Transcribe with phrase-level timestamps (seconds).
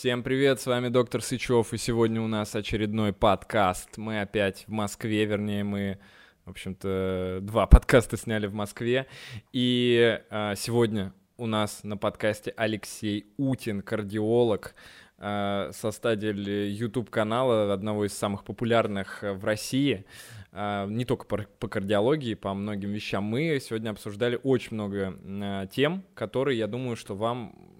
[0.00, 3.98] Всем привет, с вами доктор Сычев, и сегодня у нас очередной подкаст.
[3.98, 5.98] Мы опять в Москве, вернее, мы,
[6.46, 9.08] в общем-то, два подкаста сняли в Москве.
[9.52, 14.74] И а, сегодня у нас на подкасте Алексей Утин, кардиолог,
[15.18, 20.06] а, создатель YouTube-канала, одного из самых популярных в России
[20.50, 23.24] а, не только по, по кардиологии, по многим вещам.
[23.24, 27.70] Мы сегодня обсуждали очень много а, тем, которые, я думаю, что вам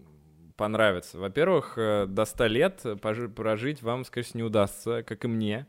[0.60, 1.18] понравится.
[1.18, 2.86] Во-первых, э, до 100 лет
[3.34, 5.66] прожить вам, скорее всего, не удастся, как и мне.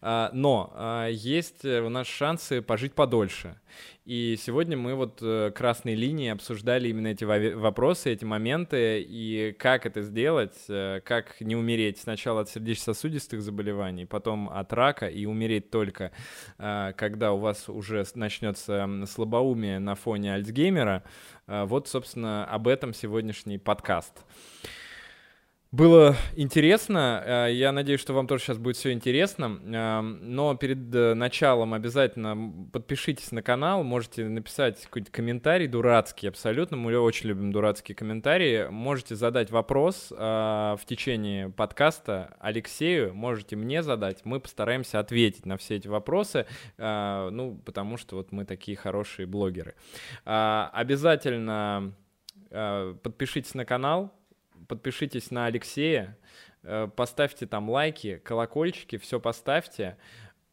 [0.00, 3.60] А, но а, есть у нас шансы пожить подольше.
[4.06, 9.86] И сегодня мы вот э, красной линии обсуждали именно эти вопросы, эти моменты, и как
[9.86, 15.70] это сделать, э, как не умереть сначала от сердечно-сосудистых заболеваний, потом от рака, и умереть
[15.70, 16.10] только,
[16.56, 23.58] когда у вас уже начнется слабоумие на фоне Альцгеймера, а, вот, собственно, об этом сегодняшний
[23.58, 24.24] подкаст.
[25.72, 27.22] Было интересно.
[27.24, 29.60] А, я надеюсь, что вам тоже сейчас будет все интересно.
[29.72, 33.84] А, но перед э, началом обязательно подпишитесь на канал.
[33.84, 36.76] Можете написать какой-то комментарий дурацкий абсолютно.
[36.76, 38.66] Мы очень любим дурацкие комментарии.
[38.68, 43.14] Можете задать вопрос в течение подкаста Алексею.
[43.14, 44.24] Можете мне задать.
[44.24, 46.46] Мы постараемся ответить на все эти вопросы.
[46.78, 49.74] Ну, потому что вот мы такие хорошие блогеры.
[50.24, 51.94] Обязательно
[52.50, 54.12] подпишитесь на канал
[54.70, 56.16] подпишитесь на Алексея,
[56.62, 59.96] э, поставьте там лайки, колокольчики, все поставьте,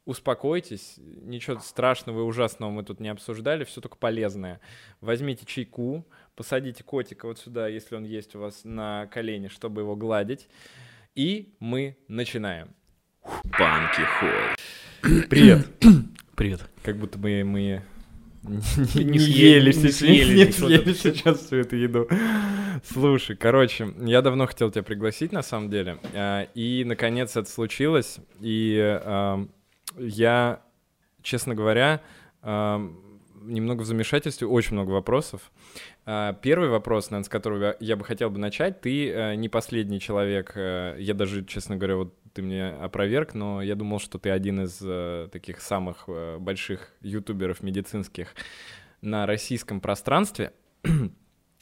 [0.05, 4.59] успокойтесь, ничего страшного и ужасного мы тут не обсуждали, все только полезное.
[5.01, 9.95] Возьмите чайку, посадите котика вот сюда, если он есть у вас на колени, чтобы его
[9.95, 10.49] гладить,
[11.13, 12.69] и мы начинаем.
[13.59, 14.01] Банки.
[15.29, 15.67] Привет.
[16.35, 16.67] Привет.
[16.81, 17.83] Как будто бы мы
[18.43, 22.07] не, не съели, не съели, не съели сейчас всю эту еду.
[22.83, 28.17] Слушай, короче, я давно хотел тебя пригласить, на самом деле, а, и, наконец, это случилось,
[28.39, 28.99] и
[29.97, 30.61] я,
[31.21, 32.01] честно говоря,
[33.47, 35.51] немного в замешательстве, очень много вопросов.
[36.05, 38.81] А, первый вопрос, наверное, с которого я бы хотел бы начать.
[38.81, 43.61] Ты э, не последний человек, э, я даже, честно говоря, вот ты мне опроверг, но
[43.61, 46.07] я думал, что ты один из э, таких самых
[46.39, 48.35] больших ютуберов медицинских
[49.01, 50.53] на российском пространстве.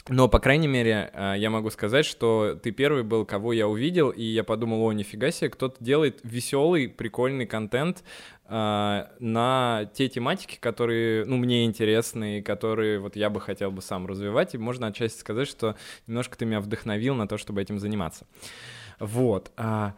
[0.08, 4.12] Но, по крайней мере, э, я могу сказать, что ты первый был, кого я увидел,
[4.12, 8.04] и я подумал, о, нифига себе, кто-то делает веселый, прикольный контент
[8.48, 13.82] э, на те тематики, которые, ну, мне интересны, и которые вот я бы хотел бы
[13.82, 17.80] сам развивать, и можно отчасти сказать, что немножко ты меня вдохновил на то, чтобы этим
[17.80, 18.28] заниматься.
[19.00, 19.52] Вот.
[19.58, 19.96] А,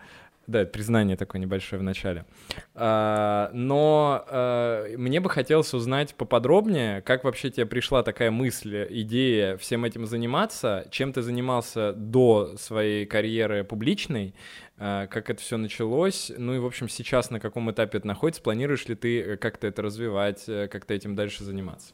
[0.48, 2.26] да, признание такое небольшое в начале.
[2.74, 9.58] А, но а, мне бы хотелось узнать поподробнее, как вообще тебе пришла такая мысль, идея
[9.58, 14.34] всем этим заниматься, чем ты занимался до своей карьеры публичной,
[14.78, 18.42] а, как это все началось, ну и, в общем, сейчас на каком этапе это находится,
[18.42, 21.94] планируешь ли ты как-то это развивать, э, как-то этим дальше заниматься?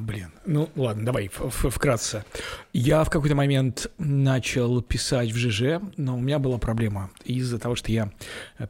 [0.00, 0.32] Блин.
[0.46, 2.24] Ну, ладно, давай вкратце.
[2.72, 7.10] Я в какой-то момент начал писать в ЖЖ, но у меня была проблема.
[7.24, 8.10] Из-за того, что я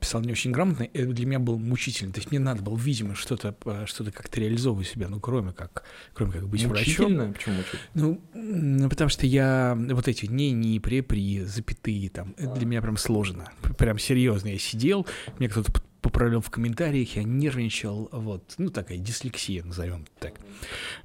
[0.00, 2.12] писал не очень грамотно, это для меня было мучительно.
[2.12, 3.54] То есть мне надо было, видимо, что-то
[3.86, 7.26] что как-то реализовывать себя, ну, кроме как, кроме как быть мучительно?
[7.26, 7.34] врачом.
[7.34, 8.18] Почему мучительно?
[8.34, 12.82] Ну, потому что я вот эти не, не, пре, при, запятые, там, это для меня
[12.82, 13.52] прям сложно.
[13.78, 14.48] Прям серьезно.
[14.48, 15.06] Я сидел,
[15.38, 20.34] мне кто-то поправлял в комментариях, я нервничал, вот, ну, такая дислексия, назовем так.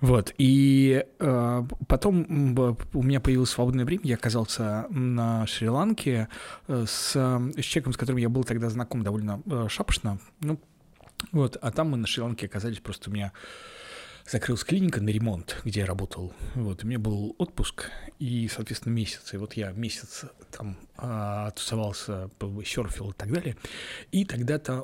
[0.02, 2.58] Вот, и э, потом
[2.94, 6.28] у меня появилось свободное время, я оказался на Шри-Ланке
[6.68, 10.60] э, с, с человеком, с которым я был тогда знаком довольно э, шапошно, ну,
[11.32, 13.32] вот, а там мы на Шри-Ланке оказались, просто у меня
[14.28, 16.34] закрылась клиника на ремонт, где я работал.
[16.56, 19.34] Вот, у меня был отпуск, и, соответственно, месяц.
[19.34, 22.30] И вот я месяц там а, тусовался,
[22.66, 23.56] серфил и так далее.
[24.12, 24.84] И тогда-то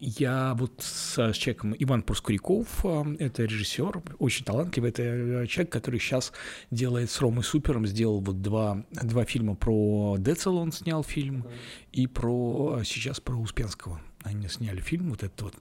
[0.00, 5.72] я вот с, с человеком Иван Проскуряков, а, это режиссер, очень талантливый, это э, человек,
[5.72, 6.32] который сейчас
[6.70, 11.46] делает с Ромой Супером, сделал вот два, два фильма про Децл, он снял фильм,
[11.92, 14.00] и про сейчас про Успенского.
[14.22, 15.56] Они сняли фильм, вот этот вот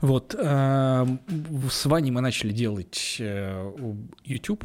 [0.00, 1.06] вот, э,
[1.70, 3.72] с Ваней мы начали делать э,
[4.24, 4.64] YouTube,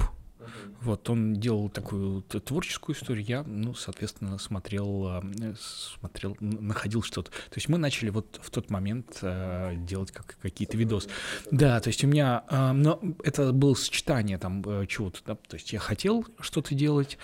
[0.82, 7.32] вот, он делал такую творческую историю, я, ну, соответственно, смотрел, э, смотрел, находил что-то.
[7.32, 11.10] То есть мы начали вот в тот момент э, делать как, какие-то видосы.
[11.52, 15.74] Да, то есть у меня, э, но это было сочетание там чего-то, да, то есть
[15.74, 17.18] я хотел что-то делать,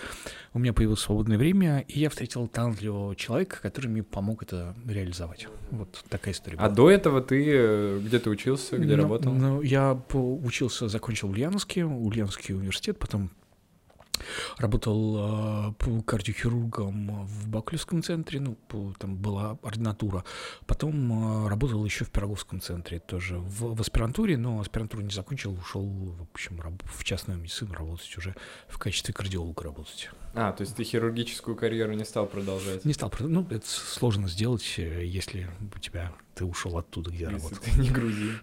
[0.52, 5.48] у меня появилось свободное время, и я встретил талантливого человека, который мне помог это реализовать.
[5.70, 6.58] Вот такая история.
[6.58, 6.74] А была.
[6.74, 9.32] до этого ты где ты учился, где ну, работал?
[9.32, 13.15] Ну, я учился, закончил Ульяновский, Ульяновский университет, потом
[14.58, 20.24] Работал э, кардиохирургом в Баклевском центре, ну, по, там была ординатура.
[20.66, 25.52] Потом э, работал еще в Пироговском центре тоже в, в аспирантуре, но аспирантуру не закончил,
[25.52, 28.34] ушел, в общем, раб, в частную медицину работать уже
[28.68, 30.10] в качестве кардиолога работать.
[30.34, 32.84] А, то есть ты хирургическую карьеру не стал продолжать?
[32.84, 33.50] Не стал продолжать.
[33.50, 37.58] Ну, это сложно сделать, э, если у тебя ты ушел оттуда, где Если работал.
[37.64, 38.38] ты не грузин.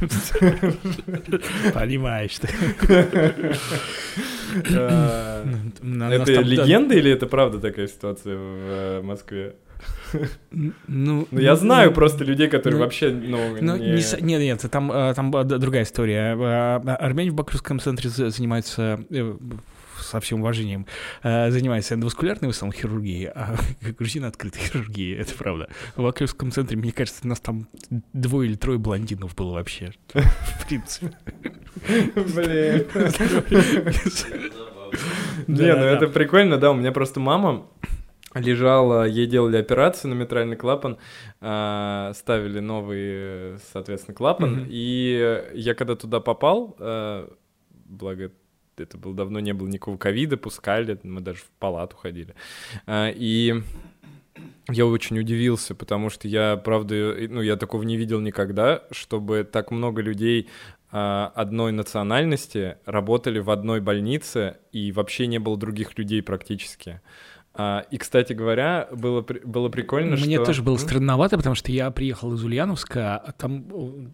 [1.74, 2.48] Понимаешь ты.
[4.76, 5.44] А,
[5.82, 9.56] Это легенда или это правда такая ситуация в э, Москве?
[10.52, 14.20] Ну, Ну, я знаю ну, просто людей, которые ну, вообще, ну, Ну, не- не с-
[14.20, 16.36] нет, нет, там, э, там э, другая история.
[16.36, 19.34] Э, Армяне в Бакревском центре за- занимаются э,
[20.04, 20.86] со всем уважением,
[21.22, 23.56] э, занимаются эндоваскулярной в основном хирургией, а
[23.98, 25.68] грузины открытой хирургией, это правда.
[25.96, 27.68] В Бакревском центре, мне кажется, у нас там
[28.12, 29.92] двое или трое блондинов было вообще.
[30.12, 31.12] В принципе.
[32.14, 32.86] Блин.
[35.48, 37.66] Не, ну это прикольно, да, у меня просто мама
[38.34, 40.98] лежала, ей делали операцию на митральный клапан,
[41.40, 47.28] а, ставили новый, соответственно, клапан, и я когда туда попал, э,
[47.86, 48.32] благо
[48.82, 52.34] это было давно, не было никакого ковида, пускали, мы даже в палату ходили,
[52.86, 53.62] А, и
[54.68, 56.94] я очень удивился, потому что я, правда,
[57.28, 60.48] ну, я такого не видел никогда, чтобы так много людей
[60.90, 67.00] а, одной национальности работали в одной больнице, и вообще не было других людей практически.
[67.56, 70.46] А, и, кстати говоря, было, при- было прикольно, Мне что...
[70.46, 73.64] тоже было странновато, потому что я приехал из Ульяновска, а там,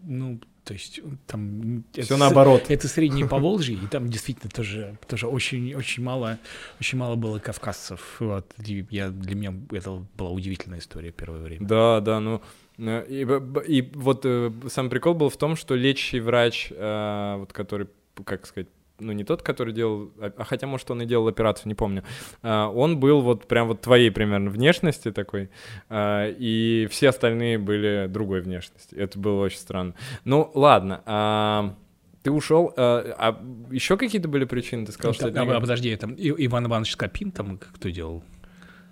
[0.03, 1.83] ну, то есть там...
[1.91, 2.65] Все это наоборот.
[2.69, 6.37] Это среднее Поволжье, и там действительно тоже, тоже очень, очень мало,
[6.79, 8.17] очень мало было кавказцев.
[8.19, 8.53] Вот.
[8.63, 11.65] И я, для меня это была удивительная история первое время.
[11.65, 12.43] Да, да, ну...
[12.77, 13.21] э, И,
[13.67, 17.87] и вот э, сам прикол был в том, что лечащий врач, э, вот который,
[18.23, 18.67] как сказать,
[19.01, 22.03] ну не тот, который делал, а а хотя, может, он и делал операцию, не помню,
[22.41, 25.49] а, он был вот прям вот твоей примерно внешности такой,
[25.89, 28.95] а, и все остальные были другой внешности.
[28.95, 29.93] Это было очень странно.
[30.25, 31.75] Ну, ладно, а,
[32.23, 34.85] ты ушел, а, а еще какие-то были причины?
[34.85, 35.27] Ты сказал, что...
[35.27, 38.23] это А, подожди, там Иван Иванович Скопин там кто делал?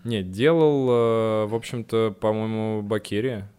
[0.04, 3.52] Нет, делал, в общем-то, по-моему, Бакерия.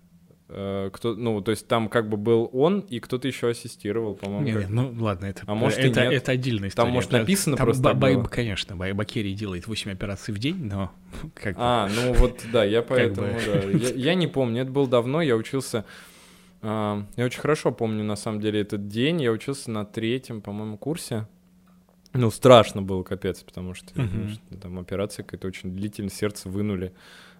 [0.52, 4.44] Э, Кто, ну, то есть там как бы был он, и кто-то еще ассистировал, по-моему.
[4.46, 6.12] Не, не, ну ладно, это, А может, это, нет.
[6.12, 6.86] это отдельная история.
[6.86, 8.24] Там, может, написано там просто Ба- так Ба- было.
[8.24, 10.90] Конечно, Ба- Бакерий делает 8 операций в день, но
[11.34, 13.40] как бы- А, ну вот, да, я поэтому, бы.
[13.46, 13.88] да.
[13.88, 15.84] Я, я не помню, это было давно, я учился...
[16.62, 19.22] а, я очень хорошо помню, на самом деле, этот день.
[19.22, 21.28] Я учился на третьем, по-моему, курсе.
[22.12, 24.08] Ну, страшно было, капец, потому что, Мгм.
[24.10, 26.92] знаешь, там операция какая-то очень длительная, сердце вынули.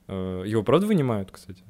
[0.07, 1.65] Э, Его, правда, вынимают, кстати?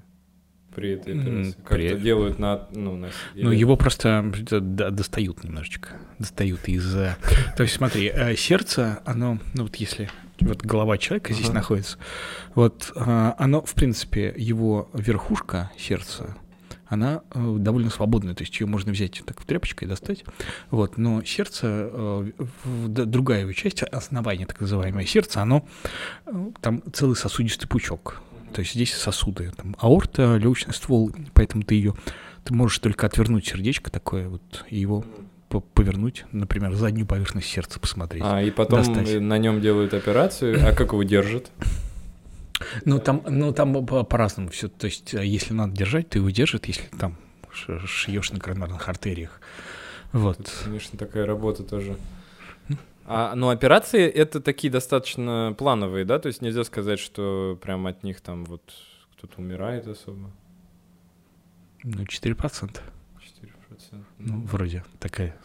[0.75, 1.55] При этой операции?
[1.69, 2.69] при- Как-то делают на...
[2.73, 3.09] Ну, на...
[3.35, 5.91] Ну, его просто достают немножечко.
[6.19, 6.95] Достают из...
[6.95, 7.17] э,
[7.57, 10.09] То есть, смотри, э, сердце, оно, ну вот если
[10.41, 11.55] вот голова человека здесь Ага.
[11.55, 11.99] находится,
[12.55, 16.37] вот э, оно, в принципе, его верхушка сердца,
[16.87, 20.25] она довольно свободная, то есть ее можно взять так в тряпочкой достать,
[20.73, 22.33] вот, но сердце,
[22.65, 25.65] другая его часть, основание так называемое сердце, оно,
[26.61, 28.21] там целый сосудистый пучок,
[28.53, 31.95] то есть здесь сосуды, там аорта, легочный ствол, поэтому ты ее,
[32.45, 35.05] ты можешь только отвернуть сердечко такое вот и его
[35.49, 38.23] по- повернуть, например, заднюю поверхность сердца посмотреть.
[38.25, 39.21] А, и потом достать.
[39.21, 40.59] на нем делают операцию.
[40.67, 41.51] А как его держат?
[42.85, 44.69] Ну там, ну там по- по-разному все.
[44.69, 47.17] То есть, э, если надо держать, то его держит, если там
[47.53, 49.41] шьешь на коронарных артериях.
[50.13, 50.41] Вот.
[50.41, 51.97] Это, конечно, такая работа тоже.
[53.13, 56.21] А, ну, операции это такие достаточно плановые, да?
[56.21, 58.63] То есть нельзя сказать, что прям от них там вот
[59.17, 60.31] кто-то умирает особо.
[61.83, 62.81] Ну, 4%.
[63.19, 64.05] 4%.
[64.19, 65.37] Ну, вроде такая.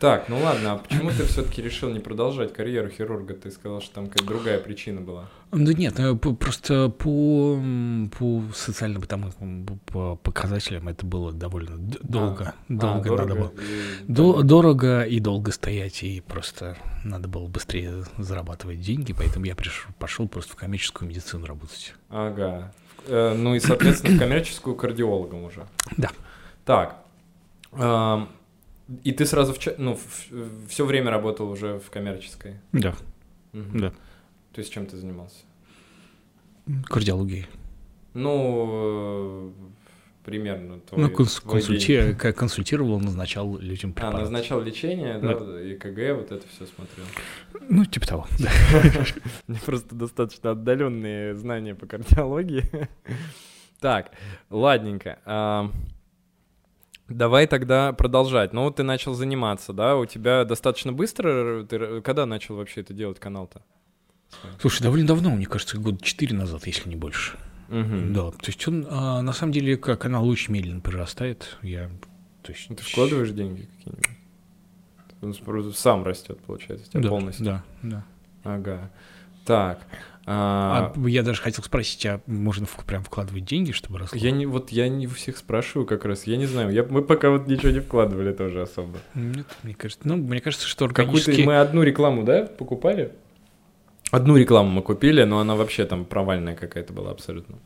[0.00, 3.34] Так, ну ладно, а почему ты все-таки решил не продолжать карьеру хирурга?
[3.34, 5.28] Ты сказал, что там какая-то другая причина была.
[5.52, 7.60] Ну нет, э, просто по,
[8.18, 12.54] по социально-бытовым по показателям это было довольно д- долго.
[12.68, 13.52] А, долго надо дорого было.
[13.60, 19.54] и- До- дорого и долго стоять, и просто надо было быстрее зарабатывать деньги, поэтому я
[19.54, 21.94] пришел, пошел просто в коммерческую медицину работать.
[22.08, 22.72] Ага.
[23.06, 25.66] Э, Ну и, соответственно, в коммерческую кардиологом уже.
[25.96, 26.10] Да.
[26.64, 26.96] Так.
[29.04, 29.98] И ты сразу в ну,
[30.68, 32.56] все время работал уже в коммерческой?
[32.72, 32.94] Да,
[33.52, 33.80] Мгм.
[33.80, 33.90] да.
[34.52, 35.36] То есть чем ты занимался?
[36.84, 37.46] Кардиологией.
[38.14, 39.52] Ну,
[40.24, 42.16] примерно твой, Ну, конс- твой консульти- день.
[42.16, 44.18] как консультировал, назначал людям А, препараты.
[44.20, 45.30] назначал лечение, да,
[45.60, 47.06] ЕКГ, вот это все смотрел.
[47.68, 48.26] Ну, типа того.
[48.38, 48.50] да.
[49.48, 52.64] Мне просто достаточно отдаленные знания по кардиологии.
[53.80, 54.12] Так,
[54.48, 55.18] ладненько.
[57.08, 58.52] Давай тогда продолжать.
[58.52, 59.96] Ну, вот ты начал заниматься, да?
[59.96, 61.64] У тебя достаточно быстро...
[61.64, 63.62] Ты когда начал вообще это делать, канал-то?
[64.60, 67.36] Слушай, довольно давно, мне кажется, год четыре назад, если не больше.
[67.68, 68.12] Угу.
[68.12, 71.58] Да, то есть он, а, на самом деле, как канал очень медленно прирастает.
[71.62, 71.90] Я,
[72.42, 72.68] то есть...
[72.68, 74.06] Ну, Ты вкладываешь деньги какие-нибудь?
[75.22, 77.44] Он сам растет, получается, у тебя да, полностью.
[77.44, 78.04] Да, да.
[78.42, 78.90] Ага.
[79.44, 79.80] Так.
[80.26, 84.18] А, А я даже хотел спросить, а можно в- прям вкладывать деньги, чтобы росло?
[84.18, 87.02] Я не, вот я не у всех спрашиваю как раз, я не знаю, я, мы
[87.02, 88.98] пока вот ничего не вкладывали тоже особо.
[89.14, 91.42] Нет, мне кажется, ну, мне кажется, что Какую-то органически...
[91.44, 93.12] мы одну рекламу, да, покупали?
[94.10, 97.58] Одну рекламу мы купили, но она вообще там провальная какая-то была абсолютно.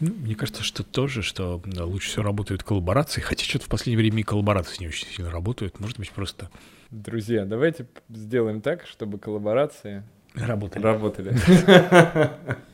[0.00, 3.98] Ну, Мне кажется, что тоже, что да, лучше всего работают коллаборации, хотя что-то в последнее
[3.98, 5.80] время и коллаборации не очень сильно работают.
[5.80, 6.48] Может быть, просто
[6.90, 10.04] Друзья, давайте сделаем так, чтобы коллаборации
[10.46, 10.82] работали.
[10.82, 11.34] работали.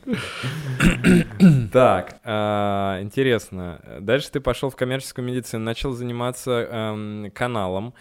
[1.71, 3.81] Так, а, интересно.
[3.99, 7.93] Дальше ты пошел в коммерческую медицину, начал заниматься эм, каналом.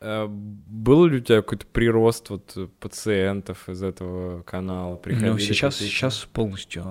[0.00, 5.00] Э, Был ли у тебя какой-то прирост вот пациентов из этого канала?
[5.04, 6.84] Ну, сейчас, сейчас полностью,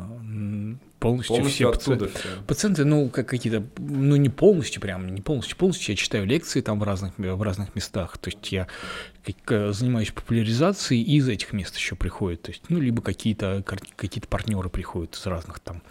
[1.01, 2.27] полностью, полностью все паци- оттуда все.
[2.47, 6.79] Пациенты, ну, как какие-то, ну, не полностью прям, не полностью, полностью я читаю лекции там
[6.79, 8.67] в разных, в разных местах, то есть я
[9.25, 13.63] как, э, занимаюсь популяризацией, и из этих мест еще приходят, то есть, ну, либо какие-то,
[13.95, 15.81] какие-то партнеры приходят из разных там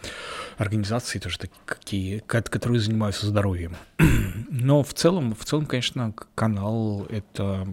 [0.57, 3.76] организаций, тоже такие, какие, ко- которые занимаются здоровьем.
[4.50, 7.67] Но в целом, в целом, конечно, канал— это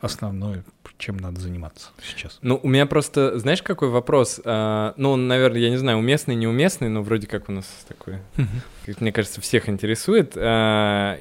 [0.00, 0.64] основное,
[0.98, 2.38] чем надо заниматься сейчас.
[2.42, 4.40] Ну, у меня просто, знаешь, какой вопрос?
[4.44, 8.18] А, ну, он, наверное, я не знаю, уместный, неуместный, но вроде как у нас такой,
[8.86, 10.34] как мне кажется, всех интересует.
[10.36, 11.18] А,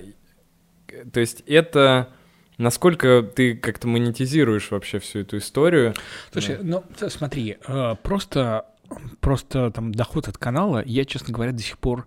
[1.12, 2.10] то есть это
[2.58, 5.94] насколько ты как-то монетизируешь вообще всю эту историю?
[6.32, 8.66] Слушай, ну смотри, э, просто,
[9.20, 12.06] просто там доход от канала, я, честно говоря, до сих пор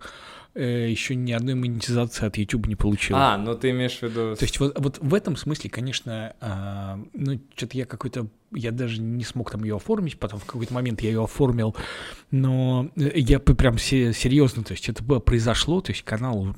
[0.61, 3.17] еще ни одной монетизации от YouTube не получил.
[3.17, 4.37] А, ну ты имеешь в виду...
[4.37, 9.01] То есть вот, вот в этом смысле, конечно, а, ну, что-то я какой-то, я даже
[9.01, 11.75] не смог там ее оформить, потом в какой-то момент я ее оформил,
[12.31, 16.55] но э, я прям се- серьезно, то есть это произошло, то есть канал,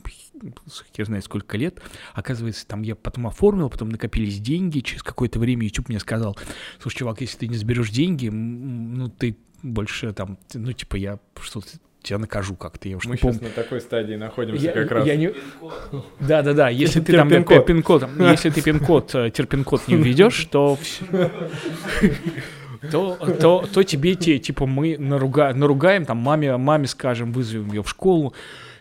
[0.96, 1.80] я знаю сколько лет,
[2.12, 6.36] оказывается, там я потом оформил, потом накопились деньги, через какое-то время YouTube мне сказал,
[6.80, 11.68] слушай, чувак, если ты не заберешь деньги, ну, ты больше там, ну, типа, я что-то
[12.06, 13.48] тебя накажу как-то, я уж Мы не сейчас помню.
[13.48, 15.06] на такой стадии находимся Я- как раз.
[15.06, 15.32] я не-
[16.20, 16.68] Да, да, да.
[16.68, 20.78] Если ты там пин-код, если ты пин-код, э, терпин-код не введешь, то
[22.90, 27.82] то, то, то тебе те, типа мы наруга, наругаем, там маме, маме скажем, вызовем ее
[27.82, 28.32] в школу.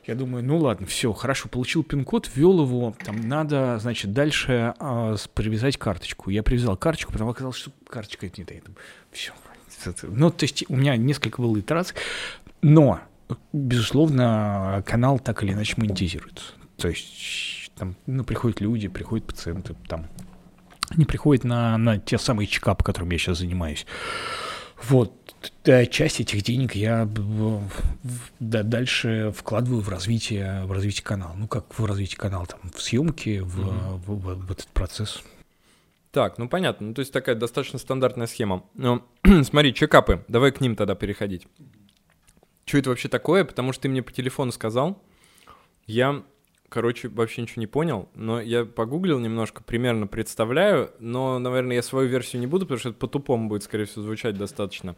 [0.05, 5.27] Я думаю, ну ладно, все, хорошо, получил пин-код, ввел его, там надо, значит, дальше с-
[5.33, 6.29] привязать карточку.
[6.29, 8.53] Я привязал карточку, потом оказалось, что карточка это не та.
[9.11, 9.31] Все.
[10.03, 11.95] Ну, то есть у меня несколько было итераций,
[12.61, 12.99] но,
[13.53, 16.53] безусловно, канал так или иначе монетизируется.
[16.77, 20.07] То есть там, ну, приходят люди, приходят пациенты, там,
[20.89, 23.85] они приходят на, на те самые чекапы, которыми я сейчас занимаюсь.
[24.89, 25.13] Вот,
[25.63, 27.61] э, часть этих денег я в-
[28.39, 31.33] да, дальше вкладываю в развитие, в развитие канала.
[31.35, 33.97] Ну, как в развитие канала, там, в съемки, в, Мгм.
[33.97, 35.23] в- в- в этот процесс.
[36.11, 36.87] Так, ну понятно.
[36.87, 38.63] Ну, то есть такая достаточно стандартная схема.
[38.75, 39.01] Ну,
[39.43, 40.23] смотри, чекапы.
[40.27, 41.47] Давай к ним тогда переходить.
[42.65, 43.45] Что это вообще такое?
[43.45, 45.01] Потому что ты мне по телефону сказал.
[45.85, 46.23] Я,
[46.69, 52.09] короче, вообще ничего не понял, но я погуглил немножко, примерно представляю, но, наверное, я свою
[52.09, 54.95] версию не буду, потому что это по-тупому будет, скорее всего, звучать достаточно.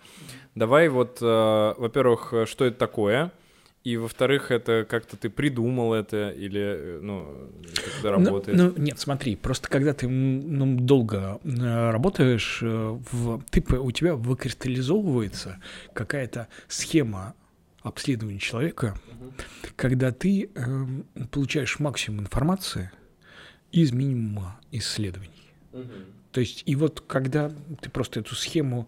[0.55, 3.33] Давай вот, э, во-первых, э, что это такое?
[3.83, 7.49] И, во-вторых, это как-то ты придумал это или, э, ну,
[7.99, 8.57] это Ну, работает?
[8.57, 15.61] Ну, нет, смотри, просто когда ты ну, долго э, работаешь, в, ты, у тебя выкристаллизовывается
[15.93, 17.35] какая-то схема
[17.87, 18.97] обследования человека,
[19.75, 22.91] когда ты эм, получаешь максимум информации
[23.71, 25.31] из минимума исследований.
[26.31, 27.51] То есть, и вот когда
[27.81, 28.87] ты просто эту схему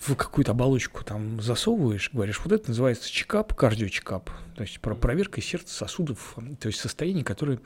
[0.00, 5.40] в какую-то оболочку там засовываешь, говоришь, вот это называется чекап, кардиочекап, то есть про проверка
[5.42, 7.60] сердца, сосудов, то есть состояний, которые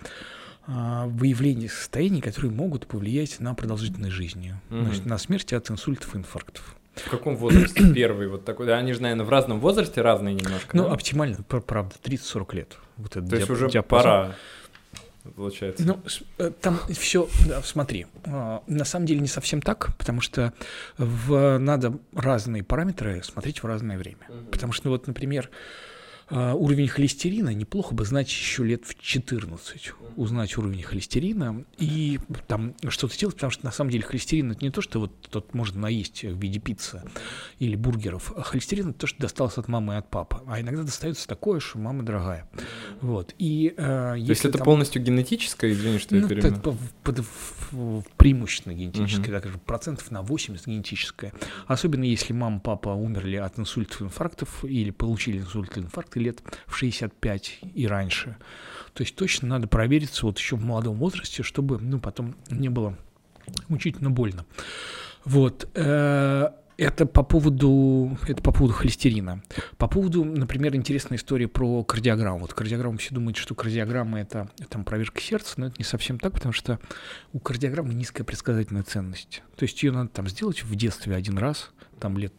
[0.67, 4.85] а, выявление состояний, которые могут повлиять на продолжительность жизни, Мгм.
[4.87, 6.77] значит, на смерть от инсультов, инфарктов.
[6.97, 8.67] В каком возрасте первый вот такой?
[8.67, 10.77] Да, они же, наверное, в разном возрасте разные немножко.
[10.77, 10.93] Ну, да?
[10.93, 12.77] оптимально, пр- правда, 30-40 лет.
[12.97, 14.03] Вот этот То есть диап- уже диапазон.
[14.03, 14.35] пора,
[15.35, 15.83] получается.
[15.85, 16.01] Ну,
[16.39, 17.29] э, там все,
[17.65, 20.53] смотри, а, на самом деле не совсем так, потому что
[20.99, 24.19] в, надо разные параметры смотреть в разное время.
[24.29, 24.47] Мгм.
[24.47, 25.51] Потому что, ну, вот, например,
[26.31, 33.19] уровень холестерина неплохо бы знать еще лет в 14, узнать уровень холестерина и там что-то
[33.19, 36.25] делать, потому что на самом деле холестерин это не то, что вот тот можно наесть
[36.25, 37.03] в виде пиццы
[37.59, 40.83] или бургеров, а холестерин это то, что досталось от мамы и от папы, а иногда
[40.83, 42.49] достается такое, что мама дорогая.
[43.01, 43.35] Вот.
[43.39, 44.65] И, э, если есть это там...
[44.65, 46.79] полностью генетическое, извини, что ну, я перебил?
[48.17, 49.33] преимущественно генетическое, uh-huh.
[49.33, 51.33] так скажем, процентов на 80 генетическое.
[51.67, 56.77] Особенно если мама, папа умерли от инсультов, инфарктов или получили инсульт, инфаркт, ты лет в
[56.77, 58.37] 65 и раньше.
[58.93, 62.97] То есть точно надо провериться вот еще в молодом возрасте, чтобы ну, потом не было
[63.69, 64.47] мучительно больно.
[65.25, 65.69] Вот.
[65.75, 69.43] Э, это по поводу, это по поводу холестерина.
[69.77, 72.41] По поводу, например, интересная история про кардиограмму.
[72.41, 76.33] Вот кардиограмму все думают, что кардиограмма это там проверка сердца, но это не совсем так,
[76.33, 76.79] потому что
[77.33, 79.43] у кардиограммы низкая предсказательная ценность.
[79.57, 82.35] То есть ее надо там сделать в детстве один раз, там лет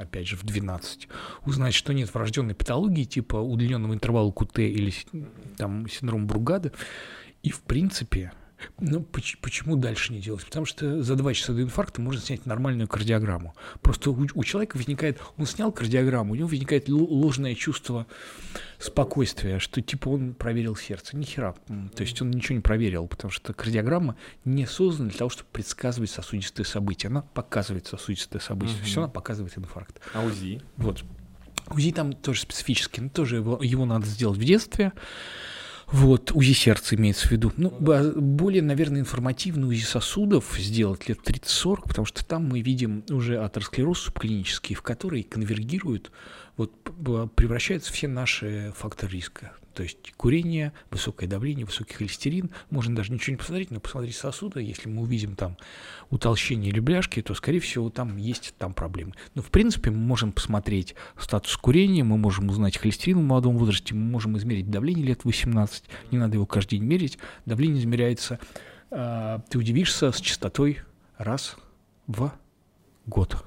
[0.00, 1.08] опять же, в 12,
[1.46, 4.92] узнать, что нет врожденной патологии типа удлиненного интервала КУТ или
[5.56, 6.72] там синдром Бругада,
[7.42, 8.32] и, в принципе,
[8.78, 10.44] ну, почему дальше не делать?
[10.44, 13.54] Потому что за два часа до инфаркта можно снять нормальную кардиограмму.
[13.80, 18.06] Просто у, у человека возникает, он снял кардиограмму, у него возникает ложное чувство
[18.78, 21.16] спокойствия, что типа он проверил сердце.
[21.16, 21.54] Ни хера.
[21.94, 26.10] То есть он ничего не проверил, потому что кардиограмма не создана для того, чтобы предсказывать
[26.10, 27.08] сосудистые события.
[27.08, 28.76] Она показывает сосудистые события.
[28.76, 28.84] Угу.
[28.84, 30.00] Все она показывает инфаркт.
[30.14, 30.62] А УЗИ?
[30.76, 31.04] Вот.
[31.68, 34.92] УЗИ там тоже специфический, но тоже его, его надо сделать в детстве.
[35.92, 37.52] Вот, УЗИ сердца имеется в виду.
[37.56, 43.42] Ну, более, наверное, информативный УЗИ сосудов сделать лет 30-40, потому что там мы видим уже
[43.42, 46.12] атеросклероз субклинический, в который конвергируют,
[46.56, 46.72] вот,
[47.34, 49.52] превращаются все наши факторы риска.
[49.74, 52.50] То есть курение, высокое давление, высокий холестерин.
[52.70, 54.62] Можно даже ничего не посмотреть, но посмотреть сосуды.
[54.62, 55.56] Если мы увидим там
[56.10, 56.80] утолщение или
[57.22, 59.14] то, скорее всего, там есть там проблемы.
[59.34, 63.94] Но, в принципе, мы можем посмотреть статус курения, мы можем узнать холестерин в молодом возрасте,
[63.94, 65.84] мы можем измерить давление лет 18.
[66.10, 67.18] Не надо его каждый день мерить.
[67.46, 68.38] Давление измеряется,
[68.90, 70.80] э, ты удивишься, с частотой
[71.16, 71.56] раз
[72.06, 72.32] в
[73.06, 73.44] год.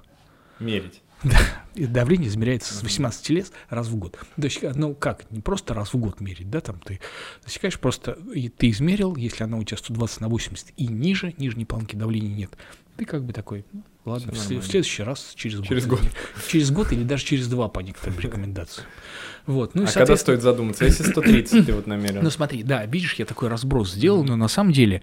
[0.60, 1.02] Мерить.
[1.24, 1.40] Да,
[1.76, 4.20] давление измеряется с 18 лет раз в год.
[4.36, 7.00] То есть, ну как, не просто раз в год мерить, да, там ты
[7.46, 11.66] засекаешь просто, и ты измерил, если она у тебя 120 на 80 и ниже, нижней
[11.66, 12.52] планки давления нет,
[12.98, 15.68] ты как бы такой, ну, ладно, в, в следующий раз через год.
[15.68, 16.02] Через год.
[16.48, 18.86] Через год или даже через два по некоторым рекомендациям.
[19.46, 22.24] Вот, ну, а когда стоит задуматься, если 130 ты вот намерен?
[22.24, 25.02] Ну смотри, да, видишь, я такой разброс сделал, но на самом деле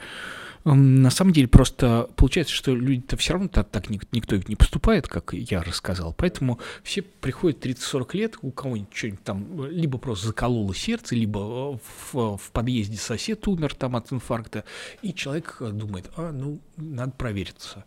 [0.64, 5.32] на самом деле просто получается, что люди-то все равно так, так никто не поступает, как
[5.32, 6.14] я рассказал.
[6.16, 12.36] Поэтому все приходят 30-40 лет, у кого-нибудь что-нибудь там либо просто закололо сердце, либо в,
[12.36, 14.64] в подъезде сосед умер там от инфаркта,
[15.02, 17.84] и человек думает, а, ну, надо провериться.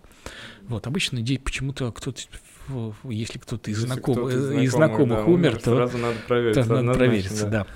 [0.63, 2.21] Вот, обычно почему-то кто-то
[3.03, 6.63] если кто-то из, знаком, кто из знакомых да, умер, то сразу надо провериться.
[6.63, 7.67] То надо провериться, да.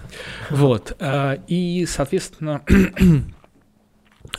[0.49, 0.55] да.
[0.55, 0.95] Вот.
[0.99, 2.63] А, и, соответственно,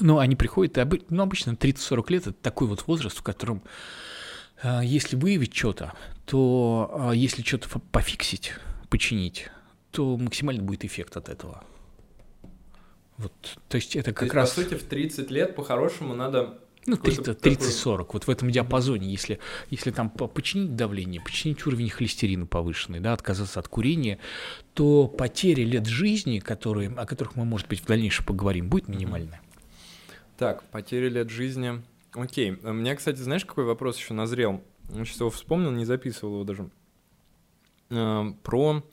[0.01, 3.63] ну, они приходят, и ну, обычно 30-40 лет– это такой вот возраст, в котором
[4.63, 5.95] э, если выявить что-то,
[6.27, 8.53] то э, если что-то пофиксить,
[8.89, 9.49] починить,
[9.91, 11.65] то максимально будет эффект от этого.
[13.17, 13.33] Вот,
[13.69, 14.51] то есть это как то раз...
[14.51, 19.91] По сути, в 30 лет по-хорошему надо ну, 30-40, вот в этом диапазоне, если, если
[19.91, 24.19] там починить давление, починить уровень холестерина повышенный, да, отказаться от курения,
[24.73, 29.43] то потери лет жизни, которые, о которых мы, может быть, в дальнейшем поговорим, будет минимальная.
[30.39, 31.83] Так, потери лет жизни.
[32.15, 32.53] Окей.
[32.63, 34.63] У меня, кстати, знаешь, какой вопрос еще назрел?
[34.91, 36.71] Я сейчас его вспомнил, не записывал его даже.
[37.91, 38.85] А, про...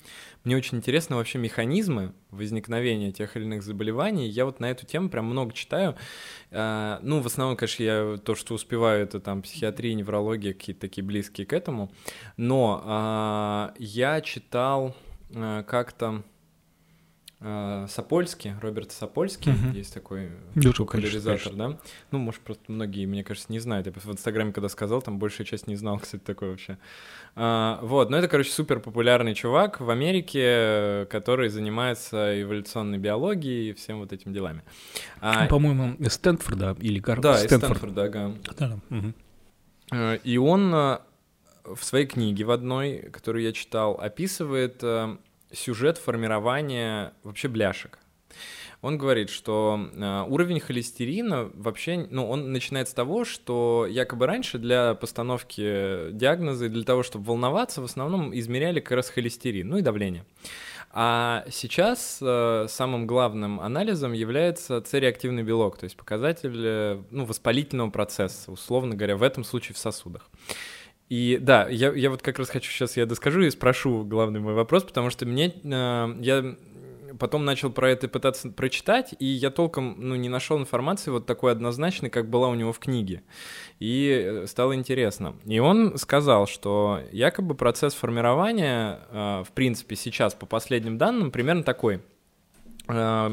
[0.44, 4.28] Мне очень интересны вообще механизмы возникновения тех или иных заболеваний.
[4.28, 5.96] Я вот на эту тему прям много читаю.
[6.50, 11.04] А, ну, в основном, конечно, я то, что успеваю, это там психиатрия, неврология, какие-то такие
[11.04, 11.92] близкие к этому.
[12.38, 14.96] Но я читал
[15.32, 16.35] как-то Э,
[17.88, 19.76] Сапольский, Роберт Сапольский, угу.
[19.76, 21.78] есть такой популяризатор, да?
[22.10, 23.86] Ну, может, просто многие, мне кажется, не знают.
[23.86, 26.80] Я в Инстаграме, когда сказал, там большая часть не знал, кстати, такой вообще.
[27.36, 33.74] А, вот, но это, короче, супер популярный чувак в Америке, который занимается эволюционной биологией и
[33.74, 34.64] всем вот этими делами.
[35.22, 37.34] А, По-моему, из Стэнфорда или Гарварда.
[37.34, 37.64] Да, Стэнфорд.
[37.64, 38.36] из Стэнфорда, ага.
[38.58, 38.80] Да, да.
[38.98, 40.20] Угу.
[40.24, 40.98] И он э,
[41.64, 44.84] в своей книге в одной, которую я читал, описывает
[45.56, 48.00] сюжет формирования вообще бляшек.
[48.82, 54.60] Он говорит, что э, уровень холестерина вообще, ну, он начинает с того, что якобы раньше
[54.60, 59.78] для постановки диагноза и для того, чтобы волноваться, в основном измеряли как раз холестерин, ну
[59.78, 60.26] и давление.
[60.92, 67.90] А сейчас э, самым главным анализом является С-реактивный белок, то есть показатель э, ну, воспалительного
[67.90, 70.30] процесса, условно говоря, в этом случае в сосудах.
[71.10, 74.54] И да, я, я вот как раз хочу сейчас я доскажу и спрошу главный мой
[74.56, 76.56] вопрос, потому что мне э, я
[77.20, 81.52] потом начал про это пытаться прочитать, и я толком ну, не нашел информации вот такой
[81.52, 83.24] однозначной, как была у него в книге.
[83.80, 85.36] И э, стало интересно.
[85.46, 91.64] И он сказал, что якобы процесс формирования, э, в принципе, сейчас по последним данным, примерно
[91.64, 92.02] такой.
[92.88, 93.30] Э,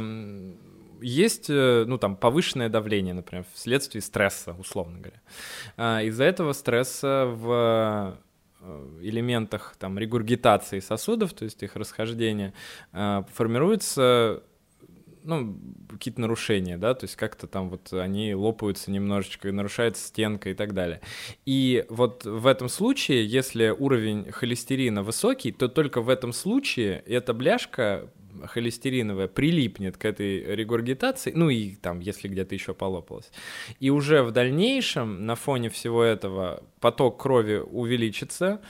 [1.02, 5.20] есть, э, ну, там, повышенное давление, например, вследствие стресса, условно говоря.
[5.76, 8.18] Э, из-за этого стресса в
[8.64, 12.54] Э, элементах там регургитации сосудов, то есть их расхождения,
[12.92, 14.44] э, формируются
[15.24, 15.58] ну,
[15.90, 20.74] какие-то нарушения, да, то есть как-то там вот они лопаются немножечко, нарушается стенка и так
[20.74, 21.00] далее.
[21.44, 27.34] И вот в этом случае, если уровень холестерина высокий, то только в этом случае эта
[27.34, 28.10] бляшка
[28.46, 33.30] холестериновая прилипнет к этой регургитации, ну и там, если где-то еще полопалось.
[33.80, 38.60] И уже в дальнейшем на фоне всего этого поток крови увеличится,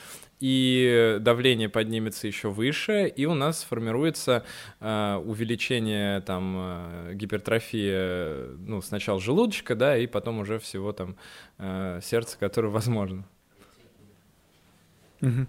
[0.42, 4.44] и давление поднимется еще выше, и у нас формируется
[4.80, 11.14] э, увеличение там э, гипертрофия, ну сначала желудочка, да, и потом уже всего там
[11.58, 13.24] э, сердца, которое возможно.
[15.20, 15.46] Угу.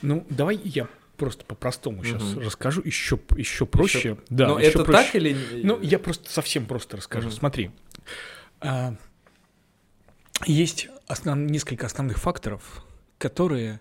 [0.00, 0.88] Ну, давай я
[1.20, 2.40] просто по-простому сейчас угу.
[2.40, 3.98] расскажу, еще, еще проще.
[3.98, 4.18] Еще...
[4.30, 5.04] Да, Но еще это проще.
[5.04, 5.36] так или...
[5.62, 7.28] Ну, я просто совсем просто расскажу.
[7.28, 7.36] Угу.
[7.36, 7.70] Смотри,
[8.60, 8.94] а,
[10.46, 11.38] есть основ...
[11.50, 12.82] несколько основных факторов,
[13.18, 13.80] которые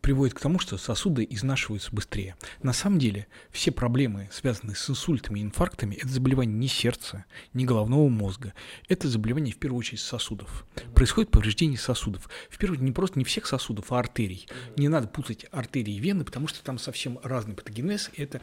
[0.00, 2.36] приводит к тому, что сосуды изнашиваются быстрее.
[2.62, 7.64] На самом деле, все проблемы, связанные с инсультами и инфарктами, это заболевание не сердца, не
[7.64, 8.54] головного мозга.
[8.88, 10.64] Это заболевание, в первую очередь, сосудов.
[10.94, 12.28] Происходит повреждение сосудов.
[12.48, 14.46] В первую очередь, не просто не всех сосудов, а артерий.
[14.76, 18.10] Не надо путать артерии и вены, потому что там совсем разный патогенез.
[18.16, 18.40] Это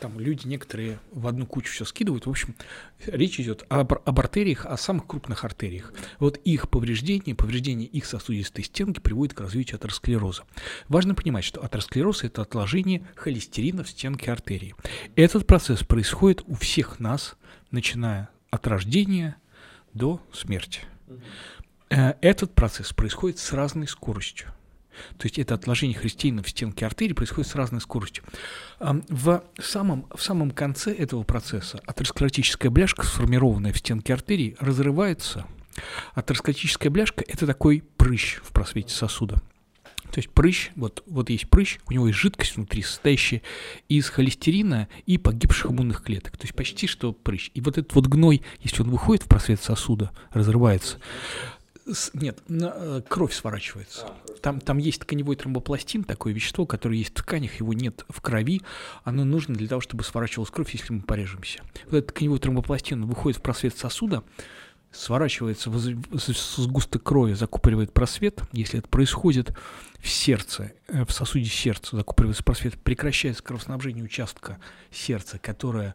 [0.00, 2.26] там люди некоторые в одну кучу все скидывают.
[2.26, 2.56] В общем,
[3.06, 5.92] речь идет об, об артериях, о самых крупных артериях.
[6.18, 10.44] Вот их повреждение, повреждение их сосудистой стенки приводит к развитию атеросклероза.
[10.88, 14.74] Важно понимать, что атеросклероз– это отложение холестерина в стенке артерии.
[15.16, 17.36] Этот процесс происходит у всех нас,
[17.70, 19.36] начиная от рождения
[19.92, 20.80] до смерти.
[21.90, 24.48] Э, этот процесс происходит с разной скоростью.
[25.18, 28.24] То есть это отложение холестерина в стенке артерии происходит с разной скоростью.
[28.78, 35.46] В самом, в самом конце этого процесса атеросклеротическая бляшка, сформированная в стенке артерии, разрывается.
[36.14, 39.40] Атеросклеротическая бляшка– это такой прыщ в просвете сосуда.
[40.10, 43.42] То есть прыщ, вот, вот есть прыщ, у него есть жидкость внутри, состоящая
[43.88, 46.36] из холестерина и погибших иммунных клеток.
[46.36, 47.52] То есть почти что прыщ.
[47.54, 50.98] И вот этот вот гной, если он выходит в просвет сосуда, разрывается,
[52.14, 54.06] нет, э, кровь сворачивается.
[54.42, 58.62] Там, там есть тканевой тромбопластин, такое вещество, которое есть в тканях, его нет в крови.
[59.04, 61.62] Оно нужно для того, чтобы сворачивалась кровь, если мы порежемся.
[61.86, 64.22] Вот этот тканевой тромбопластин выходит в просвет сосуда,
[64.92, 68.42] сворачивается в сгусток крови, закупоривает просвет.
[68.52, 69.54] Если это происходит
[70.00, 74.58] в сердце, э, в сосуде сердца закупоривается просвет, прекращается кровоснабжение участка
[74.90, 75.94] сердца, которое,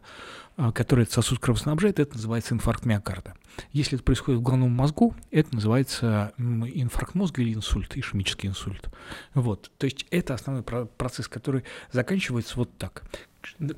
[0.56, 3.34] э, который этот сосуд кровоснабжает, это называется инфаркт миокарда.
[3.72, 8.88] Если это происходит в головном мозгу, это называется инфаркт мозга или инсульт, ишемический инсульт.
[9.34, 9.70] Вот.
[9.78, 13.02] То есть это основной процесс, который заканчивается вот так.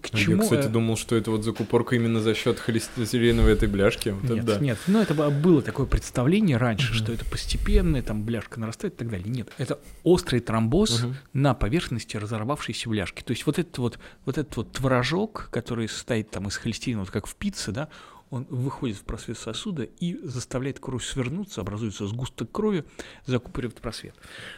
[0.00, 0.36] К чему?
[0.36, 4.10] Я, кстати, э, думал, что это вот закупорка именно за счет холестериновой этой бляшки.
[4.10, 4.58] Вот нет, да.
[4.58, 9.10] нет, ну это было такое представление раньше, что это постепенно, там бляшка нарастает и так
[9.10, 9.28] далее.
[9.28, 13.22] Нет, это острый тромбоз на поверхности разорвавшейся бляшки.
[13.22, 17.10] То есть вот этот вот, вот этот вот творожок, который состоит там из холестерина, вот
[17.10, 17.88] как в пицце, да,
[18.30, 22.84] он выходит в просвет сосуда и заставляет кровь свернуться, образуется сгусток крови,
[23.26, 24.14] закупоривает просвет.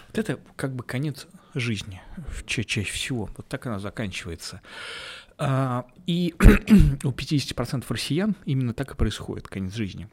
[0.09, 2.01] Вот это как бы конец жизни
[2.47, 3.29] ча чаще всего.
[3.37, 4.61] Вот так она заканчивается.
[5.39, 6.35] А, и
[7.05, 10.09] у 50% россиян именно так и происходит конец жизни.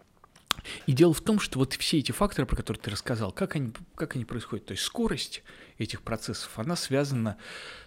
[0.85, 3.71] И дело в том, что вот все эти факторы, про которые ты рассказал, как они,
[3.95, 5.43] как они происходят, то есть скорость
[5.77, 7.37] этих процессов, она связана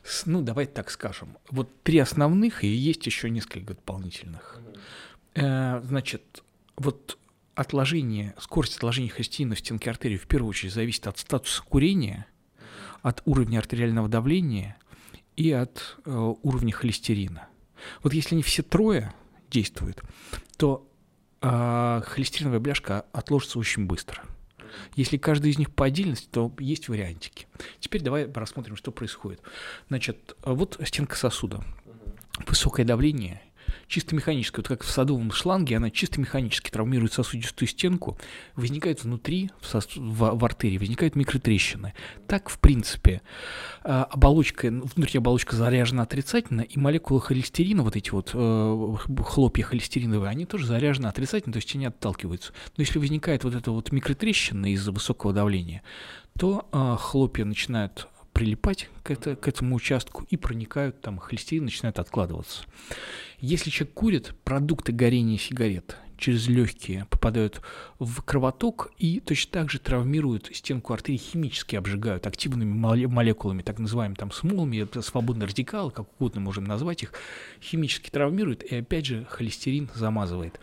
[0.05, 4.61] с, ну, давайте так скажем, вот три основных, и есть еще несколько дополнительных.
[5.35, 6.43] Э, значит,
[6.77, 7.19] вот
[7.55, 12.27] отложение, скорость отложения холестерина в стенке артерии в первую очередь зависит от статуса курения,
[13.03, 14.77] от уровня артериального давления
[15.37, 17.49] и от э, уровня холестерина.
[18.03, 19.13] Вот если они все трое
[19.51, 20.03] действуют,
[20.57, 20.87] то
[21.41, 24.23] э, холестериновая бляшка отложится очень быстро.
[24.95, 27.47] Если каждый из них по отдельности, то есть вариантики.
[27.81, 29.41] Теперь давай рассмотрим, что происходит.
[29.89, 31.65] Значит, вот стенка сосуда.
[32.47, 33.43] Высокое давление
[33.91, 38.17] чисто механически, вот как в садовом шланге, она чисто механически травмирует сосудистую стенку,
[38.55, 39.89] возникает внутри, в, сос...
[39.97, 41.93] в, в артерии, возникают микротрещины.
[42.29, 43.21] Так, в принципе,
[43.83, 50.31] а, оболочка, внутренняя оболочка заряжена отрицательно, и молекулы холестерина, вот эти вот э, хлопья холестериновые,
[50.31, 52.53] они тоже заряжены отрицательно, то есть они отталкиваются.
[52.77, 55.83] Но если возникает вот эта вот микротрещина из-за высокого давления,
[56.39, 61.99] то э, хлопья начинают прилипать к, это, к этому участку и проникают, там холестерин начинает
[61.99, 62.65] откладываться.
[63.39, 67.61] Если человек курит, продукты горения сигарет через легкие попадают
[67.99, 72.73] в кровоток и точно так же травмируют стенку артерии, химически обжигают активными
[73.07, 77.15] молекулами, так называемыми там смолами, свободные радикалы, как угодно можем назвать их,
[77.61, 80.61] химически травмируют и опять же холестерин замазывает.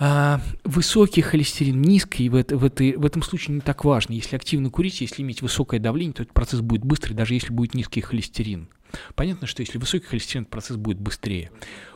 [0.00, 4.12] А, высокий холестерин, низкий в, это, в, этой, в этом случае не так важно.
[4.12, 7.74] Если активно курить, если иметь высокое давление, то этот процесс будет быстрый, даже если будет
[7.74, 8.68] низкий холестерин.
[9.16, 11.50] Понятно, что если высокий холестерин, процесс будет быстрее.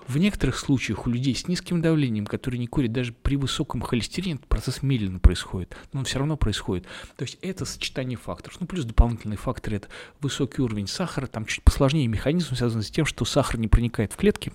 [0.08, 4.40] В некоторых случаях у людей с низким давлением, которые не курят, даже при высоком холестерине,
[4.48, 6.86] процесс медленно происходит, но он все равно происходит.
[7.16, 8.60] То есть это сочетание факторов.
[8.60, 9.88] Ну, плюс дополнительный фактор– это
[10.20, 14.16] высокий уровень сахара, там чуть посложнее механизм, связан с тем, что сахар не проникает в
[14.16, 14.52] клетки,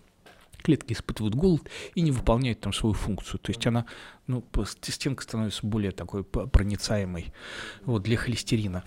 [0.68, 3.40] клетки испытывают голод и не выполняют там свою функцию.
[3.40, 3.86] То есть она,
[4.28, 4.46] ну,
[4.82, 7.34] стенка становится более такой проницаемой
[7.86, 8.84] вот, для холестерина.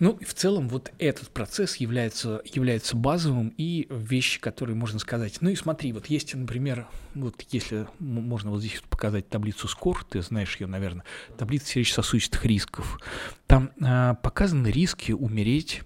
[0.00, 5.38] Ну, и в целом вот этот процесс является, является базовым и вещи, которые можно сказать.
[5.40, 10.22] Ну и смотри, вот есть, например, вот если можно вот здесь показать таблицу СКОР, ты
[10.22, 11.04] знаешь ее, наверное,
[11.38, 12.98] таблица сердечно-сосудистых рисков.
[13.46, 15.82] Там а, показаны риски умереть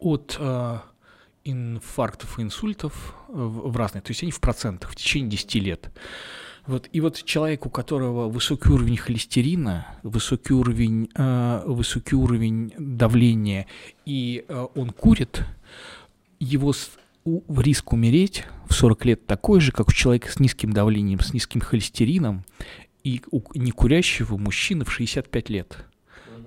[0.00, 0.89] от а,
[1.44, 5.90] инфарктов и инсультов э, в разные, то есть они в процентах в течение 10 лет.
[6.66, 13.66] Вот, и вот человек, у которого высокий уровень холестерина, высокий уровень, э, высокий уровень давления,
[14.04, 15.44] и э, он курит,
[16.38, 16.90] его с,
[17.24, 21.32] у, риск умереть в 40 лет такой же, как у человека с низким давлением, с
[21.32, 22.44] низким холестерином,
[23.02, 25.86] и у некурящего мужчины в 65 лет.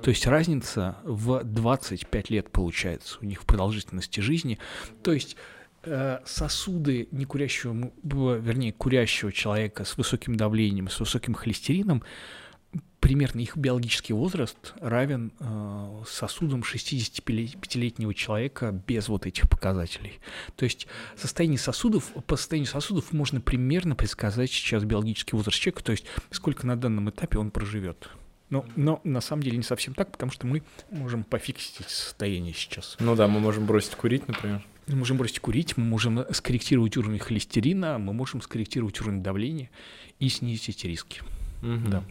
[0.04, 4.60] То есть разница в 25 лет получается у них в продолжительности жизни.
[5.02, 5.38] То есть
[5.84, 12.04] э, сосуды некурящего, вернее, курящего человека с высоким давлением, с высоким холестерином,
[13.00, 20.20] примерно их биологический возраст равен э, сосудам 65-летнего человека без вот этих показателей.
[20.58, 20.86] То есть
[21.16, 26.68] состояние сосудов, по состоянию сосудов можно примерно предсказать сейчас биологический возраст человека, то есть сколько
[26.68, 28.10] на данном этапе он проживет.
[28.54, 30.62] Но, но на самом деле не совсем так, потому что мы
[30.92, 32.98] можем пофиксить эти состояния сейчас.
[33.00, 34.64] Ну да, мы можем бросить курить, например.
[34.86, 39.72] Мы можем бросить курить, мы можем скорректировать уровень холестерина, мы можем скорректировать уровень давления
[40.20, 41.22] и снизить эти риски.
[41.64, 41.90] Угу.
[41.90, 42.04] Да.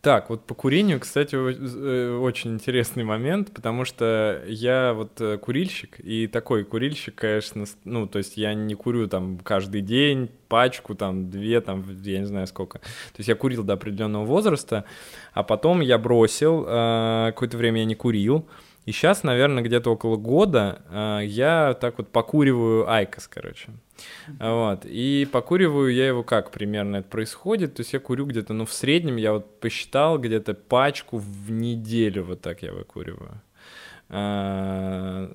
[0.00, 5.98] Так, вот по курению, кстати, э, очень интересный момент, потому что я вот э, курильщик,
[5.98, 11.28] и такой курильщик, конечно, ну, то есть я не курю там каждый день, пачку, там,
[11.28, 12.78] две, там, я не знаю сколько.
[12.78, 14.84] То есть я курил до определенного возраста,
[15.32, 18.46] а потом я бросил, э, какое-то время я не курил,
[18.86, 23.70] и сейчас, наверное, где-то около года э, я так вот покуриваю IQOS, короче.
[24.38, 24.84] Вот.
[24.84, 27.74] И покуриваю я его как примерно это происходит.
[27.74, 32.24] То есть я курю где-то, ну, в среднем я вот посчитал где-то пачку в неделю
[32.24, 33.42] вот так я выкуриваю.
[34.08, 35.28] А,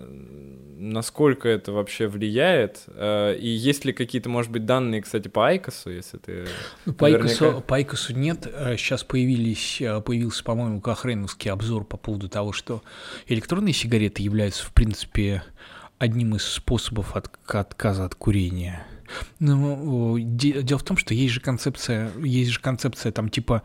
[0.78, 2.84] насколько это вообще влияет?
[2.88, 6.48] А, и есть ли какие-то, может быть, данные, кстати, по IQOS -у, если ты...
[6.86, 7.46] Ну, по, наверняка...
[7.46, 8.48] Айкосу, по Айкосу нет.
[8.78, 12.82] Сейчас появились, появился, по-моему, Кохреновский обзор по поводу того, что
[13.28, 15.44] электронные сигареты являются, в принципе,
[15.98, 18.86] одним из способов от, отказа от курения.
[19.40, 23.62] Но де, дело в том, что есть же концепция, есть же концепция там типа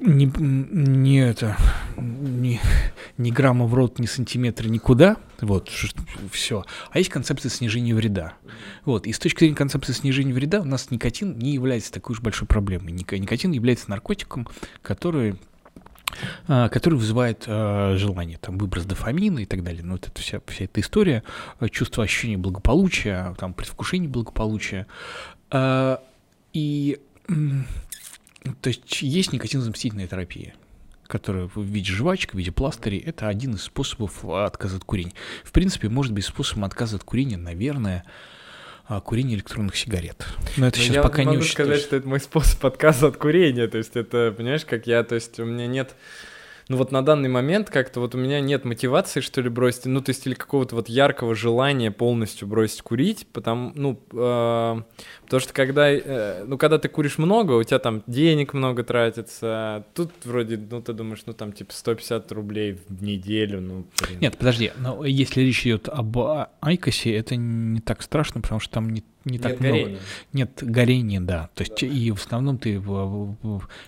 [0.00, 1.56] не, не это,
[1.96, 2.60] не,
[3.16, 5.70] ни грамма в рот, ни сантиметра никуда, вот,
[6.30, 6.64] все.
[6.90, 8.34] А есть концепция снижения вреда.
[8.84, 12.20] Вот, и с точки зрения концепции снижения вреда у нас никотин не является такой уж
[12.20, 12.92] большой проблемой.
[12.92, 14.48] Никотин является наркотиком,
[14.82, 15.36] который
[16.46, 19.82] а, который вызывает э, желание, там, выброс дофамина и так далее.
[19.82, 21.24] Ну, вот это вся, вся эта история,
[21.70, 24.86] чувство ощущения благополучия, там, предвкушение благополучия.
[25.50, 25.98] Э,
[26.52, 27.00] и,
[28.60, 30.54] то есть, есть никотинозаместительная терапия
[31.06, 35.12] которая в виде жвачек, в виде пластырей, это один из способов отказа от курения.
[35.44, 38.04] В принципе, может быть способом отказа от курения, наверное,
[38.86, 40.26] а, курение электронных сигарет.
[40.56, 43.16] Но это Но сейчас я пока могу не сказать, что это мой способ отказа от
[43.16, 43.68] курения.
[43.68, 45.94] То есть это, понимаешь, как я, то есть у меня нет
[46.68, 50.00] ну вот на данный момент как-то вот у меня нет мотивации, что ли, бросить, ну,
[50.00, 54.82] то есть или какого-то вот яркого желания полностью бросить курить, потому, ну, э,
[55.22, 59.84] потому что когда, э, ну, когда ты куришь много, у тебя там денег много тратится,
[59.94, 64.20] тут вроде, ну, ты думаешь, ну, там, типа, 150 рублей в неделю, ну, блин.
[64.20, 66.16] Нет, подожди, но если речь идет об
[66.60, 69.76] IQOS -е, это не так страшно, потому что там не не так Нет много.
[69.76, 70.00] Горения.
[70.32, 71.50] Нет горения, да.
[71.54, 71.86] То есть да.
[71.86, 72.82] и в основном ты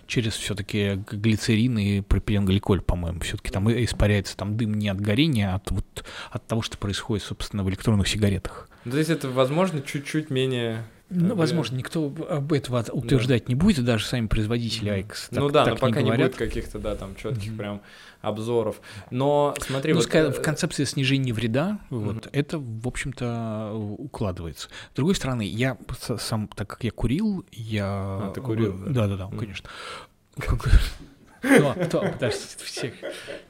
[0.07, 5.57] через все-таки глицерин и пропиленгликоль, по-моему, все-таки там испаряется там дым не от горения, а
[5.57, 8.69] от вот от того, что происходит, собственно, в электронных сигаретах.
[8.85, 13.49] Ну, то есть это, возможно, чуть-чуть менее ну, возможно, никто об этого утверждать да.
[13.49, 15.29] не будет, даже сами производители IQOS.
[15.31, 17.57] Ну да, так но пока не, не будет каких-то, да, там четких mm-hmm.
[17.57, 17.81] прям
[18.23, 18.81] обзоров.
[19.11, 20.09] Но смотри, ну, вот...
[20.09, 21.99] в э, концепции снижения вреда, mm-hmm.
[21.99, 24.69] вот, это, в общем-то, укладывается.
[24.93, 25.79] С другой стороны, я
[26.19, 27.85] сам, так как я курил, я...
[27.87, 29.07] А, ты курил, да?
[29.07, 29.39] Да-да-да, mm-hmm.
[29.39, 29.71] конечно.
[30.39, 32.95] А кто, подождите, всех,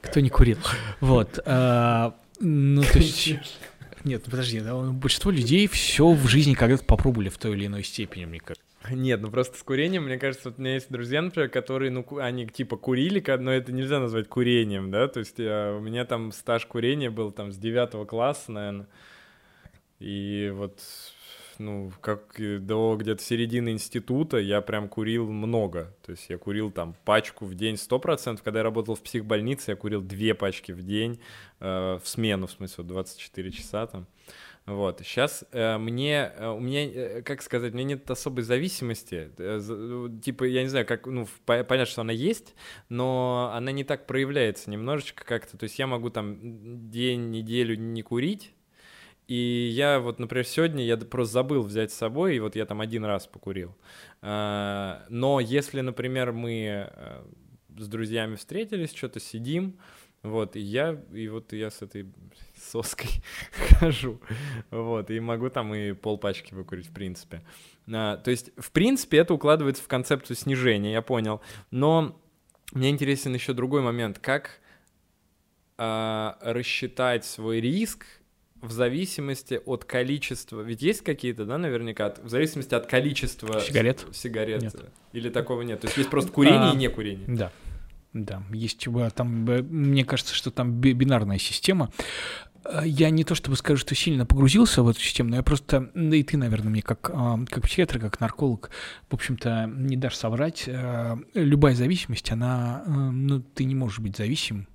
[0.01, 0.57] кто не курил.
[1.01, 1.39] Вот.
[1.45, 3.39] А, ну, то есть...
[4.07, 8.23] Нет, подожди, да, большинство людей все в жизни когда-то попробовали в той или иной степени,
[8.23, 8.65] мне кажется.
[8.89, 12.05] Нет, ну просто с курением, мне кажется, вот у меня есть друзья, например, которые, ну,
[12.19, 16.31] они типа курили, но это нельзя назвать курением, да, то есть я, у меня там
[16.31, 18.87] стаж курения был там с девятого класса, наверное,
[19.99, 20.79] и вот,
[21.59, 26.95] ну, как до где-то середины института я прям курил много, то есть я курил там
[27.05, 30.81] пачку в день сто процентов, когда я работал в психбольнице, я курил две пачки в
[30.83, 31.19] день,
[31.59, 34.07] э, в смену, в смысле, 24 часа там,
[34.67, 39.31] вот, сейчас э, мне, э, у меня, э, как сказать, у меня нет особой зависимости,
[39.37, 42.53] э, э типа, я не знаю, как, ну, по понятно, что она есть,
[42.89, 48.01] но она не так проявляется немножечко как-то, то есть я могу там день, неделю не
[48.01, 48.51] курить,
[49.27, 52.79] и я вот, например, сегодня я просто забыл взять с собой, и вот я там
[52.79, 53.75] один раз покурил.
[54.21, 57.23] Э, но если, например, мы э,
[57.77, 59.77] с друзьями встретились, что-то сидим,
[60.23, 62.11] вот, и я, и вот я с этой
[62.71, 63.09] соской
[63.79, 64.19] хожу,
[64.71, 67.43] вот, и могу там и полпачки выкурить, в принципе.
[67.91, 72.19] А, то есть, в принципе, это укладывается в концепцию снижения, я понял, но
[72.71, 74.59] мне интересен еще другой момент, как
[75.77, 78.05] а, рассчитать свой риск
[78.67, 84.61] в зависимости от количества, ведь есть какие-то, да, наверняка, в зависимости от количества сигарет, сигарет
[84.61, 84.75] нет.
[85.13, 87.25] или такого нет, то есть есть просто курение а, и не курение.
[87.27, 87.51] Да,
[88.13, 91.91] да, есть там, мне кажется, что там бинарная система.
[92.65, 95.89] Э, я не то чтобы скажу, что сильно погрузился в эту систему, но я просто,
[95.93, 98.71] да и ты, наверное, мне как, а, как психиатр, как нарколог,
[99.09, 100.63] в общем-то, не дашь соврать.
[100.67, 104.67] Э, любая зависимость, она, э, ну, ты не можешь быть зависим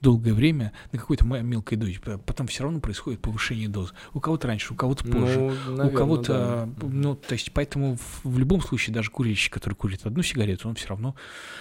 [0.00, 3.92] долгое время на какой-то мелкой дозе, потом все равно происходит повышение дозы.
[4.14, 6.86] У кого-то раньше, у кого-то ну, позже, ну, наверное, у кого-то, да.
[6.88, 10.74] ну, то есть, поэтому в, в любом случае даже курильщик, который курит одну сигарету, он
[10.74, 11.14] все равно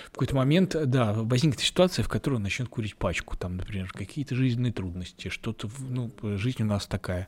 [0.08, 4.36] в какой-то момент, да, возникнет ситуация, в которой он начнет курить пачку, там, например, какие-то
[4.36, 7.28] жизненные трудности, что-то, ну, жизнь у нас такая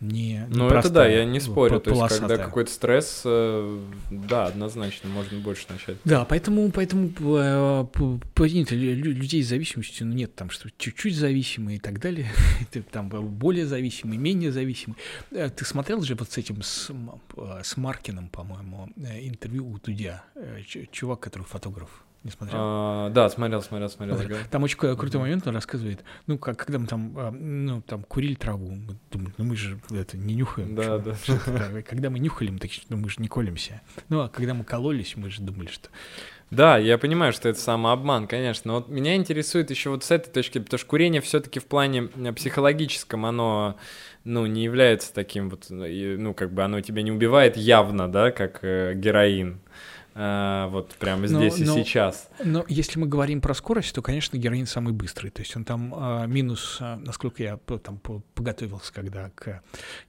[0.00, 4.46] не, не Ну, это да, я не спорю, то есть, когда какой-то стресс, э, да,
[4.46, 5.96] однозначно, можно больше начать.
[6.04, 7.08] Да, поэтому, поэтому
[8.34, 12.26] понятно, людей с зависимостью ну, нет там что чуть-чуть зависимый и так далее,
[12.90, 14.96] там более зависимый, менее зависимый.
[15.30, 16.90] Э, ты смотрел же вот с этим, с,
[17.36, 20.24] э, с Маркиным, по-моему, э, интервью у Дудя,
[20.90, 21.90] чувак, который фотограф?
[22.24, 22.58] Не смотрел?
[22.60, 24.16] А, да, смотрел, смотрел, смотрел.
[24.16, 24.50] Вот.
[24.50, 27.14] Там очень крутой момент, он рассказывает, ну, как, когда мы там,
[27.64, 30.74] ну, там курили траву, мы думали, ну, мы же это не нюхаем.
[30.74, 31.14] Да, да.
[31.82, 33.80] Когда мы нюхали, мы такие, ну, мы же не колемся.
[34.08, 35.88] Ну, а когда мы кололись, мы же думали, что
[36.52, 38.72] да, я понимаю, что это самообман, конечно.
[38.72, 42.02] Но вот меня интересует еще вот с этой точки, потому что курение все-таки в плане
[42.36, 43.76] психологическом, оно
[44.24, 48.58] ну, не является таким вот, ну, как бы оно тебя не убивает явно, да, как
[48.60, 49.60] э, героин.
[50.14, 52.28] А, вот прямо здесь но, и но, сейчас.
[52.44, 55.30] Но если мы говорим про скорость, то, конечно, героин самый быстрый.
[55.30, 59.62] То есть он там а, минус, а, насколько я там поготовился, когда к,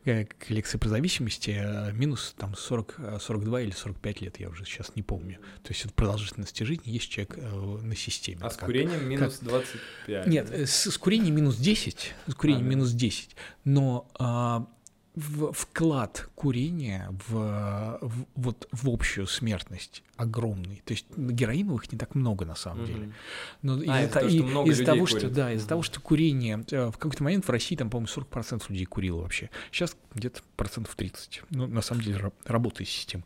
[0.05, 4.65] э, к лекции по зависимости, а, минус там 40, 42 или 45 лет, я уже
[4.65, 5.39] сейчас не помню.
[5.63, 8.39] То есть это продолжительность жизни есть человек а, на системе.
[8.41, 9.49] А с как, курением минус как...
[9.49, 10.27] 25?
[10.27, 14.07] Нет, с, с курением минус 10, с курением а, минус 10, но...
[14.19, 14.67] А,
[15.15, 20.81] в, вклад курения в, в, вот, в общую смертность огромный.
[20.85, 22.87] То есть героиновых не так много на самом mm-hmm.
[22.87, 23.13] деле.
[23.61, 25.69] Но а, из-за, из, из того, что да, из-за mm-hmm.
[25.69, 29.49] того, что курение э, в какой-то момент в России там, по-моему, 40% людей курило вообще.
[29.71, 31.43] Сейчас где-то процентов 30.
[31.49, 33.23] Ну, на самом деле работает система.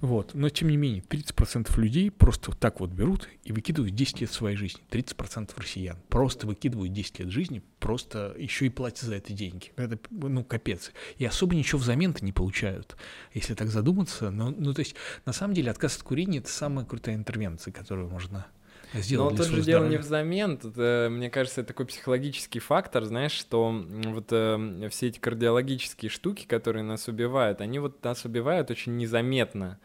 [0.00, 0.34] Вот.
[0.34, 4.32] Но тем не менее, 30% людей просто вот так вот берут и выкидывают 10 лет
[4.32, 4.80] своей жизни.
[4.90, 9.72] 30% россиян просто выкидывают 10 лет жизни, просто еще и платят за это деньги.
[9.76, 10.92] Это, ну, капец.
[11.18, 12.96] И особо ничего взамен-то не получают,
[13.32, 14.30] если так задуматься.
[14.30, 18.08] Ну, ну, то есть, на самом деле, отказ от курения— это самая крутая интервенция, которую
[18.08, 18.46] можно
[18.94, 19.98] сделал Но для тут же дело не здоровья.
[19.98, 25.18] взамен, тут, э, мне кажется, это такой психологический фактор, знаешь, что вот э, все эти
[25.18, 29.78] кардиологические штуки, которые нас убивают, они вот нас убивают очень незаметно.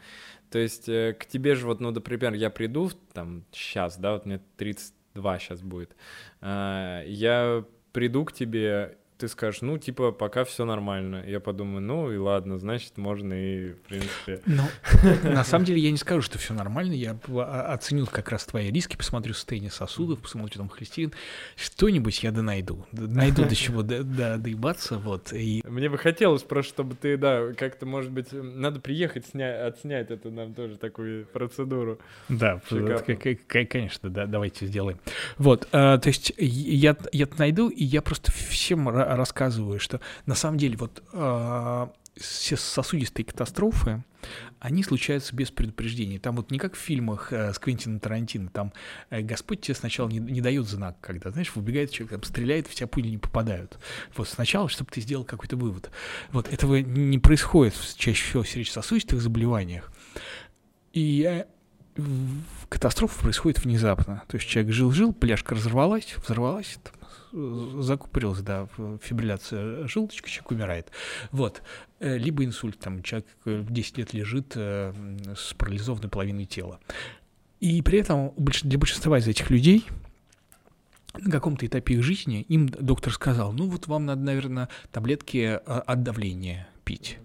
[0.50, 4.26] То есть э, к тебе же вот, ну, например, я приду там сейчас, да, вот
[4.26, 5.96] мне 32 сейчас будет,
[6.40, 11.22] а, я приду к тебе, ты скажешь, ну, типа, пока все нормально.
[11.24, 14.40] Я подумаю, ну и ладно, значит, можно и, в принципе...
[14.46, 14.64] Ну,
[15.22, 16.92] на самом деле я не скажу, что все нормально.
[16.94, 21.12] Я о- оценю как раз твои риски, посмотрю состояние сосудов, посмотрю там холестерин.
[21.54, 22.84] Что-нибудь я да найду.
[22.90, 25.32] Найду до чего до- до- доебаться, вот.
[25.32, 29.66] И Мне бы хотелось просто, чтобы ты, да, как-то, может быть, надо приехать, сня...
[29.66, 32.00] отснять эту нам тоже такую процедуру.
[32.28, 32.60] Да,
[33.70, 34.98] конечно, да, давайте сделаем.
[35.38, 40.58] Вот, а, то есть я, я найду, и я просто всем рассказываю, что на самом
[40.58, 41.02] деле вот
[42.16, 44.04] все сосудистые катастрофы,
[44.60, 46.18] они случаются без предупреждения.
[46.18, 48.72] Там вот не как в фильмах э, с Квентином Тарантино, там
[49.10, 52.74] э, Господь тебе сначала не, не дает знак, когда, знаешь, выбегает человек, там, стреляет, в
[52.74, 53.78] тебя пули не попадают.
[54.14, 55.90] Вот сначала, чтобы ты сделал какой-то вывод.
[56.30, 59.90] Вот этого не происходит чаще всего в сердечно-сосудистых заболеваниях.
[60.92, 61.46] И э,
[61.96, 64.22] в- катастрофа происходит внезапно.
[64.28, 66.78] То есть человек жил-жил, пляжка разорвалась, взорвалась,
[67.32, 70.90] закупорилась, да, в- фибрилляция желудочка, человек умирает.
[71.30, 71.62] Вот.
[71.98, 74.92] Э, Либо инсульт, там человек э, 10 лет лежит э,
[75.36, 76.78] с парализованной половиной тела.
[77.60, 79.86] И при этом для большинства из этих людей
[81.14, 86.02] на каком-то этапе их жизни им доктор сказал, ну вот вам надо, наверное, таблетки от
[86.02, 87.18] давления пить.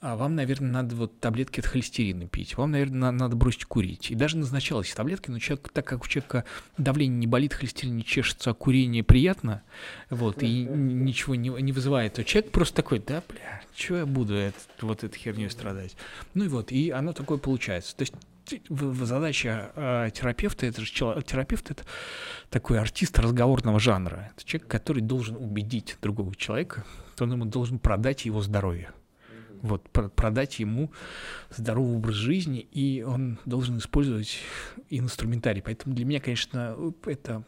[0.00, 2.56] А вам, наверное, надо вот таблетки от холестерина пить.
[2.56, 4.12] Вам, наверное, на- надо бросить курить.
[4.12, 6.44] И даже назначалось таблетки, но человек, так как у человека
[6.76, 9.62] давление не болит, холестерин не чешется, а курение приятно,
[10.08, 14.34] вот, и ничего не, не вызывает, то человек просто такой, да, бля, что я буду
[14.34, 15.96] это, вот этой херней страдать?
[16.32, 17.96] Ну и вот, и оно такое получается.
[17.96, 18.14] То есть
[19.04, 21.82] задача э, терапевта, это же чело- терапевт, это
[22.50, 24.30] такой артист разговорного жанра.
[24.36, 26.84] Это человек, который должен убедить другого человека,
[27.14, 28.92] что он ему должен продать его здоровье.
[29.62, 30.90] Вот, про- продать ему
[31.50, 34.38] здоровый образ жизни, и он должен использовать
[34.90, 35.62] инструментарий.
[35.62, 37.44] Поэтому для меня, конечно, это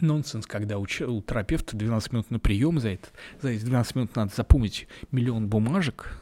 [0.00, 3.08] нонсенс, когда у, у терапевта 12 минут на прием, за, это,
[3.40, 6.16] за эти 12 минут надо запомнить миллион бумажек.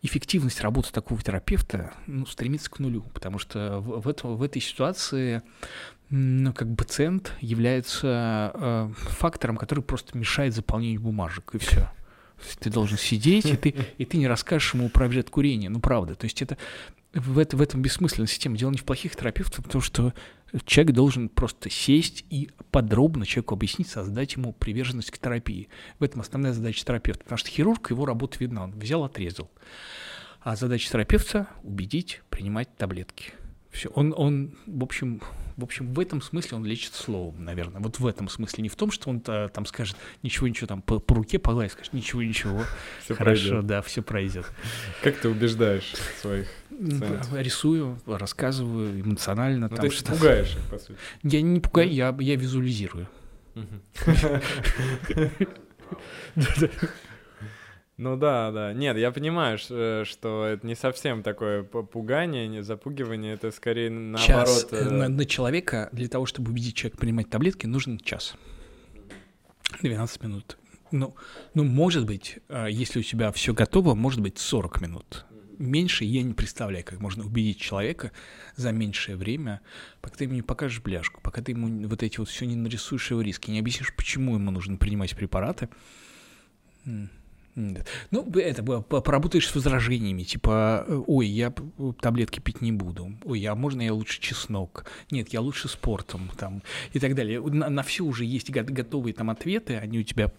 [0.00, 4.62] Эффективность работы такого терапевта ну, стремится к нулю, потому что в, в, этом, в этой
[4.62, 5.42] ситуации
[6.10, 11.90] ну, как бы пациент является э, фактором, который просто мешает заполнению бумажек, и все.
[12.60, 15.68] Ты должен сидеть, и ты, и ты не расскажешь ему про вред курения.
[15.68, 16.14] Ну, правда.
[16.14, 16.56] То есть это
[17.12, 18.56] в, это, в этом бессмысленная система.
[18.56, 20.12] Дело не в плохих терапевтах, потому что
[20.64, 25.68] человек должен просто сесть и подробно человеку объяснить, создать ему приверженность к терапии.
[25.98, 27.24] В этом основная задача терапевта.
[27.24, 28.64] Потому что хирург, его работа видна.
[28.64, 29.50] Он взял, отрезал.
[30.40, 33.32] А задача терапевта— убедить принимать таблетки.
[33.70, 33.90] Все.
[33.90, 35.20] Он, он, в общем,
[35.56, 37.80] в общем, в этом смысле он лечит словом, наверное.
[37.80, 38.62] Вот в этом смысле.
[38.62, 41.72] Не в том, что он а, там скажет ничего, ничего, там по, по руке погладит,
[41.72, 42.64] скажет ничего, ничего.
[43.04, 43.66] Всё Хорошо, пройдёт.
[43.66, 44.46] да, все пройдет.
[45.02, 46.48] Как ты убеждаешь своих?
[46.70, 47.34] Пациентов.
[47.34, 49.68] Рисую, рассказываю эмоционально.
[49.68, 50.96] Ну, там ты что пугаешь их, по сути.
[51.24, 53.08] Я не пугаю, я, я визуализирую.
[57.98, 58.72] Ну да, да.
[58.72, 64.28] Нет, я понимаю, ш- что это не совсем такое пугание, не запугивание, это скорее час
[64.28, 64.68] наоборот.
[64.72, 68.34] э, э, на, на человека, для того, чтобы убедить человека принимать таблетки, нужен час.
[69.82, 70.58] 12 минут.
[70.92, 71.14] Ну,
[71.54, 75.26] ну, может быть, э, если у тебя все готово, может быть 40 минут.
[75.58, 78.12] Меньше я не представляю, как можно убедить человека
[78.54, 79.60] за меньшее время,
[80.00, 83.10] пока ты ему не покажешь бляшку, пока ты ему вот эти вот все не нарисуешь
[83.10, 85.68] его риски, не объяснишь, почему ему нужно принимать препараты.
[88.10, 91.62] Ну, это б- по- поработаешь с возражениями, типа, э, ой, я п-
[92.00, 94.84] таблетки пить не буду, ой, а можно я лучше чеснок?
[95.10, 97.40] Нет, я лучше спортом, там, и так далее.
[97.40, 100.30] На, на все уже есть го- готовые там ответы, они у тебя,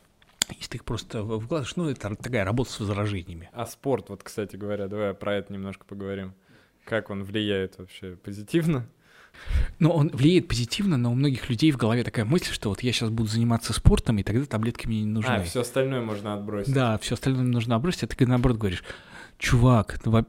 [0.58, 3.50] если ты их просто вкладываешь, ну, это такая работа с возражениями.
[3.54, 6.34] А спорт, вот, кстати говоря, давай про это немножко поговорим.
[6.86, 8.88] Как он влияет вообще позитивно?
[9.80, 12.92] Но он влияет позитивно, но у многих людей в голове такая мысль, что вот я
[12.92, 15.30] сейчас буду заниматься спортом, и тогда таблетки мне не нужны.
[15.30, 16.74] А, все остальное можно отбросить.
[16.74, 18.84] Да, все остальное нужно отбросить, а ты наоборот говоришь,
[19.38, 20.26] чувак, ну,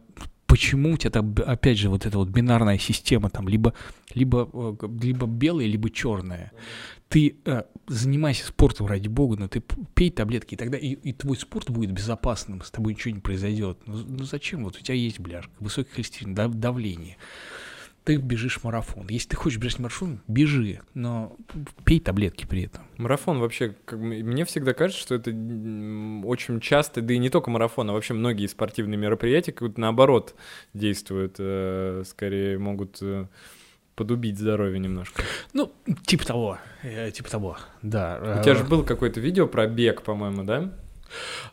[0.46, 3.72] почему у тебя там, опять же, вот эта вот бинарная система там, либо,
[4.14, 6.52] либо, э, либо белая, либо черная.
[7.08, 11.12] Ты э, занимайся спортом ради бога, но ты п- пей таблетки, и тогда и, и
[11.12, 13.78] твой спорт будет безопасным, с тобой ничего не произойдет.
[13.86, 14.64] Ну, ну зачем?
[14.64, 17.16] Вот у тебя есть бляшка, высокий холестерин, дав- давление.
[18.04, 19.06] Ты бежишь марафон.
[19.08, 21.36] Если ты хочешь бежать марафон, бежи, но
[21.84, 22.84] пей таблетки при этом.
[22.96, 27.90] Марафон вообще, как, мне всегда кажется, что это очень часто, да и не только марафон,
[27.90, 30.34] а вообще многие спортивные мероприятия как будто наоборот
[30.72, 33.26] действуют, э, скорее могут э,
[33.94, 35.22] подубить здоровье немножко.
[35.52, 35.72] Ну,
[36.06, 38.38] типа того, э, типа того, да.
[38.40, 40.72] У тебя же было какое-то видео про бег, по-моему, да?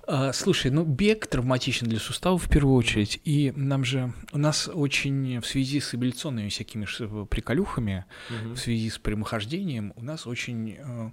[0.07, 4.69] А, слушай, ну бег травматичен для суставов в первую очередь, и нам же у нас
[4.71, 6.85] очень в связи с абилляционными всякими
[7.25, 8.53] приколюхами, угу.
[8.53, 11.09] в связи с прямохождением, у нас очень э,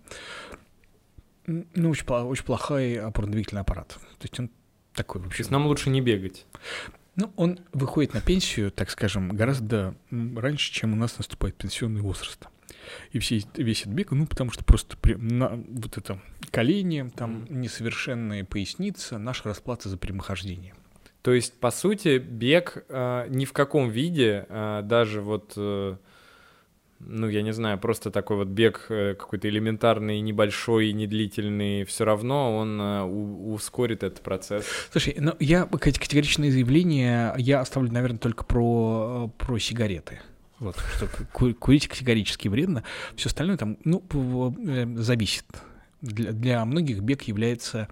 [1.46, 3.88] ну, очень, очень плохой опорно-двигательный аппарат.
[3.88, 4.50] То есть он
[4.94, 5.38] такой вообще.
[5.38, 6.46] То есть нам лучше не бегать.
[7.16, 12.44] Ну, он выходит на пенсию, так скажем, гораздо раньше, чем у нас наступает пенсионный возраст.
[13.12, 16.20] И все, весь этот бег, ну, потому что просто при, на, вот это
[16.50, 20.74] колени, там несовершенная поясница, наша расплата за прямохождение.
[21.22, 25.54] То есть, по сути, бег э, ни в каком виде, э, даже вот...
[25.56, 25.96] Э
[27.06, 32.56] ну, я не знаю, просто такой вот бег э, какой-то элементарный, небольшой, недлительный, все равно
[32.56, 34.64] он э, ускорит этот процесс.
[34.90, 40.20] Слушай, ну, я категоричное заявление я оставлю, наверное, только про, э, про сигареты.
[40.64, 41.08] Вот, что
[41.58, 42.84] курить категорически вредно.
[43.16, 44.02] Все остальное там, ну,
[44.96, 45.44] зависит.
[46.00, 47.88] Для, для многих бег является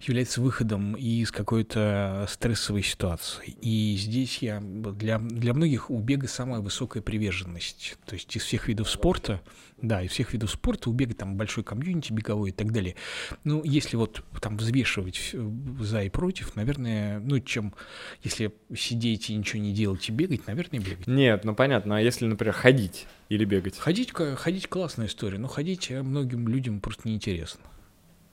[0.00, 3.56] является выходом из какой-то стрессовой ситуации.
[3.60, 7.96] И здесь я для, для многих у бега самая высокая приверженность.
[8.06, 9.40] То есть из всех видов спорта,
[9.80, 12.96] да, из всех видов спорта у бега там большой комьюнити беговой и так далее.
[13.44, 15.34] Ну, если вот там взвешивать
[15.80, 17.74] за и против, наверное, ну, чем
[18.22, 21.06] если сидеть и ничего не делать и бегать, наверное, бегать.
[21.06, 23.78] Нет, ну понятно, а если, например, ходить или бегать?
[23.78, 27.60] Ходить, ходить классная история, но ходить многим людям просто неинтересно.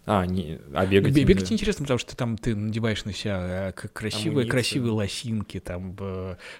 [0.05, 1.13] А, не, а бегать?
[1.13, 1.53] Бегать да.
[1.53, 5.95] интересно, потому что там ты надеваешь на себя э, красивые, красивые лосинки, там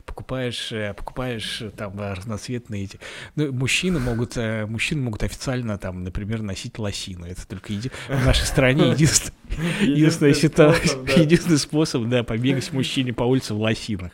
[0.06, 3.00] покупаешь, э, покупаешь э, там разноцветные эти.
[3.36, 7.26] Ну, мужчины могут, мужчины могут официально там, например, носить лосину.
[7.26, 7.91] Это только еди...
[8.08, 9.34] в нашей стране единственный,
[9.82, 11.14] единственный, способ, да.
[11.22, 14.14] единственный способ, да, побегать мужчине по улице в лосинах.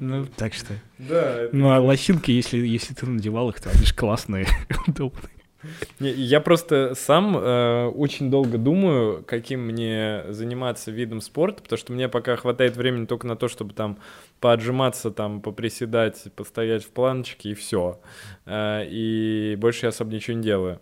[0.00, 0.74] Ну, так что.
[0.98, 1.48] Да.
[1.50, 4.46] Ну, а лосинки, если, если ты надевал их, то они же классные,
[4.86, 5.35] удобные.
[6.00, 12.08] Я просто сам э, очень долго думаю, каким мне заниматься видом спорта, потому что мне
[12.08, 13.98] пока хватает времени только на то, чтобы там
[14.40, 18.00] поотжиматься, там, поприседать, постоять в планочке и все.
[18.44, 20.80] Э, и больше я особо ничего не делаю.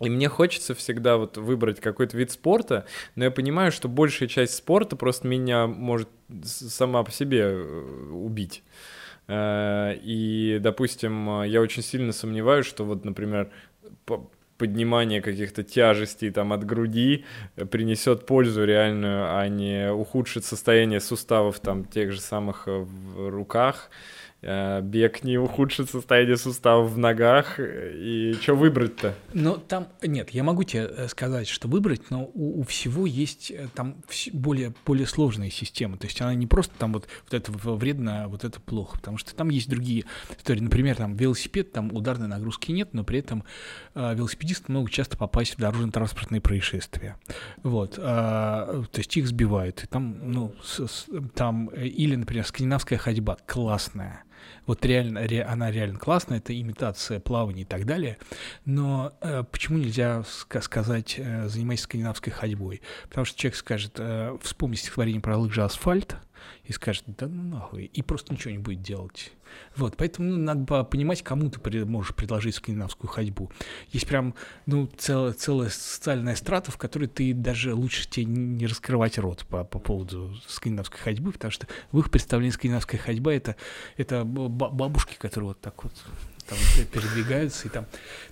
[0.00, 4.54] И мне хочется всегда вот выбрать какой-то вид спорта, но я понимаю, что большая часть
[4.54, 6.08] спорта просто меня может
[6.42, 8.62] сама по себе э, убить.
[9.30, 13.50] И, допустим, я очень сильно сомневаюсь, что вот, например,
[14.62, 17.24] поднимание каких-то тяжестей там от груди
[17.70, 23.90] принесет пользу реальную, а не ухудшит состояние суставов там тех же самых э, в руках.
[24.44, 29.14] Э, бег не ухудшит состояние суставов в ногах, и что выбрать-то?
[29.34, 33.52] Ну, там, нет, я могу тебе э, сказать, что выбрать, но у, у всего есть
[33.52, 37.52] э, там более, более сложная система, то есть она не просто там вот, вот это
[37.52, 41.94] вредно, а вот это плохо, потому что там есть другие истории, например, там велосипед, там
[41.94, 43.44] ударной нагрузки нет, но при этом
[43.94, 47.16] э, велосипедисты могут часто попасть в дорожно-транспортные происшествия,
[47.62, 52.98] вот, э, то есть их сбивают, и там, ну, с, с, там, или, например, скандинавская
[52.98, 54.24] ходьба классная,
[54.66, 58.18] вот реально, ре, она реально классная, это имитация плавания и так далее,
[58.64, 62.82] но э, почему нельзя сказать э, занимайся скандинавской ходьбой?
[63.08, 66.16] Потому что человек скажет, э, вспомни стихотворение про лыжи асфальт,
[66.64, 69.32] и скажет, да ну нахуй, и просто ничего не будет делать.
[69.76, 73.50] Вот, поэтому ну, надо понимать, кому ты при, можешь предложить скандинавскую ходьбу.
[73.90, 74.34] Есть прям,
[74.66, 79.64] ну, целая, целая социальная страта, в которой ты даже лучше тебе не раскрывать рот по,
[79.64, 83.56] по поводу скандинавской ходьбы, потому что в их представлении скандинавская ходьба это,
[83.96, 85.92] это бабушки, которые вот так вот
[86.48, 86.58] там
[86.92, 87.86] передвигаются, и там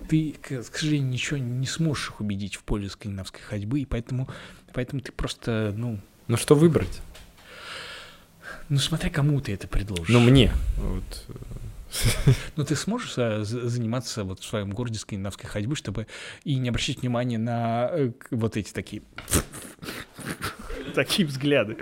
[0.09, 4.27] ты, к сожалению, ничего не сможешь их убедить в пользу скандинавской ходьбы, и поэтому,
[4.73, 5.99] поэтому ты просто, ну...
[6.27, 7.01] Ну что выбрать?
[8.71, 10.07] Ну, смотри, кому ты это предложишь.
[10.07, 10.51] Ну, мне.
[10.77, 11.03] Вот.
[12.55, 16.07] Ну, ты сможешь а, заниматься вот в своем городе скандинавской ходьбой, чтобы
[16.45, 19.01] и не обращать внимания на э, вот эти такие...
[20.95, 21.75] Такие взгляды.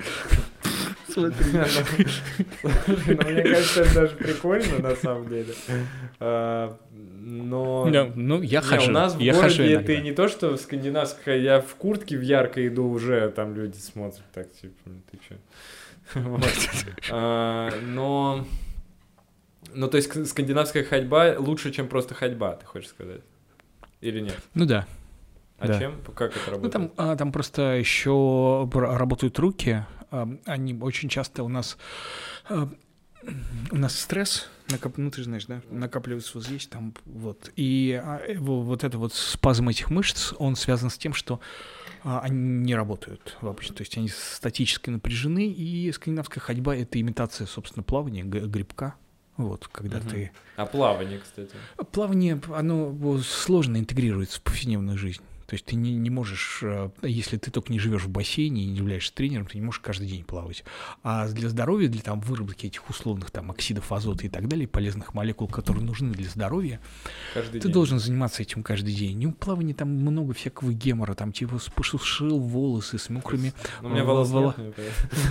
[1.07, 1.45] Смотри.
[2.63, 5.53] Ну, мне кажется, это даже прикольно, на самом деле.
[6.19, 7.85] А, но...
[8.15, 8.89] Ну, я хожу.
[8.89, 12.69] У нас в городе ты не то, что в скандинавской, я в куртке в яркой
[12.69, 15.35] иду уже, там люди смотрят так, типа, «Ну, ты что?
[17.11, 18.45] А, но...
[19.73, 23.21] Ну, то есть скандинавская ходьба лучше, чем просто ходьба, ты хочешь сказать?
[24.01, 24.37] Или нет?
[24.53, 24.87] Ну да.
[25.59, 25.79] А да.
[25.79, 26.01] чем?
[26.15, 26.63] Как это работает?
[26.63, 29.85] Ну, там, а, там просто еще работают руки.
[30.11, 31.77] А, они очень часто у нас...
[33.71, 34.97] У нас стресс, накоп...
[34.97, 37.51] ну ты же знаешь, да, накапливается вот здесь, там, вот.
[37.57, 41.41] И а, вот это вот спазм этих мышц, он связан с тем, что
[42.03, 47.83] они не работают вообще, то есть они статически напряжены, и скандинавская ходьба— это имитация, собственно,
[47.83, 48.95] плавания, грибка,
[49.37, 50.09] Вот, когда Мгм.
[50.09, 50.31] ты...
[50.57, 51.55] А плавание, кстати.
[51.93, 55.21] Плавание, оно сложно интегрируется в повседневную жизнь.
[55.49, 58.65] То есть ты не, не можешь, э, если ты только не живешь в бассейне и
[58.67, 60.63] не являешься тренером, ты не можешь каждый день плавать.
[61.01, 65.15] А для здоровья, для там, выработки этих условных там, оксидов азота и так далее, полезных
[65.15, 66.79] молекул, которые нужны для здоровья,
[67.33, 67.71] Каждый ты день.
[67.73, 69.17] должен заниматься этим каждый день.
[69.17, 73.91] Не у плавания там много всякого гемора, там типа спушил волосы с мокрыми, Ну, у
[73.91, 74.75] меня Во- волос вола- нет,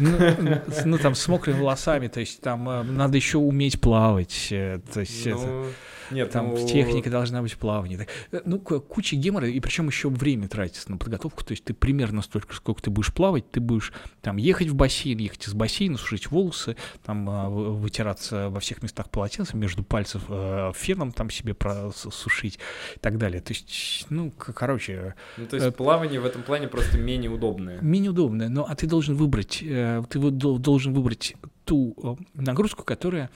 [0.01, 3.81] ну, это- ну, ну, там с мокрыми волосами, то есть там э, надо еще уметь
[3.81, 5.67] плавать, э, то есть это- Ну,
[6.11, 8.07] Нет, там ну, техника должна быть плавание.
[8.33, 11.45] Э, Ну, ку- куча гемора, и причем еще время тратится на подготовку.
[11.45, 13.93] То есть ты примерно столько, сколько ты будешь плавать, ты будешь
[14.23, 18.83] там ехать в бассейн, ехать из бассейна, сушить волосы, там а, вы- вытираться во всех
[18.83, 22.59] местах полотенцем, между пальцев э, феном там себе просушить
[22.97, 23.41] и так далее.
[23.41, 27.81] То есть, ну, короче, Ну, то есть э, плавание в этом плане просто менее удобное.
[27.81, 31.35] менее удобно, но а ты должен выбрать, э, ты должен выбрать
[31.65, 33.31] ту нагрузку, которая,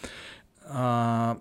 [0.65, 1.39] а,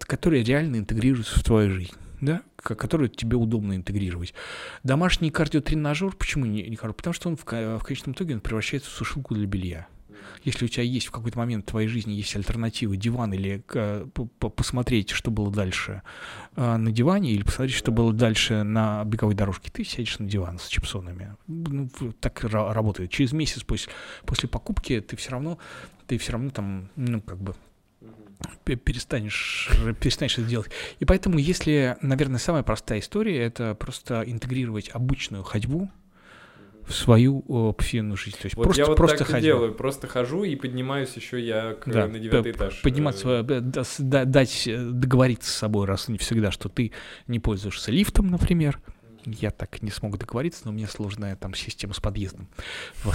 [0.00, 2.42] которая реально интегрируется в твою жизнь, да,
[2.74, 4.34] которую тебе удобно интегрировать.
[4.82, 6.96] Домашний кардиотренажер, почему не, не хороший?
[6.96, 9.86] Потому что он в, в конечном итоге он превращается в сушилку для белья.
[10.44, 14.06] Если у тебя есть в какой-то момент в твоей жизни есть альтернатива, диван или э,
[14.38, 16.02] посмотреть, что было дальше
[16.56, 20.58] э, на диване, или посмотреть, что было дальше на беговой дорожке, ты сядешь на диван
[20.58, 21.36] с чипсонами.
[21.46, 21.88] Ну,
[22.20, 23.10] так ра- работает.
[23.10, 23.92] Через месяц после,
[24.24, 25.58] после покупки ты все равно,
[26.06, 27.54] ты все равно там, ну, как бы
[28.64, 29.70] перестанешь,
[30.00, 30.70] перестанешь это делать.
[31.00, 35.90] И поэтому, если, наверное, самая простая история, это просто интегрировать обычную ходьбу
[36.86, 37.40] в свою
[37.74, 38.36] повседневную жизнь.
[38.40, 39.40] То есть Вот просто, я вот просто так ходьба.
[39.40, 42.80] делаю, просто хожу и поднимаюсь еще я к- Да, на девятый этаж.
[42.82, 46.92] Подниматься, Э, э, дать, э, договориться с собой раз и не всегда, что ты
[47.26, 48.80] не пользуешься лифтом, например.
[49.24, 52.48] Я так не смог договориться, но у меня сложная там система с подъездом.
[53.04, 53.14] Вот.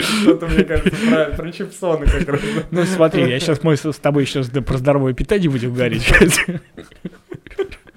[0.00, 2.40] Что-то, мне кажется, про, чипсоны как раз.
[2.70, 6.10] Ну смотри, я сейчас мы с тобой сейчас про здоровое питание будем говорить.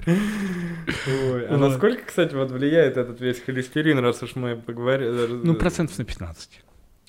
[0.06, 5.28] Ой, а насколько, кстати, вот влияет этот весь холестерин, раз уж мы поговорили?
[5.44, 6.62] Ну, процентов на 15.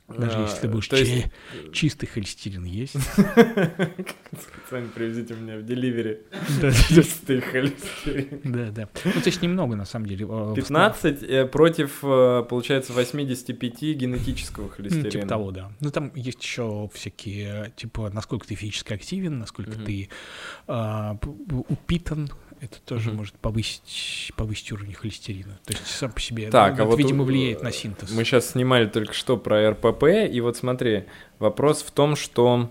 [0.07, 2.94] Даже если ты будешь А, то есть, чи- чистый холестерин есть.
[4.70, 6.20] Сами привезите мне в деливере
[6.88, 8.40] чистый холестерин.
[8.44, 8.88] да, да.
[9.05, 10.26] Ну, то есть немного, на самом деле.
[10.26, 15.05] э, в 15 э, против, э, получается, 85 генетического основном, холестерина.
[15.05, 15.72] ну, Типа того, да.
[15.80, 20.09] Ну, там есть еще всякие, типа, насколько ты физически активен, насколько ты
[20.66, 21.18] а,
[21.68, 22.28] упитан.
[22.65, 23.19] Это тоже Мгм.
[23.19, 25.59] может повысить, повысить уровень холестерина.
[25.67, 28.11] То есть сам по себе, Так, ну, а вот видимо, у- влияет на синтез.
[28.11, 31.05] Мы сейчас снимали только что про РПП, и вот смотри,
[31.39, 32.71] вопрос в том, что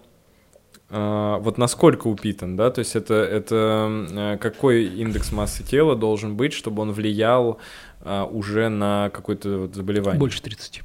[0.89, 6.36] э, вот насколько упитан, да, то есть это, это э, какой индекс массы тела должен
[6.38, 7.60] быть, чтобы он влиял
[8.02, 10.20] э, уже на какое-то вот заболевание?
[10.20, 10.82] Больше 30.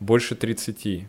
[0.00, 1.06] Больше 30.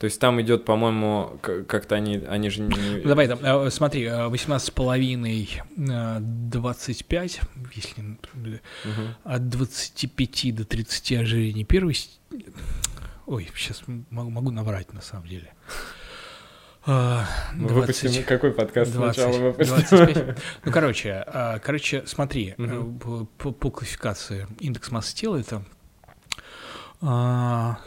[0.00, 1.38] То есть там идет, по-моему,
[1.68, 3.02] как-то они, они же не...
[3.02, 7.40] Ну, давай, там, э, смотри, э, 18,5, э, 25,
[7.74, 9.14] если э, Мгм.
[9.24, 11.94] от 25 до 30 ожирений первый...
[11.94, 12.18] с-
[13.26, 15.52] Ой, сейчас могу, могу наврать, на самом деле.
[16.86, 19.76] А, Мы 20, выпустим какой подкаст 20, сначала выпустим?
[19.98, 20.38] 25.
[20.64, 22.98] Ну, короче, а, короче, смотри, Мгм.
[23.00, 25.62] по, по- классификации индекс массы тела это,
[27.02, 27.78] а,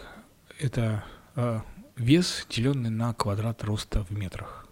[0.59, 1.03] это
[1.36, 1.64] а,
[1.98, 4.68] вес, деленный на квадрат роста в метрах.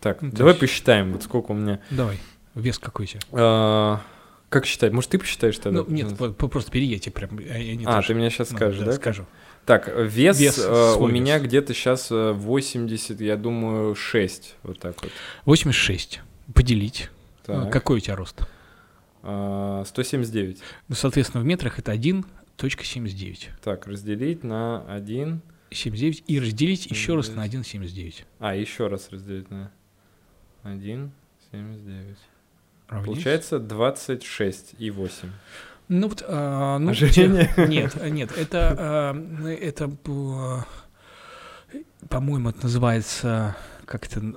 [0.00, 1.80] Так, Ну, давай есть- посчитаем, вот сколько у меня...
[1.90, 2.18] Давай,
[2.54, 3.20] вес какой у тебя?
[3.32, 4.00] А,
[4.48, 4.92] Как считать?
[4.92, 5.80] Может, ты посчитаешь тогда?
[5.82, 7.38] Ну, нет, просто тебе прям...
[7.40, 8.92] я- не А, тоже- ты мне сейчас ну, скажешь, да?
[8.92, 9.26] Скажу.
[9.64, 11.48] Так, вес, Вес, э, у свой меня вес.
[11.48, 14.54] где-то сейчас 80, я думаю, 6.
[14.62, 15.10] Вот так вот.
[15.44, 16.20] 86.
[16.54, 17.10] Поделить.
[17.48, 17.72] А, Так.
[17.72, 18.42] Какой у тебя рост?
[19.24, 20.60] А, 179.
[20.86, 23.48] Ну, соответственно, в метрах это 1.79.
[23.64, 25.40] Так, разделить на 1.
[25.76, 28.24] 79 и разделить еще раз на 79.
[28.24, 28.24] 1,79.
[28.40, 29.70] А, еще раз разделить на
[30.64, 31.10] 1,79.
[31.52, 32.16] Равняется?
[33.04, 35.30] Получается 26 и 8.
[35.88, 37.52] Ну вот, а, ну, Ожирение?
[37.54, 40.64] те- нет, нет, это, а, это, а,
[42.08, 44.36] по-моему, это называется как это н-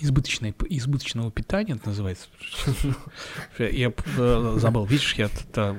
[0.00, 2.28] избыточное, избыточного питания, это называется.
[3.58, 5.76] Я э, забыл, видишь, я это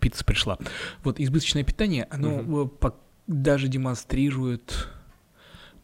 [0.00, 0.58] пицца пришла.
[1.02, 2.44] Вот избыточное питание, оно э,
[2.80, 2.94] пок-
[3.26, 4.88] даже демонстрирует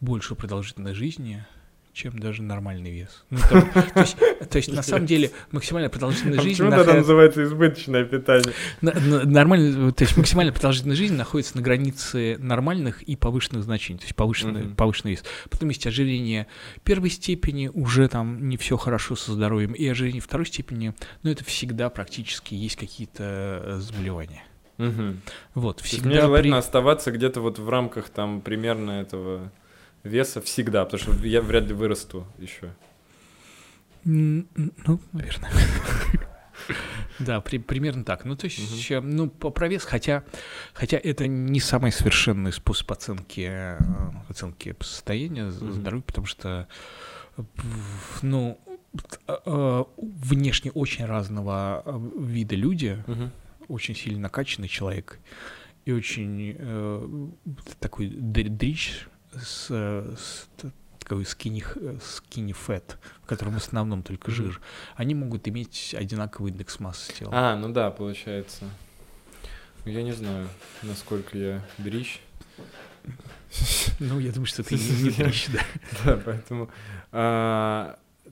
[0.00, 1.44] большую продолжительность жизни,
[1.92, 3.24] чем даже нормальный вес.
[3.30, 4.16] Ну, то, то есть,
[4.50, 8.52] то есть, на самом деле, максимальная продолжительность А жизни почему тогда нахо- называется избыточное питание?
[8.80, 13.98] на- на- нормально, то есть максимальная продолжительность жизни находится на границе нормальных и повышенных значений,
[13.98, 14.76] то есть повышенный, Мгм.
[14.76, 15.24] повышенный вес.
[15.50, 16.46] Потом есть ожирение
[16.84, 21.44] первой степени, уже там не все хорошо со здоровьем, и ожирение второй степени, но это
[21.44, 24.44] всегда практически есть какие-то э, заболевания.
[24.88, 25.16] Угу.
[25.54, 29.50] Вот, всегда мне желательно при- оставаться где-то вот в рамках там примерно этого
[30.04, 32.70] веса всегда, потому что я вряд ли вырасту еще.
[34.04, 34.46] Ну,
[35.12, 35.50] наверное.
[37.18, 38.24] Да, при- примерно так.
[38.24, 40.22] Ну, то есть, э, ну, по про вес, хотя,
[40.72, 43.78] хотя это не самый совершенный способ оценки, э,
[44.28, 45.72] оценки состояния Мгм.
[45.72, 46.66] здоровья, потому что,
[48.22, 48.58] ну,
[49.26, 53.02] э, э, внешне очень разного э, вида люди,
[53.70, 55.18] очень сильно накачанный человек
[55.84, 57.28] и очень э,
[57.78, 60.48] такой др- дрищ с, с
[60.98, 61.64] такой skinny,
[61.98, 64.60] skinny fat, в котором в основном только жир,
[64.96, 67.30] они могут иметь одинаковый индекс массы тела.
[67.32, 68.64] А, ну да, получается.
[69.84, 70.48] Я не знаю,
[70.82, 72.20] насколько я дрищ.
[73.98, 75.60] Ну, я думаю, что ты не, не дрищ, да.
[76.04, 76.70] Да, поэтому...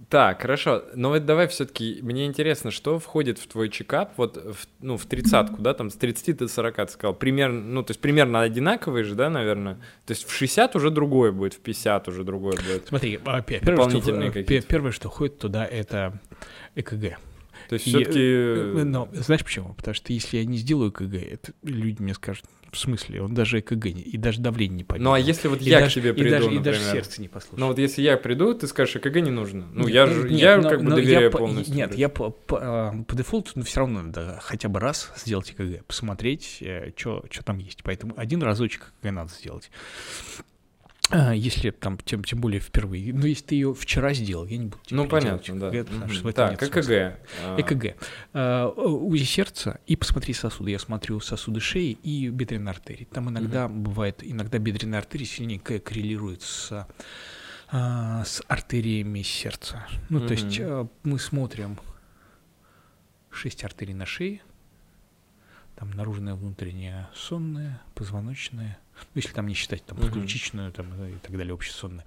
[0.09, 0.85] Так, хорошо.
[0.95, 4.97] Но вот давай все таки мне интересно, что входит в твой чекап, вот, в, ну,
[4.97, 8.41] в тридцатку, да, там, с 30 до 40, ты сказал, примерно, ну, то есть примерно
[8.41, 9.75] одинаковые же, да, наверное?
[10.07, 12.89] То есть в 60 уже другое будет, в 50 уже другое будет.
[12.89, 16.19] Смотри, а, пе- первое, что, первое, что ходит туда, это
[16.75, 17.19] ЭКГ.
[17.69, 19.75] То есть И, все таки э, Но знаешь почему?
[19.75, 23.61] Потому что если я не сделаю ЭКГ, это люди мне скажут, в смысле, он даже
[23.61, 25.05] ЭКГ не, и даже давление не поднимет.
[25.05, 26.65] Ну, а если вот И я даже- к тебе и приду, даже, и например?
[26.65, 27.59] даже сердце не послушает.
[27.59, 29.67] Ну, вот если я приду, ты скажешь, ЭКГ не нужно.
[29.73, 31.75] Ну, Нет, я ну, же, нет, я но- как бы но доверяю по- полностью.
[31.75, 35.51] Нет, я по, по, а, по дефолту, ну, все равно надо хотя бы раз сделать
[35.57, 36.63] ЭКГ, посмотреть,
[36.97, 37.83] что там есть.
[37.83, 39.71] Поэтому один разочек ЭКГ надо сделать.
[41.11, 43.13] А, Если там, тем, тем более впервые.
[43.15, 45.71] Ну, если ты ее вчера сделал, я не буду тебе Ну, понятно, да.
[45.71, 46.63] ЭКГ, потому что Так.
[46.63, 46.91] ЭКГ.
[46.91, 47.97] а, ЭКГ.
[48.35, 50.71] А, УЗИ сердца и посмотри сосуды.
[50.71, 53.05] Я смотрю сосуды шеи и бедренной артерии.
[53.05, 56.87] Там иногда бывает, иногда бедренная артерия сильнее коррелирует с,
[57.71, 59.87] а, с артериями сердца.
[60.11, 61.79] Ну, то есть а, мы смотрим
[63.31, 64.43] шесть артерий на шее,
[65.77, 68.79] там наружная, внутренняя, сонная, позвоночная,
[69.15, 72.05] если там не считать там подключичную там, и так далее, общесонная.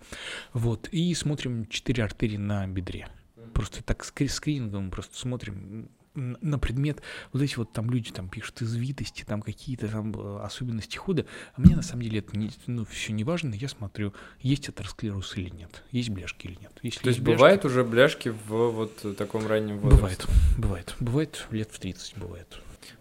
[0.54, 3.08] Вот, и смотрим четыре артерии на бедре.
[3.54, 8.62] Просто так скри- скринингом просто смотрим на предмет, вот эти вот там люди там пишут
[8.62, 11.26] извитости, там какие-то там э, особенности хода,
[11.56, 15.38] а мне на самом деле это не, ну, все не важно, я смотрю, есть атеросклероз
[15.38, 16.74] или нет, есть бляшки или нет.
[16.82, 19.98] Если То есть бляшки- бывает уже бляшки в вот таком раннем возрасте?
[19.98, 20.28] Бывает,
[20.58, 22.60] бывает, бывает лет в 30 бывает.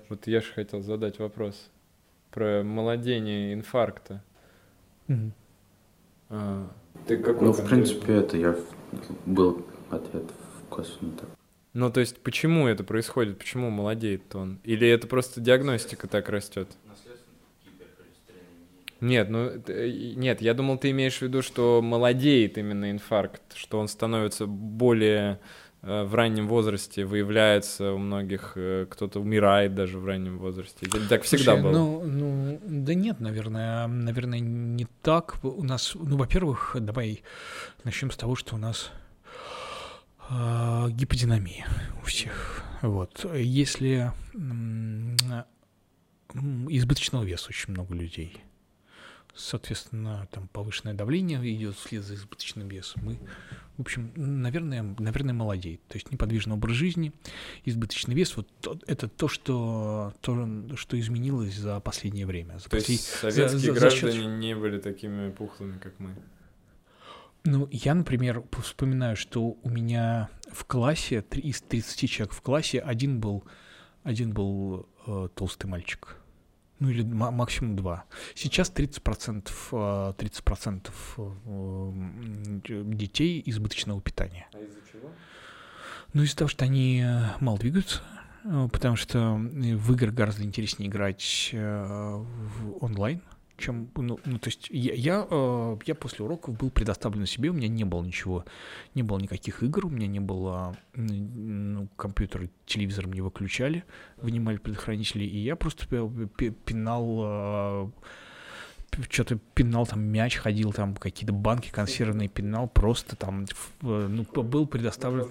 [0.09, 1.69] Вот я же хотел задать вопрос
[2.31, 4.23] про молодение инфаркта.
[6.29, 6.71] А,
[7.07, 8.57] ты какой Ну, в принципе, это я
[9.27, 11.29] был ответ в косвенно так.
[11.73, 13.39] Ну, то есть, почему это происходит?
[13.39, 14.59] Почему молодеет он?
[14.65, 16.69] Или это просто диагностика так растет?
[19.01, 23.79] Нет, ну э, нет, я думал, ты имеешь в виду, что молодеет именно инфаркт, что
[23.79, 25.41] он становится более
[25.83, 30.87] в раннем возрасте, выявляется у многих, э, кто-то умирает даже в раннем возрасте.
[31.09, 31.73] Так всегда Слушай, было?
[31.73, 35.43] Ну, ну, да нет, наверное, наверное, не так.
[35.43, 37.23] У нас, ну, во-первых, давай
[37.85, 38.91] начнем с того, что у нас
[40.29, 41.67] а, гиподинамия
[42.03, 42.63] у всех.
[42.83, 43.27] Вот.
[43.35, 45.17] Если м,
[46.69, 48.37] избыточного веса очень много людей,
[49.41, 53.11] соответственно, там повышенное давление идет вслед за избыточным весом.
[53.11, 53.17] И,
[53.77, 55.81] в общем, наверное, наверное, молодеет.
[55.89, 57.13] То есть неподвижный образ жизни,
[57.65, 62.59] избыточный вес, вот то- это то, что, то, что изменилось за последнее время.
[62.59, 65.99] За То есть послед- за- советские за- за счет- граждане не были такими пухлыми, как
[65.99, 66.15] мы.
[67.45, 73.19] Ну, я, например, вспоминаю, что у меня в классе, из 30 человек в классе, один
[73.19, 73.45] был,
[74.03, 76.17] один был э, толстый мальчик.
[76.81, 78.05] Ну, или ма- максимум два.
[78.35, 82.63] Сейчас 30%, э, 30% э, м,
[82.95, 84.49] детей избыточного питания.
[84.55, 85.11] А из-за чего?
[86.15, 88.01] Ну, из-за того, что они э, мало двигаются,
[88.45, 93.21] э, потому что в игры гораздо интереснее играть э, в онлайн,
[93.61, 97.53] чем, ну, ну, то есть я, я, э, я после уроков был предоставлен себе, у
[97.53, 98.45] меня не было ничего,
[98.95, 103.85] не было никаких игр, у меня не было, ну, компьютер, и телевизор мне выключали,
[104.17, 107.93] вынимали предохранители, и я просто пи- пи- пинал
[109.09, 113.47] что-то пинал там мяч, ходил там какие-то банки консервные пинал, просто там
[113.83, 115.29] ну, был предоставлен.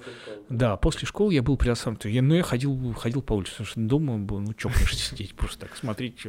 [0.50, 2.00] Да, после школы я был предоставлен.
[2.06, 5.68] Я, ну, я ходил, ходил по улице, потому что дома был, ну, чокнешь сидеть, просто
[5.68, 6.20] так смотреть,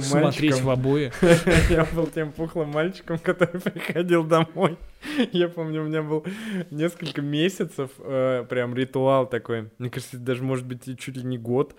[0.00, 1.12] смотреть в обои.
[1.70, 4.78] Я был тем пухлым мальчиком, который приходил домой.
[5.32, 6.24] Я помню, у меня был
[6.70, 9.70] несколько месяцев э, прям ритуал такой.
[9.78, 11.74] Мне кажется, даже, может быть, чуть ли не год.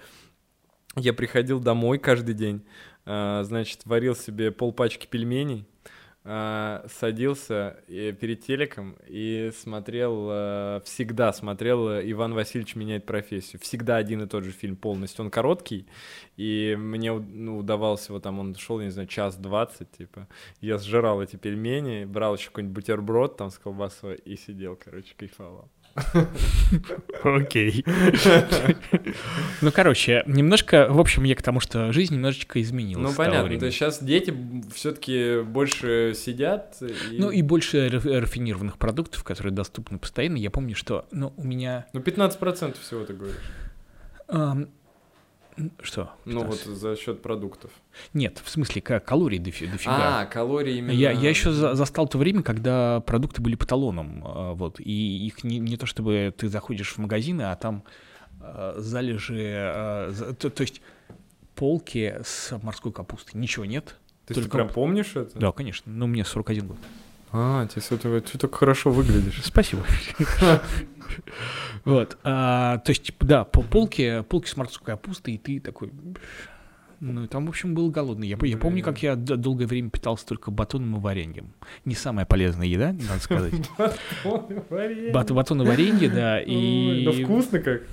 [0.95, 2.63] Я приходил домой каждый день,
[3.07, 5.65] значит, варил себе полпачки пельменей,
[6.29, 13.61] а, садился э, перед телеком и смотрел, э, всегда смотрел э, «Иван Васильевич меняет профессию».
[13.61, 15.23] Всегда один и тот же фильм полностью.
[15.23, 15.87] Он короткий,
[16.35, 20.27] и мне ну, удавалось его там, он шел, не знаю, час двадцать, типа.
[20.59, 25.71] Я сжирал эти пельмени, брал еще какой-нибудь бутерброд там с колбасой и сидел, короче, кайфовал.
[27.23, 27.83] Окей.
[29.61, 33.11] Ну, короче, немножко, в общем, я к тому, что жизнь немножечко изменилась.
[33.11, 34.33] Ну, понятно, то есть сейчас дети
[34.73, 36.77] все-таки больше сидят.
[37.11, 40.37] Ну, и больше рафинированных продуктов, которые доступны постоянно.
[40.37, 41.87] Я помню, что, ну, у меня...
[41.93, 43.37] Ну, 15% всего ты говоришь.
[45.81, 46.11] Что?
[46.25, 47.71] Ну вот за счет продуктов.
[48.13, 50.21] Нет, в смысле, как калорий дофи дофига.
[50.21, 50.91] А, калории именно.
[50.91, 55.25] Я, я еще за, застал то время, когда продукты были по талонам, а, вот, и
[55.25, 57.83] их не, не то чтобы ты заходишь в магазины, а там
[58.39, 60.81] э, залежи, э, то, то есть
[61.55, 63.97] полки с морской капустой, ничего нет.
[64.27, 64.49] Ты, только...
[64.49, 65.39] ты прям помнишь это?
[65.39, 66.77] Да, конечно, но мне 41 год.
[67.31, 69.41] А, тебе ты, так хорошо выглядишь.
[69.43, 69.83] Спасибо.
[71.83, 72.17] Вот.
[72.23, 75.91] А, то есть, да, по полке, полки с морской капустой, и ты такой...
[76.99, 78.27] Ну, там, в общем, был голодный.
[78.27, 81.53] Я, я помню, как я долгое время питался только батоном и вареньем.
[81.85, 83.53] Не самая полезная еда, надо сказать.
[84.23, 86.07] Батон и варенье.
[86.07, 86.41] И да.
[86.41, 87.05] И...
[87.05, 87.83] Да вкусно как.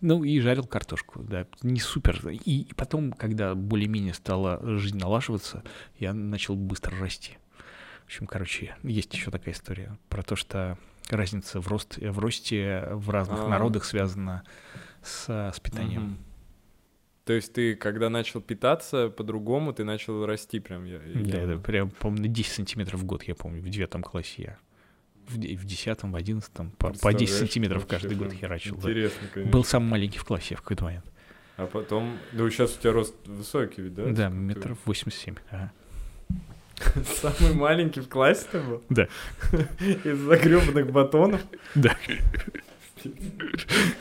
[0.00, 2.20] Ну, и жарил картошку, да, не супер.
[2.28, 5.62] И, и потом, когда более-менее стала жизнь налаживаться,
[5.98, 7.38] я начал быстро расти.
[8.12, 10.76] В общем, короче, есть еще такая история про то, что
[11.08, 13.48] разница в, рост, в росте в разных А-а-а.
[13.48, 14.42] народах связана
[15.02, 16.04] с, с питанием.
[16.04, 16.16] Угу.
[17.24, 20.84] То есть ты, когда начал питаться по-другому, ты начал расти прям?
[20.84, 21.46] Я, да, я...
[21.46, 24.58] да, прям, по-моему, на 10 сантиметров в год, я помню, в девятом классе я.
[25.28, 28.76] В, в десятом, в одиннадцатом, по, по 10 сантиметров каждый год херачил.
[28.76, 29.28] Интересно, да.
[29.32, 29.52] конечно.
[29.52, 31.06] Был самый маленький в классе в какой-то момент.
[31.56, 34.04] А потом, ну сейчас у тебя рост высокий, да?
[34.10, 35.72] Да, метров 87, ага.
[37.20, 38.82] Самый маленький в классе ты был?
[38.88, 39.08] Да.
[40.04, 41.40] Из-за гребаных батонов?
[41.74, 41.96] Да.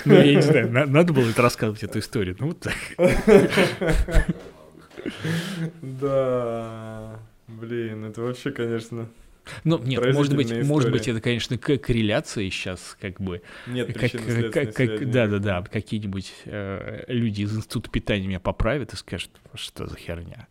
[0.05, 2.35] Ну, я не знаю, надо было это рассказывать, эту историю.
[2.39, 2.75] Ну, вот так.
[5.81, 7.19] Да.
[7.47, 9.07] Блин, это вообще, конечно...
[9.63, 10.63] Ну, нет, может быть, история.
[10.63, 13.41] может быть, это, конечно, корреляция сейчас, как бы.
[13.65, 14.11] Нет, как,
[14.53, 15.63] как, как, Да, да, да.
[15.63, 20.47] Какие-нибудь э, люди из института питания меня поправят и скажут, что за херня.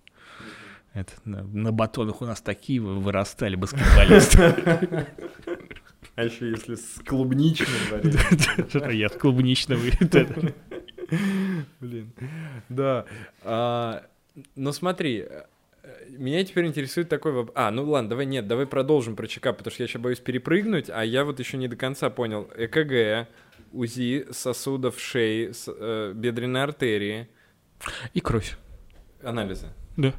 [0.93, 5.07] Это, на, на батонах у нас такие вырастали баскетболисты.
[6.17, 8.91] А еще если с клубничным вареньем.
[8.99, 9.81] Я с клубничным.
[11.81, 12.13] Блин.
[12.69, 13.07] Да.
[13.43, 14.05] А,
[14.55, 15.27] но смотри,
[16.11, 17.55] меня теперь интересует такой вопрос.
[17.57, 20.91] А, ну ладно, давай нет, давай продолжим про чекап, потому что я сейчас боюсь перепрыгнуть,
[20.91, 22.51] а я вот еще не до конца понял.
[22.55, 23.29] ЭКГ,
[23.73, 27.29] УЗИ сосудов шеи, э, бедренной артерии.
[28.13, 28.57] И кровь.
[29.23, 29.69] Анализы.
[29.97, 30.13] Да.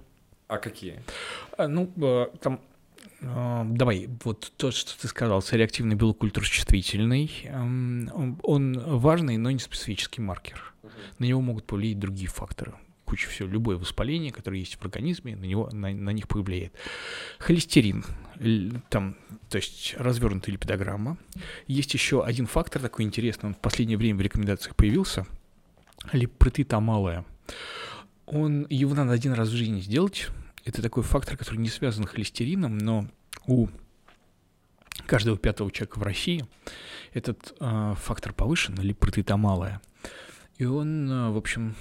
[0.52, 1.02] А какие?
[1.58, 2.60] А, ну, э, там
[3.22, 9.60] э, Давай, вот то, что ты сказал, реактивный белокультур чувствительный, эм, он важный, но не
[9.60, 10.74] специфический маркер.
[11.20, 12.74] На него могут повлиять другие факторы.
[13.06, 16.74] Куча всего, любое воспаление, которое есть в организме, на, него, на, на них повлияет.
[17.40, 18.04] Холестерин,
[18.90, 19.16] там,
[19.50, 21.18] то есть развернутая липидограмма.
[21.68, 25.26] Есть еще один фактор такой интересный, он в последнее время в рекомендациях появился,
[26.12, 27.24] липпротеида малая.
[28.26, 30.30] Он, его надо один раз в жизни сделать,
[30.66, 33.08] это такой фактор, который не связан с холестерином, но
[33.48, 33.68] у
[35.06, 36.46] каждого пятого человека в России
[37.14, 39.82] этот э, фактор повышен, или протеида малая.
[40.58, 41.76] И он, э, в общем,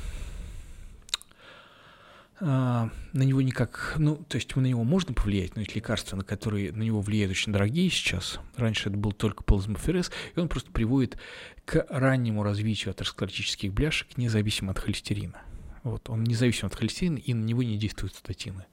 [2.41, 6.25] э, на него никак, ну, то есть на него можно повлиять, но есть лекарства, на
[6.25, 8.41] которые на него влияют очень дорогие сейчас.
[8.57, 11.19] Раньше это был только плазмоферез, и он просто приводит
[11.65, 15.43] к раннему развитию атеросклеротических бляшек, независимо от холестерина.
[15.83, 18.67] Вот, он независим от холестерина, и на него не действуют статины.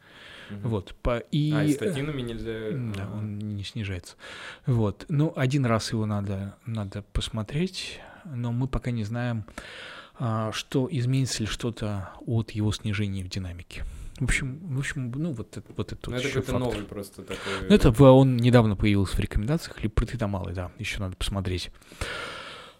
[0.50, 0.70] Угу.
[0.70, 2.72] Вот, по, и, а, и статинами нельзя...
[2.96, 4.16] Да, он не снижается.
[4.66, 9.46] Вот, ну, один раз его надо, надо посмотреть, но мы пока не знаем,
[10.20, 13.84] а, что изменится ли что-то от его снижения в динамике.
[14.20, 16.10] В общем, в общем, ну вот это вот это.
[16.10, 17.38] Ну, это какой-то новый просто такой.
[17.70, 21.70] Ну, это он недавно появился в рекомендациях, или протеидомалый, да, еще надо посмотреть.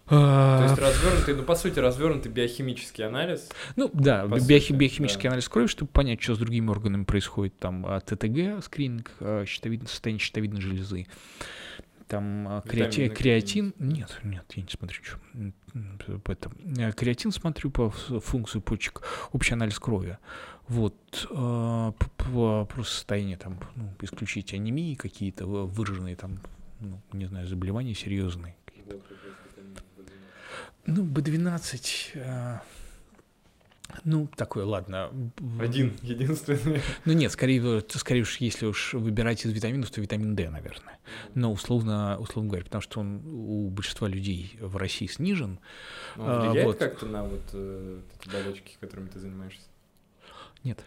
[0.10, 3.50] То есть развернутый, ну по сути развернутый биохимический анализ.
[3.76, 5.30] Ну да, биохи- биохимический да.
[5.30, 7.60] анализ крови, чтобы понять, что с другими органами происходит.
[7.60, 11.08] Там а, ТТГ, скрининг, а, щитовидное состояние щитовидной железы.
[12.08, 13.74] Там а, креати, креатин.
[13.80, 15.18] Нет, нет, я не смотрю, что.
[16.32, 16.52] Это.
[16.94, 19.02] Креатин смотрю по функции почек,
[19.34, 20.18] общий анализ крови.
[20.70, 20.96] Вот,
[21.30, 26.40] просто состояние там, ну, исключить анемии какие-то выраженные там,
[26.82, 28.56] ну, не знаю, заболевания серьезные.
[30.88, 32.60] Ну, B12, э,
[34.06, 35.12] Ну, такой, ладно.
[35.60, 36.82] Один, единственный.
[37.06, 40.98] Ну нет, скорее, скорее уж, если уж выбирать из витаминов, то витамин D, наверное.
[41.36, 45.60] Но условно, условно говоря, потому что он у большинства людей в России снижен.
[46.16, 46.78] Он а, влияет вот.
[46.78, 49.68] как-то на вот э, эти болячки, которыми ты занимаешься?
[50.64, 50.84] Нет.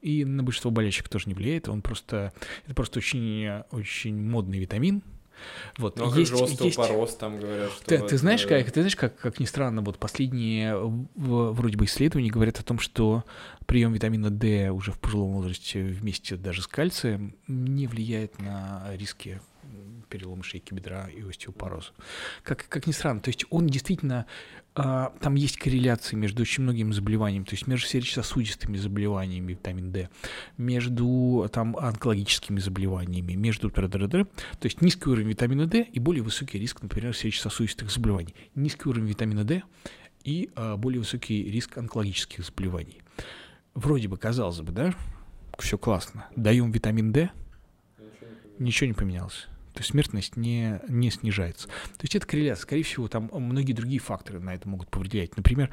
[0.00, 1.68] И на большинство болячек тоже не влияет.
[1.68, 2.32] Он просто
[2.64, 5.02] это просто очень очень модный витамин,
[5.78, 5.98] вот.
[5.98, 7.18] Но есть, как же остеопороз есть...
[7.18, 7.84] там говорят, что...
[7.84, 10.76] Ты, вот, ты знаешь, как, ты знаешь как, как ни странно, вот последние
[11.14, 13.24] вроде бы исследования говорят о том, что
[13.66, 19.40] прием витамина D уже в пожилом возрасте вместе даже с кальцием не влияет на риски
[20.16, 21.90] перелома шейки бедра и остеопороза.
[22.42, 24.26] Как, как ни странно, то есть он действительно
[24.74, 30.08] а, там есть корреляции между очень многими заболеваниями, то есть между сердечно-сосудистыми заболеваниями витамин D,
[30.56, 34.26] между там онкологическими заболеваниями, между то
[34.62, 39.44] есть низкий уровень витамина D и более высокий риск, например, сердечно-сосудистых заболеваний, низкий уровень витамина
[39.44, 39.62] D
[40.24, 43.02] и а, более высокий риск онкологических заболеваний.
[43.74, 44.94] Вроде бы казалось бы, да,
[45.58, 46.26] все классно.
[46.36, 47.30] Даем витамин D,
[48.58, 49.46] ничего не поменялось
[49.76, 51.68] то есть смертность не, не снижается.
[51.68, 52.62] То есть это корреляция.
[52.62, 55.36] Скорее всего, там многие другие факторы на это могут повлиять.
[55.36, 55.70] Например,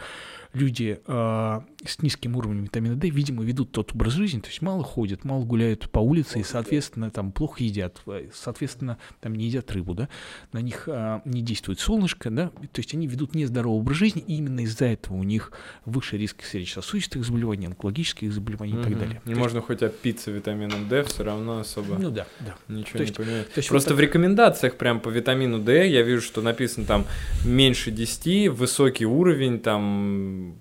[0.51, 4.83] люди э, с низким уровнем витамина D, видимо, ведут тот образ жизни, то есть мало
[4.83, 9.71] ходят, мало гуляют по улице и, соответственно, там плохо едят, э, соответственно, там не едят
[9.71, 10.09] рыбу, да,
[10.51, 14.35] на них э, не действует солнышко, да, то есть они ведут нездоровый образ жизни, и
[14.35, 15.53] именно из-за этого у них
[15.85, 18.81] выше риск сердечно-сосудистых заболеваний, онкологических заболеваний mm-hmm.
[18.81, 19.21] и так далее.
[19.23, 19.67] Не можно есть...
[19.67, 22.55] хоть опиться витамином D, все равно особо ну, да, да.
[22.67, 23.67] ничего то есть, не поменяет.
[23.69, 27.05] Просто в рекомендациях прям по витамину D я вижу, что написано там
[27.45, 30.55] меньше 10, высокий уровень, там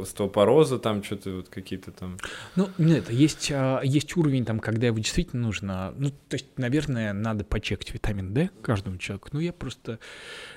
[0.00, 2.18] остеопороза, там что-то вот какие-то там.
[2.56, 7.12] Ну, нет, есть, а, есть уровень там, когда его действительно нужно, ну, то есть, наверное,
[7.12, 9.98] надо почекать витамин D каждому человеку, но я просто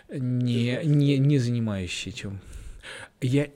[0.09, 2.39] не, не, не занимаюсь этим.
[3.21, 3.47] Я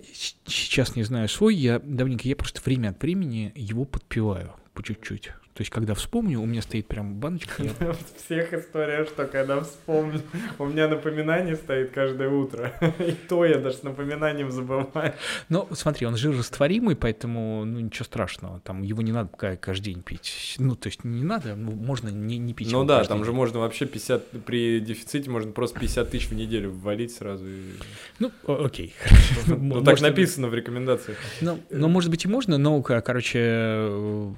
[0.45, 5.31] сейчас не знаю свой, я давненько, я просто время от времени его подпиваю по чуть-чуть.
[5.57, 7.63] То есть, когда вспомню, у меня стоит прям баночка.
[7.63, 7.71] Я...
[8.23, 10.21] Всех история, что когда вспомню,
[10.59, 12.73] у меня напоминание стоит каждое утро.
[12.99, 15.15] И то я даже с напоминанием забываю.
[15.49, 18.59] Ну, смотри, он жирорастворимый, поэтому ну, ничего страшного.
[18.59, 20.57] Там его не надо каждый день пить.
[20.59, 22.71] Ну, то есть не надо, ну, можно не, не пить.
[22.71, 23.25] Ну да, там день.
[23.25, 27.47] же можно вообще 50, при дефиците можно просто 50 тысяч в неделю ввалить сразу.
[27.47, 27.71] И...
[28.19, 28.93] Ну, окей.
[29.47, 31.17] Ну, так написано в рекомендациях.
[31.41, 34.33] Ну, ну, может быть и можно, но, короче, э,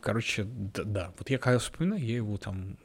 [0.00, 2.76] короче, да, да, вот я когда вспоминаю, я его там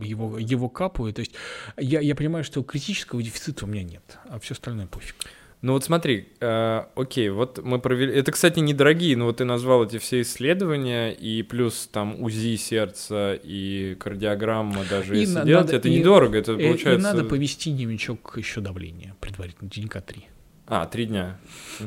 [0.00, 1.12] его, его капаю.
[1.12, 1.32] То есть
[1.78, 5.16] я, я понимаю, что критического дефицита у меня нет, а все остальное пофиг.
[5.62, 8.14] Ну вот смотри, э, окей, вот мы провели...
[8.14, 13.34] Это, кстати, недорогие, но вот ты назвал эти все исследования, и плюс там УЗИ сердца
[13.34, 17.10] и кардиограмма даже, и если на, делать, надо, это и, недорого, это и, получается...
[17.10, 20.28] И надо повести дневничок еще давления предварительно, денька три.
[20.70, 21.36] А, три дня.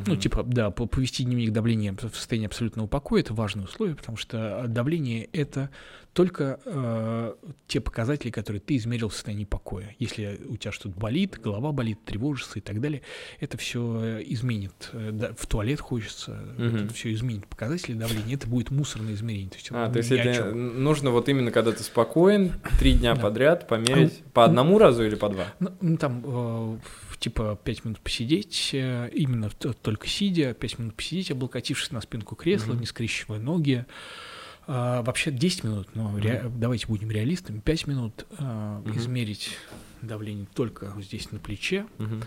[0.06, 4.66] Ну, типа, да, повести дневник давления в состоянии абсолютного покоя это важное условие, потому что
[4.68, 5.70] давление это
[6.14, 7.34] только э,
[7.68, 9.96] те показатели, которые ты измерил в состоянии покоя.
[9.98, 13.02] Если у тебя что-то болит, голова болит, тревожится и так далее,
[13.40, 14.90] это все изменит.
[14.94, 16.64] Э, да, в туалет хочется, угу.
[16.64, 18.36] это все изменит показатели давления.
[18.36, 19.50] Это будет мусорное измерение.
[19.50, 23.22] То есть, а, то есть это нужно вот именно, когда ты спокоен, три дня да.
[23.22, 25.46] подряд померить ну, по одному разу или по два?
[25.60, 26.78] Ну, ну там э,
[27.24, 32.74] типа 5 минут посидеть, э, именно только сидя, 5 минут посидеть, облокотившись на спинку кресла,
[32.74, 32.80] mm-hmm.
[32.82, 33.86] не скрещивая ноги.
[34.68, 36.52] А, вообще 10 минут, но mm-hmm.
[36.58, 38.98] давайте будем реалистами, 5 минут а, mm-hmm.
[38.98, 39.58] измерить
[40.02, 41.86] давление только здесь на плече.
[41.98, 42.24] Mm-hmm.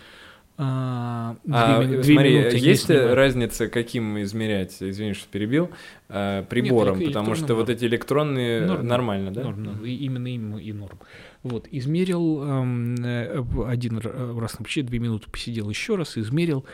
[0.58, 5.70] А, а две, смотри, минуты есть разница, каким измерять, извини, что перебил,
[6.08, 9.42] а, прибором, Нет, потому что вот эти электронные норм, нормально, да?
[9.42, 10.98] Норм, и именно им и норм.
[11.46, 16.66] Вот, измерил эм, э, один раз на плече, две минуты посидел еще раз, измерил,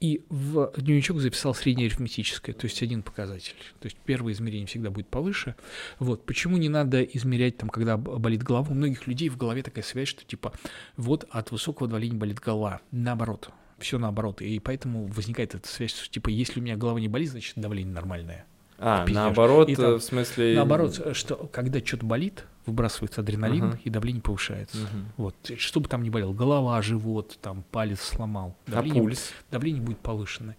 [0.00, 3.56] и в дневничок записал среднеарифметическое, то есть один показатель.
[3.80, 5.56] То есть первое измерение всегда будет повыше.
[5.98, 6.24] Вот.
[6.24, 8.70] Почему не надо измерять, там, когда болит голова?
[8.70, 10.54] У многих людей в голове такая связь, что типа
[10.96, 12.80] вот от высокого давления болит голова.
[12.92, 14.40] Наоборот, все наоборот.
[14.40, 17.92] И поэтому возникает эта связь, что типа если у меня голова не болит, значит давление
[17.92, 18.46] нормальное.
[18.78, 19.16] А, Пиздешь.
[19.16, 20.54] наоборот, и, там, в смысле...
[20.54, 23.80] Наоборот, что когда что-то болит, выбрасывается адреналин, uh-huh.
[23.82, 24.78] и давление повышается.
[24.78, 25.04] Uh-huh.
[25.16, 25.34] Вот.
[25.56, 28.56] Что бы там ни болел, голова, живот, там, палец сломал.
[28.66, 29.30] А давление, а пульс?
[29.50, 30.56] Давление будет повышенное.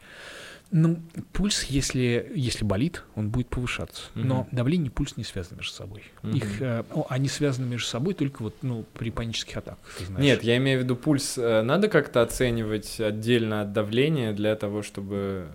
[0.72, 1.00] Ну,
[1.34, 4.04] пульс, если, если болит, он будет повышаться.
[4.14, 4.24] Uh-huh.
[4.24, 6.04] Но давление и пульс не связаны между собой.
[6.22, 6.36] Uh-huh.
[6.36, 9.80] Их, э, они связаны между собой только вот, ну, при панических атаках.
[10.18, 11.38] Нет, я имею в виду пульс.
[11.38, 15.48] Э, надо как-то оценивать отдельно от давления для того, чтобы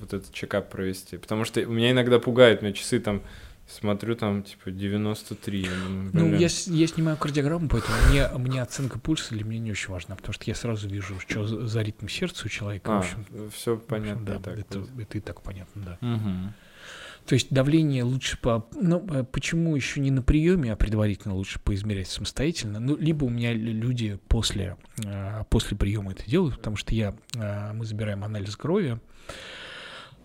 [0.00, 1.16] вот этот чекап провести.
[1.16, 3.22] Потому что меня иногда пугает, у меня часы там
[3.68, 5.60] Смотрю, там, типа, 93.
[5.62, 6.38] я думаю, Ну, блин.
[6.38, 10.14] я, с- я снимаю кардиограмму, поэтому мне, мне оценка пульса для меня не очень важна,
[10.14, 12.88] потому что я сразу вижу, что за, за ритм сердца у человека.
[12.88, 14.24] в А, общем, все в общем, понятно.
[14.24, 15.08] да, так это, будет.
[15.08, 15.98] это и так понятно, да.
[16.00, 16.54] Мгм.
[17.26, 18.68] То есть давление лучше по...
[18.80, 22.78] Ну, э, почему еще не на приеме, а предварительно лучше поизмерять самостоятельно?
[22.78, 27.16] Ну, либо у меня лю- люди после, э, после приема это делают, потому что я,
[27.34, 29.00] э, мы забираем анализ крови,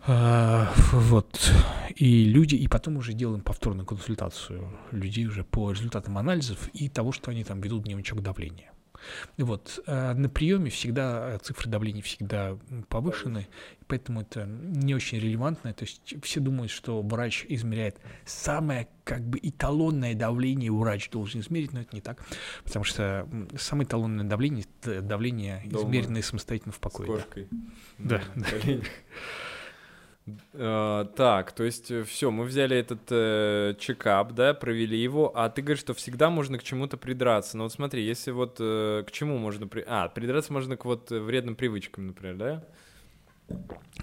[0.08, 1.52] вот,
[1.96, 7.12] и люди, и потом уже делаем повторную консультацию людей уже по результатам анализов и того,
[7.12, 8.72] что они там ведут дневничок давления.
[9.38, 13.48] Вот, э, на приеме всегда э, цифры давления всегда повышены,
[13.88, 15.74] поэтому это не очень релевантно.
[15.74, 21.74] То есть все думают, что врач измеряет самое как бы эталонное давление врач должен измерить,
[21.74, 22.24] но это не так,
[22.64, 23.28] потому что
[23.58, 25.84] самое эталонное давление— это давление, Дома.
[25.84, 27.10] измеренное самостоятельно в С покое.
[27.10, 27.16] да.
[27.16, 27.48] кошкой.
[27.98, 28.86] Да, коленях.
[30.54, 35.62] Э, Так, то есть все, мы взяли этот э, чекап, да, провели его, а ты
[35.62, 37.58] говоришь, что всегда можно к чему-то придраться.
[37.58, 39.68] Но вот смотри, если вот э, к чему можно...
[39.68, 39.84] При...
[39.88, 42.64] А, придраться можно к вот э, вредным привычкам, например, да?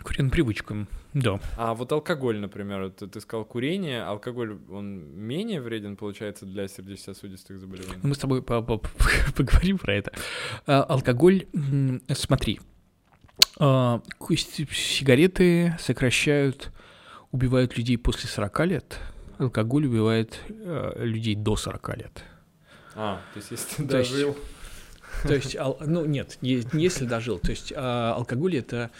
[0.02, 1.40] К вредным привычкам, да.
[1.56, 7.58] А вот алкоголь, например, вот ты сказал курение, алкоголь, он менее вреден, получается, для сердечно-сосудистых
[7.58, 8.00] заболеваний?
[8.02, 8.78] Ну, Мы с тобой по- по-
[9.36, 10.12] поговорим про это.
[10.66, 11.46] А, Алкоголь,
[12.12, 12.60] смотри,
[14.70, 16.70] сигареты сокращают,
[17.32, 18.98] убивают людей после 40 лет,
[19.38, 22.24] алкоголь убивает э, людей до 40 лет.
[22.94, 24.36] А, то есть если ты дожил...
[25.22, 27.38] То есть, ал- ну нет, не, не если дожил.
[27.38, 28.90] То есть а, алкоголь это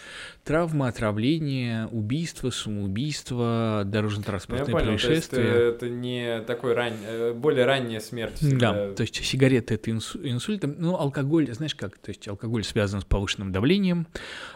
[0.43, 6.93] травма, отравление, убийство, самоубийство, Ну, я дорожно-транспортные понял, то есть э, это не такой ран...
[7.05, 8.73] э, более ранняя смерть всегда.
[8.73, 13.01] Да, то есть сигареты это инсу- инсульт, ну алкоголь, знаешь как, то есть алкоголь связан
[13.01, 14.07] с повышенным давлением,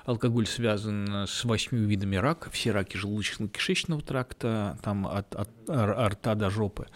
[0.05, 6.36] алкоголь связан с восьмью видами рака, все раки желудочно-кишечного тракта, там от, от р- рта
[6.36, 6.88] до жопы,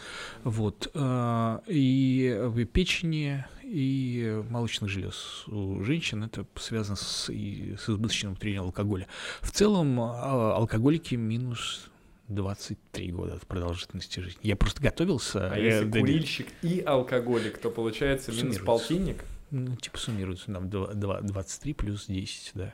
[0.43, 7.89] вот, э, и в печени, и молочных желез у женщин это связано с, и с
[7.89, 9.07] избыточным употреблением алкоголя.
[9.41, 11.89] В целом а, алкоголики минус
[12.30, 14.39] 23 года от продолжительности жизни.
[14.43, 15.51] Я просто готовился.
[15.51, 19.24] А я- если да, курильщик и алкоголик, то получается минус полтинник?
[19.51, 22.74] Ну, типа суммируется нам два- два- 23 плюс 10, да.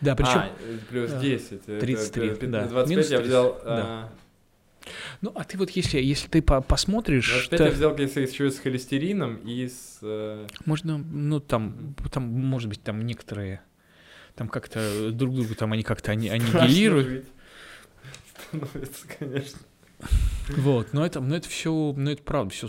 [0.00, 1.52] Да, причем, А, э, плюс э, 10.
[1.68, 2.66] это 33, пи- да.
[2.66, 3.60] 25 Минус я 30, взял...
[3.64, 3.64] да.
[3.66, 4.12] а,
[5.20, 8.50] ну, а ты вот если, если ты по- посмотришь, 25 то я взял, если еще
[8.50, 9.98] с холестерином и с...
[10.02, 13.62] э, можно, ну, там, там, может быть, там некоторые,
[14.34, 17.26] там как-то друг другу там они как-то они, аннигилируют.
[18.48, 19.58] Становится, конечно.
[20.56, 22.68] вот, но это, но это все, ну, это правда, все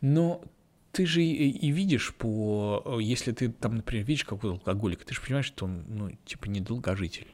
[0.00, 0.44] но
[0.92, 5.14] ты же и, и видишь по, э, если ты там, например, видишь какого-то алкоголика, ты
[5.14, 7.28] же понимаешь, что он, ну, типа, недолгожитель.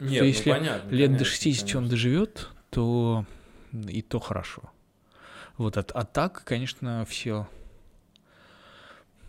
[0.00, 1.90] Нет, ну, если понятно, лет до конечно, 60 он конечно.
[1.90, 3.24] доживет, то
[3.88, 4.62] и то хорошо.
[5.56, 7.46] Вот, а, а так, конечно, все.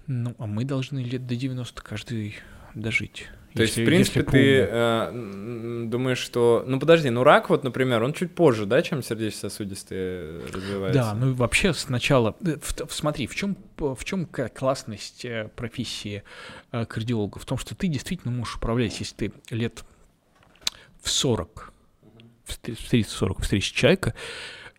[0.08, 2.36] Ну, а мы должны лет до 90 каждый
[2.76, 3.28] дожить.
[3.56, 6.64] То есть, если- в принципе, ты э, думаешь, что...
[6.68, 11.00] Ну, подожди, ну рак вот, например, он чуть позже, да, чем сердечно-сосудистые развивается?
[11.00, 16.24] Да, ну вообще сначала, э, в- в- смотри, в чем в чем классность э, профессии
[16.74, 17.40] э, кардиолога?
[17.40, 19.86] В том, что ты действительно можешь управлять, если ты лет
[21.02, 21.72] в 40,
[22.46, 24.14] в 30-40 встретишь человека,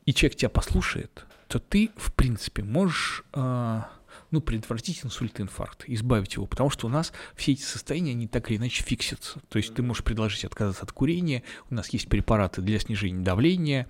[0.05, 3.83] и человек тебя послушает, то ты, в принципе, можешь э,
[4.31, 8.27] ну, предотвратить инсульт и инфаркт, избавить его, потому что у нас все эти состояния, они
[8.27, 9.41] так или иначе фиксятся.
[9.49, 13.89] То есть ты можешь предложить отказаться от курения, у нас есть препараты для снижения давления,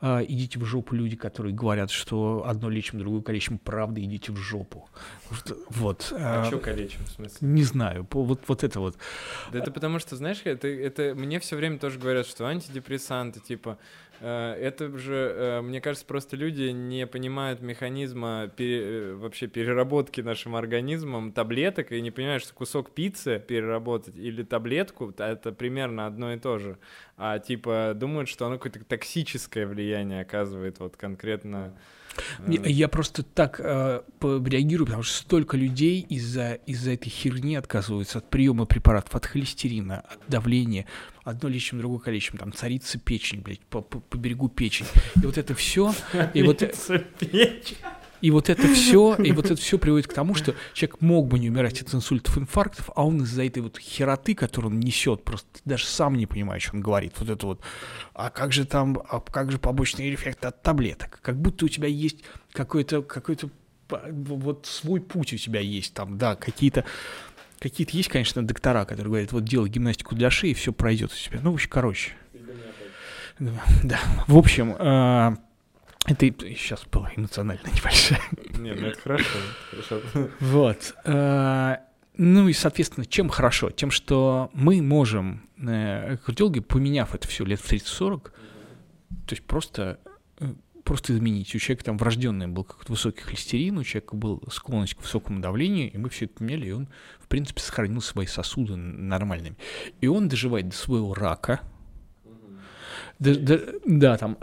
[0.00, 4.36] а, идите в жопу люди, которые говорят, что одно лечим, другое калечим, правда, идите в
[4.36, 4.88] жопу.
[5.70, 6.12] Вот.
[6.12, 7.48] А а, что калечим, в смысле?
[7.48, 8.96] не знаю, вот, вот это вот.
[9.52, 13.78] Да это потому что, знаешь, это, это мне все время тоже говорят, что антидепрессанты, типа,
[14.13, 20.20] э, это же, э, мне кажется, просто люди не понимают механизма пере- э, вообще переработки
[20.20, 26.32] нашим организмом таблеток и не понимают, что кусок пиццы переработать или таблетку, это примерно одно
[26.32, 26.78] и то же.
[27.16, 31.74] А типа думают, что оно какое-то токсическое влияние оказывает вот конкретно.
[31.76, 31.78] э,
[32.46, 38.18] Я, я просто так э, реагирую, потому что столько людей из-за из этой херни отказываются
[38.18, 40.86] от приема препаратов, от холестерина, от давления.
[41.24, 42.38] Одно лечим, другое калечим.
[42.38, 44.86] Там царица печень, блядь, по, по, по берегу печень.
[45.16, 45.94] И вот это все,
[46.34, 46.58] и вот,
[47.18, 47.76] печень.
[48.24, 51.38] И вот это все, и вот это все приводит к тому, что человек мог бы
[51.38, 55.46] не умирать от инсультов, инфарктов, а он из-за этой вот хероты, которую он несет, просто
[55.66, 57.12] даже сам не понимает, что он говорит.
[57.18, 57.60] Вот это вот,
[58.14, 61.20] а как же там, а как же побочный эффект от таблеток?
[61.20, 62.20] Как будто у тебя есть
[62.52, 63.50] какой-то, какой-то
[63.90, 66.86] вот свой путь у тебя есть там, да, какие-то
[67.58, 71.40] Какие-то есть, конечно, доктора, которые говорят, вот делай гимнастику для шеи, все пройдет у тебя.
[71.42, 72.12] Ну, в общем, короче.
[73.38, 75.36] Да, в общем, а,
[76.06, 78.20] Это сейчас была эмоционально небольшая.
[78.58, 79.38] Нет, ну это хорошо.
[79.70, 80.28] хорошо.
[80.40, 80.94] Вот.
[81.04, 81.76] э,
[82.16, 83.70] Ну и, соответственно, чем хорошо?
[83.70, 88.30] Тем, что мы можем, э, кардиологи, поменяв это все лет в 30-40, то
[89.30, 89.98] есть просто,
[90.38, 90.54] э,
[90.84, 91.54] просто изменить.
[91.54, 95.90] У человека там врожденный был какой-то высокий холестерин, у человека был склонность к высокому давлению,
[95.90, 99.56] и мы все это поменяли, и он, в принципе, сохранил свои сосуды нормальными.
[100.00, 101.62] И он доживает до своего рака,
[103.18, 104.38] до- до- да, там,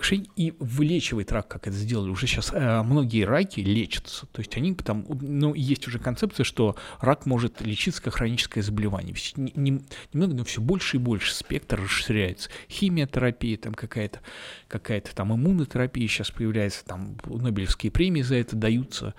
[0.00, 2.10] шеи и вылечивает рак, как это сделали.
[2.10, 4.26] Уже сейчас многие раки лечатся.
[4.26, 9.14] То есть они там, ну, есть уже концепция, что рак может лечиться как хроническое заболевание.
[9.36, 9.82] Не- не-
[10.12, 12.50] немного, но все больше и больше спектр расширяется.
[12.70, 14.20] Химиотерапия там какая-то,
[14.68, 19.14] какая-то там иммунотерапия сейчас появляется, там Нобелевские премии за это даются.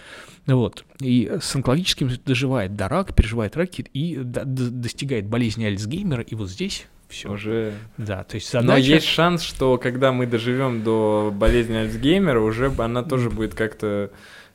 [0.46, 0.86] Вот.
[1.02, 6.22] И с онкологическим доживает до рака, переживает раки и до- до- достигает болезни Альцгеймера.
[6.22, 7.30] И вот здесь все.
[7.32, 7.74] Уже.
[7.98, 8.82] Да, то есть Но задача...
[8.94, 14.12] есть шанс, что когда мы доживем до болезни Альцгеймера, уже она тоже будет как-то.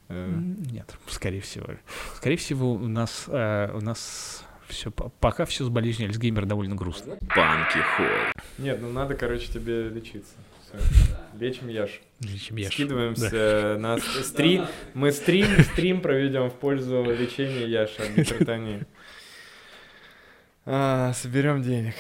[0.09, 0.31] э,
[0.71, 1.67] Нет, скорее всего.
[2.17, 7.17] Скорее всего, у нас, э, у нас все, пока все с болезнью Альцгеймера довольно грустно.
[7.35, 8.07] Панки хой.
[8.59, 10.33] Нет, ну надо, короче, тебе лечиться.
[10.65, 10.79] Всё.
[11.39, 12.01] Лечим Яш.
[12.21, 12.73] Лечим Яшу.
[12.73, 14.67] Скидываемся на с- стрим.
[14.95, 18.87] Мы стрим, стрим проведем в пользу лечения Яши от гипертонии.
[20.67, 21.95] А, соберем денег.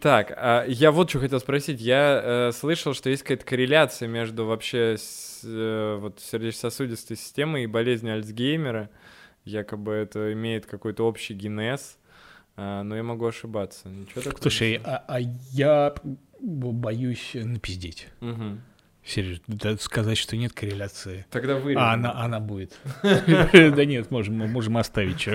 [0.00, 1.80] Так, а я вот что хотел спросить.
[1.80, 7.66] Я э, слышал, что есть какая-то корреляция между вообще с, э, вот сердечно-сосудистой системой и
[7.66, 8.90] болезнью Альцгеймера.
[9.44, 11.98] Якобы это имеет какой-то общий генез.
[12.56, 13.88] А, но я могу ошибаться.
[13.88, 14.42] Ничего такого.
[14.42, 15.20] Слушай, а, а
[15.52, 15.94] я
[16.40, 18.08] боюсь напиздеть.
[18.20, 18.62] Мгм.
[19.04, 21.26] Серьезно, да, сказать, что нет корреляции.
[21.30, 21.80] Тогда вырежем.
[21.80, 22.76] А она, она будет.
[23.02, 25.28] Да нет, можем, можем оставить.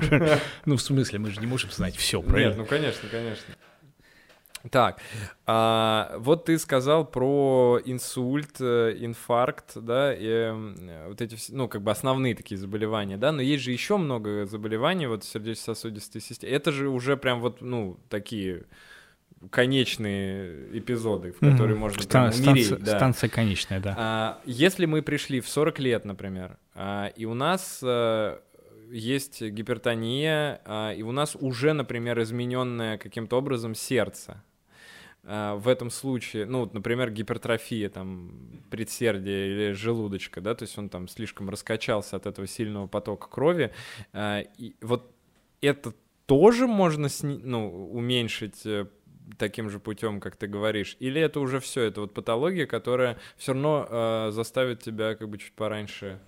[0.66, 2.56] Ну, в смысле, мы же не можем знать все, Нет, правильно?
[2.58, 3.54] ну конечно, конечно.
[4.70, 5.00] Так,
[5.48, 11.82] а, вот ты сказал про инсульт, э, инфаркт, да, и, э, вот эти, ну, как
[11.82, 16.54] бы основные такие заболевания, да, но есть же еще много заболеваний вот в сердечно-сосудистой системе.
[16.54, 18.66] Это же уже прям вот, ну, такие
[19.50, 21.80] конечные эпизоды, в которые Мгм.
[21.80, 22.98] можно Стан- прям умереть, станция- да.
[22.98, 23.96] Станция конечная, да.
[23.98, 28.40] А, если мы пришли в 40 лет, например, а, и у нас а,
[28.92, 34.44] есть гипертония, а, и у нас уже, например, измененное каким-то образом сердце,
[35.24, 40.90] в этом случае, ну, вот, например, гипертрофия там предсердия или желудочка, да, то есть он
[40.90, 43.72] там слишком раскачался от этого сильного потока крови,
[44.14, 45.14] а, и вот
[45.62, 45.94] это
[46.26, 48.88] тоже можно сни- ну, уменьшить э,
[49.38, 53.54] таким же путем, как ты говоришь, или это уже все, это вот патология, которая все
[53.54, 56.20] равно э, заставит тебя как бы чуть пораньше.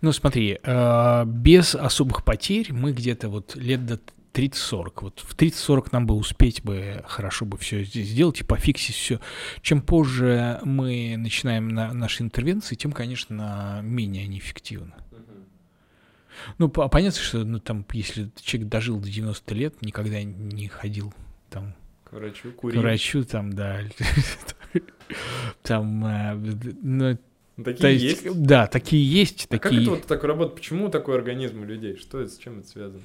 [0.00, 4.00] Ну, смотри, э, без особых потерь мы где-то вот лет до
[4.34, 4.92] 30-40.
[5.02, 9.20] Вот в 30-40 нам бы успеть бы хорошо бы все здесь сделать и пофиксить все.
[9.62, 14.92] Чем позже мы начинаем на наши интервенции, тем, конечно, менее они эффективны.
[16.58, 21.14] Ну, по- понятно, что ну, там, если человек дожил до 90 лет, никогда не ходил
[21.48, 21.74] там
[22.04, 22.80] К врачу, к курить.
[22.80, 23.80] врачу, там, да,
[25.62, 26.00] там,
[26.82, 27.18] ну,
[27.56, 28.42] Такие то есть, есть.
[28.42, 29.82] да, такие есть, А как такие.
[29.82, 30.56] это вот так работает?
[30.56, 31.96] Почему такой организм у людей?
[31.96, 33.00] Что это, с чем это связано?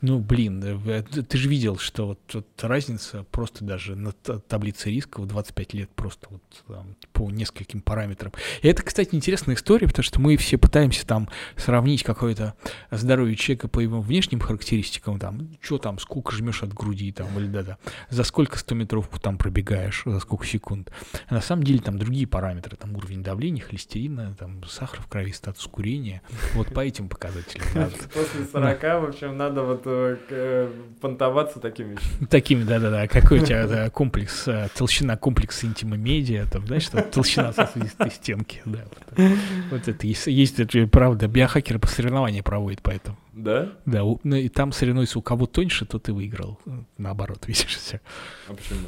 [0.00, 4.40] Ну, блин, э, в- ты же видел, что вот, вот разница просто даже на та-
[4.40, 8.32] таблице рисков 25 лет просто вот там, по нескольким параметрам.
[8.62, 12.54] И это, кстати, интересная история, потому что мы все пытаемся там сравнить какое-то
[12.90, 17.46] здоровье человека по его внешним характеристикам, там, что там, сколько жмешь от груди, там, или
[17.46, 17.78] да-да,
[18.10, 20.90] за сколько 100 метровку там пробегаешь, за сколько секунд.
[21.28, 23.91] А на самом деле там другие параметры, там уровень давления, холестерина,
[24.38, 26.22] там сахар в крови, статус курения.
[26.54, 27.66] Вот по этим показателям.
[28.14, 30.70] После 40, в общем, надо вот э, э,
[31.00, 31.96] понтоваться такими.
[32.30, 33.06] Такими, да-да-да.
[33.08, 38.62] Какой у тебя комплекс, э, толщина комплекса интима медиа, там, знаешь, что толщина сосудистой стенки,
[38.64, 38.84] да.
[39.16, 39.38] Вот,
[39.70, 43.16] вот это есть, есть это, правда, биохакеры по соревнованию проводят, поэтому.
[43.32, 43.72] Да?
[43.86, 46.58] Да, у- ну, и там соревнуются, у кого тоньше, тот и выиграл.
[46.98, 48.00] Наоборот, видишь, все.
[48.48, 48.78] А почему?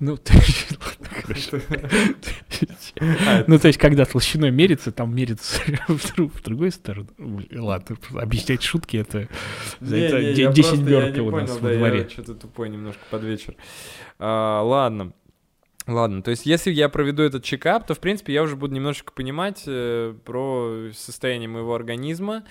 [0.00, 1.58] Ну, ты- ладно, хорошо.
[3.46, 7.08] Ну, то есть, когда толщиной мерится, там мерится в друг- в другой сторону.
[7.52, 9.28] Ладно, объяснять шутки, это
[9.80, 12.08] за Не, это не, де- я 10 просто- я мерка не у нас во дворе.
[12.08, 13.54] Что-то тупой немножко под вечер.
[14.18, 15.12] А, ладно.
[15.88, 19.12] Ладно, то есть если я проведу этот чекап, то, в принципе, я уже буду немножечко
[19.12, 22.44] понимать э, про состояние моего организма.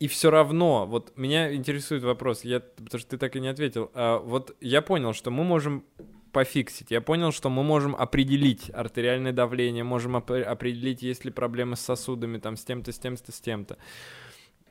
[0.00, 3.92] И все равно, вот меня интересует вопрос, я, потому что ты так и не ответил.
[3.94, 5.84] А, вот я понял, что мы можем
[6.32, 6.90] пофиксить.
[6.90, 11.80] Я понял, что мы можем определить артериальное давление, можем опре- определить, есть ли проблемы с
[11.80, 13.76] сосудами, там, с тем-то, с тем-то, с тем-то.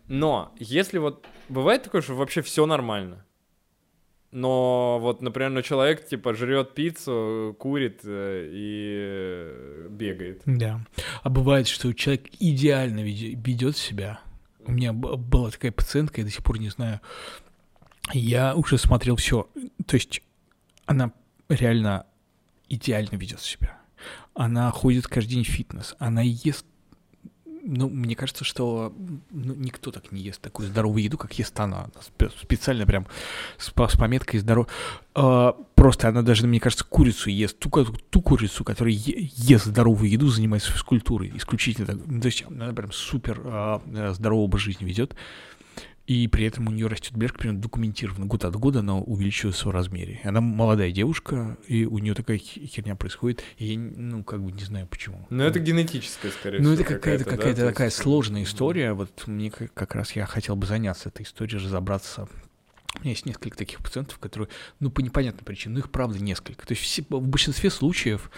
[0.07, 3.25] Но если вот бывает такое, что вообще все нормально,
[4.31, 10.41] но вот, например, ну человек типа жрет пиццу, курит э, и бегает.
[10.45, 10.81] Да.
[11.21, 14.21] А бывает, что человек идеально ведет себя.
[14.65, 17.01] У меня была такая пациентка, я до сих пор не знаю.
[18.13, 19.49] Я уже смотрел все.
[19.85, 20.21] То есть
[20.85, 21.11] она
[21.51, 22.05] реально
[22.69, 23.77] идеально ведет себя.
[24.33, 26.65] Она ходит каждый день в фитнес, она ест
[27.63, 28.93] ну, мне кажется, что
[29.29, 31.89] ну, никто так не ест такую здоровую еду, как ест она.
[31.99, 33.07] Спе- Специально прям
[33.57, 34.67] с, с пометкой здоров.
[35.13, 37.59] А, просто она даже, мне кажется, курицу ест.
[37.59, 37.69] Ту,
[38.09, 41.31] ту курицу, которая ест здоровую еду, занимается физкультурой.
[41.35, 41.97] Исключительно так.
[42.05, 45.15] Ну, То есть она прям супер а, а, здорового жизни ведет.
[46.11, 48.25] И при этом у нее растет бляшка примерно документированно.
[48.25, 50.19] Год от года она увеличивается в размере.
[50.25, 53.43] Она молодая девушка, и у нее такая херня происходит.
[53.57, 55.25] И я, ну, как бы не знаю почему.
[55.29, 56.73] Ну, это генетическое, скорее Ну, всего.
[56.73, 58.91] это какая-то да, какая-то то такая есть, сложная м, история.
[58.91, 62.27] Вот мне как, как раз я хотел бы заняться этой историей, разобраться.
[62.97, 64.49] У меня есть несколько таких пациентов, которые,
[64.81, 66.67] ну, по непонятным причинам, ну, их правда несколько.
[66.67, 68.29] То есть все- в большинстве случаев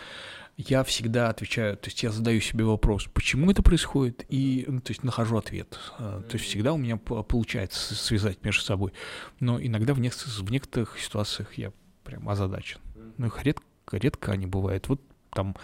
[0.57, 4.91] я всегда отвечаю, то есть я задаю себе вопрос, почему это происходит, и, ну, то
[4.91, 5.80] есть нахожу ответ.
[5.97, 8.93] А, То есть всегда у меня по- получается связать между собой.
[9.39, 10.13] Но иногда в, нек-
[10.43, 11.71] в некоторых ситуациях я
[12.03, 12.80] прям озадачен.
[13.17, 14.88] Ну, их редко, редко они бывают.
[14.89, 15.01] Вот
[15.31, 15.55] там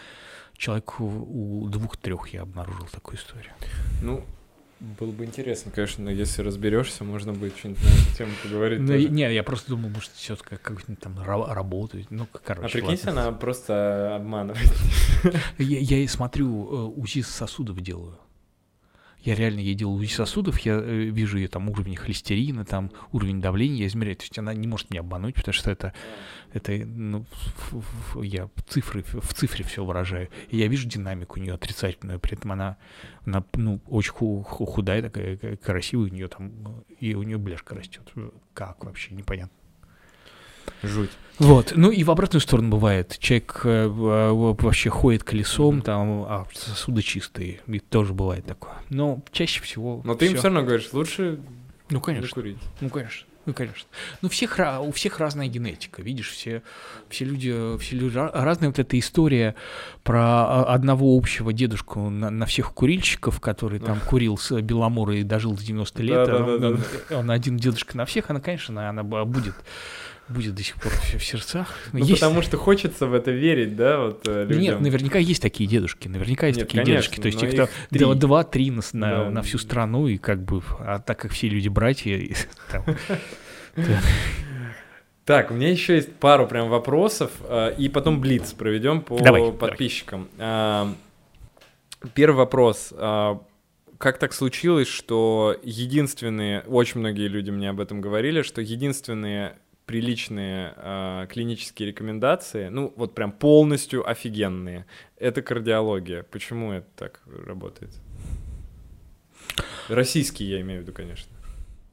[0.57, 3.51] человек у двух-трех я обнаружил такую историю.
[4.01, 4.25] Ну,
[4.79, 8.79] было бы интересно, конечно, если разберешься, можно будет что-нибудь на эту тему поговорить.
[8.79, 12.09] Ну, не, я просто думал, может, все как, как-нибудь там ра- работает.
[12.09, 12.79] Ну, короче.
[12.79, 14.71] а прикиньте, она просто обманывает.
[15.57, 18.17] Я, я и смотрю, э, УЗИ сосудов делаю.
[19.21, 23.41] Я реально ей делаю УЗИ сосудов, я э, вижу ее там уровень холестерина, там уровень
[23.41, 24.15] давления, я измеряю.
[24.15, 25.93] То есть она не может меня обмануть, потому что это,
[26.53, 27.25] это ну,
[28.21, 30.29] я цифры, в цифре все выражаю.
[30.49, 32.77] И я вижу динамику у нее отрицательную, при этом она,
[33.25, 36.51] она ну, очень ху- ху- худая такая, красивая, у нее там,
[36.99, 38.11] и у нее бляшка растет.
[38.53, 39.55] Как вообще, непонятно.
[40.83, 41.09] Жуть.
[41.39, 43.17] Вот, ну и в обратную сторону бывает.
[43.19, 48.73] Человек э, в- вообще ходит колесом, там, а сосуды чистые, и тоже бывает такое.
[48.89, 50.01] Но чаще всего...
[50.03, 51.39] Но ты им все равно говоришь, лучше
[51.89, 52.57] Ну, не конечно, курить.
[52.81, 53.25] ну, конечно.
[53.45, 53.87] Ну, конечно.
[54.21, 56.61] Ну, всех, у всех разная генетика, видишь, все,
[57.09, 58.69] все люди, все люди ра- разные.
[58.69, 59.55] Вот эта история
[60.03, 65.23] про а, одного общего дедушку на, на всех курильщиков, который там курил с Беломора и
[65.23, 66.67] дожил до 90 лет, Да-да-да-да.
[66.67, 66.73] он,
[67.11, 69.55] он- он один дедушка на всех, она, конечно, она б- будет,
[70.29, 71.75] будет до сих пор в, в сердцах.
[71.93, 74.83] Ну, Есть- потому что хочется в это верить, да, вот э, Да Нет, людям.
[74.83, 77.21] наверняка есть такие дедушки, наверняка есть Нет, такие конечно, дедушки.
[77.21, 77.99] То есть те, кто их три.
[77.99, 79.29] два- два-три на, на, Да.
[79.29, 82.33] на всю страну, и как бы, а так как все люди братья, и
[82.71, 82.83] там,
[85.25, 89.51] Так, у меня еще есть пару прям вопросов, э, и потом блиц проведем по Давай,
[89.51, 90.27] подписчикам.
[90.39, 90.93] А,
[92.13, 92.93] Первый вопрос.
[93.97, 99.57] Как так случилось, что единственные, очень многие люди мне об этом говорили, что единственные
[99.89, 104.85] приличные а, клинические рекомендации, ну вот прям полностью офигенные,
[105.17, 106.21] это кардиология.
[106.21, 107.89] Почему это так работает?
[109.87, 111.35] Российские я имею в виду, конечно.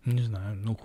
[0.05, 0.79] не знаю, ну,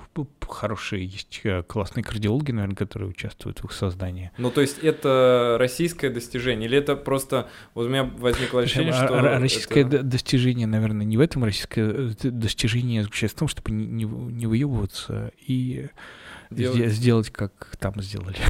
[0.47, 4.31] хорошие есть э, классные кардиологи, наверное, которые участвуют в их создании.
[4.37, 7.49] Ну, то есть это российское достижение, или это просто...
[7.73, 9.19] Вот у меня возникло ощущение, А- что...
[9.19, 11.43] а- российское это- достижение, наверное, не в этом.
[11.43, 15.89] Российское э, достижение заключается в том, чтобы не, не, не выебываться и
[16.51, 18.37] Делать- сде- сделать, как там сделали.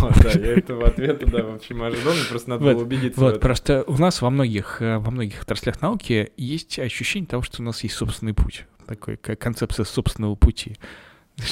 [0.00, 3.38] Вот, да, я этого ответа, да, вообще ожидал, мне просто надо Вот, было убедиться Вот,
[3.40, 7.64] просто у нас во многих, э, во многих отраслях науки есть ощущение того, что у
[7.66, 8.64] нас есть собственный путь.
[8.86, 10.76] Такой, как концепция собственного пути.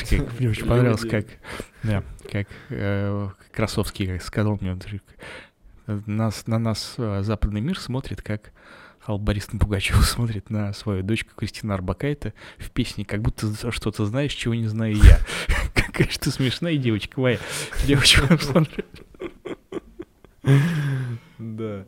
[0.09, 1.27] Как- Мне очень понравилось, как,
[1.83, 2.03] да,
[2.33, 5.03] как э, Красовский сказал мне, говорит,
[5.87, 8.51] нас, на нас э, западный мир смотрит, как
[9.07, 14.33] Алла Борисовна Пугачева смотрит на свою дочку Кристина Арбакайте в песне «Как будто что-то знаешь,
[14.33, 15.19] чего не знаю я».
[15.75, 17.39] Какая же ты смешная девочка моя.
[17.87, 18.39] Девочка,
[21.39, 21.85] Да.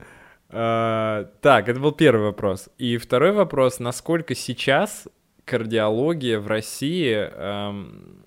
[0.51, 2.69] А, так, это был первый вопрос.
[2.79, 5.07] И второй вопрос, насколько сейчас
[5.45, 8.25] кардиология в России эм,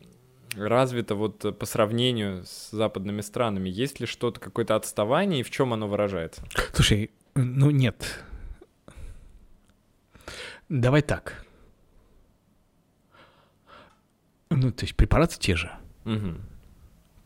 [0.56, 3.70] развита вот по сравнению с западными странами?
[3.70, 6.44] Есть ли что-то, какое-то отставание, и в чем оно выражается?
[6.74, 8.24] Слушай, ну нет.
[10.72, 11.44] Давай так.
[14.50, 15.70] Ну, то есть препараты те же.
[16.06, 16.42] Мгм,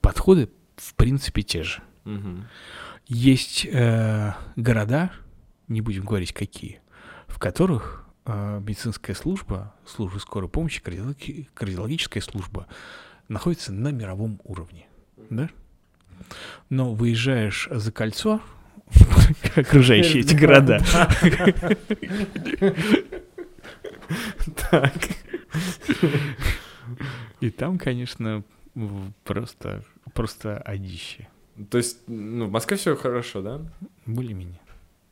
[0.01, 1.81] Подходы, в принципе, те же.
[2.05, 2.47] мгм.
[3.07, 5.11] Есть э, города,
[5.67, 6.81] не будем говорить какие,
[7.27, 12.65] в которых э, медицинская служба, служба скорой помощи, кардиологи- кардиологическая служба
[13.27, 14.87] находится на мировом уровне.
[15.29, 15.49] Да?
[16.69, 18.41] Но выезжаешь за кольцо,
[19.55, 20.79] окружающие эти города,
[24.71, 24.93] Так.
[27.41, 28.43] И там, конечно,
[29.23, 29.83] просто,
[30.13, 31.27] просто одище.
[31.69, 33.61] То есть, ну, в Москве все хорошо, да?
[34.05, 34.59] Более-менее.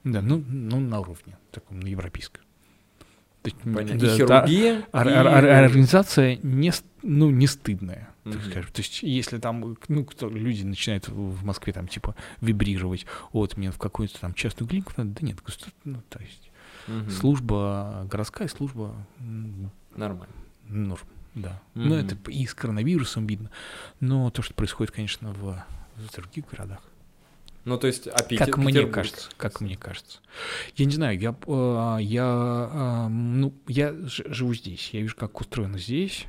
[0.03, 2.43] Да, ну, ну на уровне, таком, на европейском.
[3.41, 3.99] То есть, м, Понятно.
[3.99, 6.71] да, и да, хирургия, ор- и- ор- ор- организация не,
[7.01, 8.43] ну, не стыдная, так Мгм.
[8.51, 8.71] скажем.
[8.71, 13.71] То есть, если там, ну, кто, люди начинают в Москве там, типа, вибрировать, вот, мне
[13.71, 15.37] в какую-то там частную клинику надо, да нет,
[15.85, 16.51] ну, то есть,
[16.87, 17.09] Мгм.
[17.11, 18.95] служба, городская служба,
[19.95, 20.33] Нормально.
[20.67, 21.61] норм, да.
[21.73, 21.89] Мгм.
[21.89, 23.49] Ну, это и с коронавирусом видно,
[23.99, 25.63] но то, что происходит, конечно, в,
[25.95, 26.81] в других городах.
[27.65, 28.93] Ну, то есть, а Питер, Как мне Петербург?
[28.95, 30.19] кажется, как мне кажется.
[30.75, 35.77] Я не знаю, я, э, я, а, ну, я живу здесь, я вижу, как устроено
[35.77, 36.25] здесь.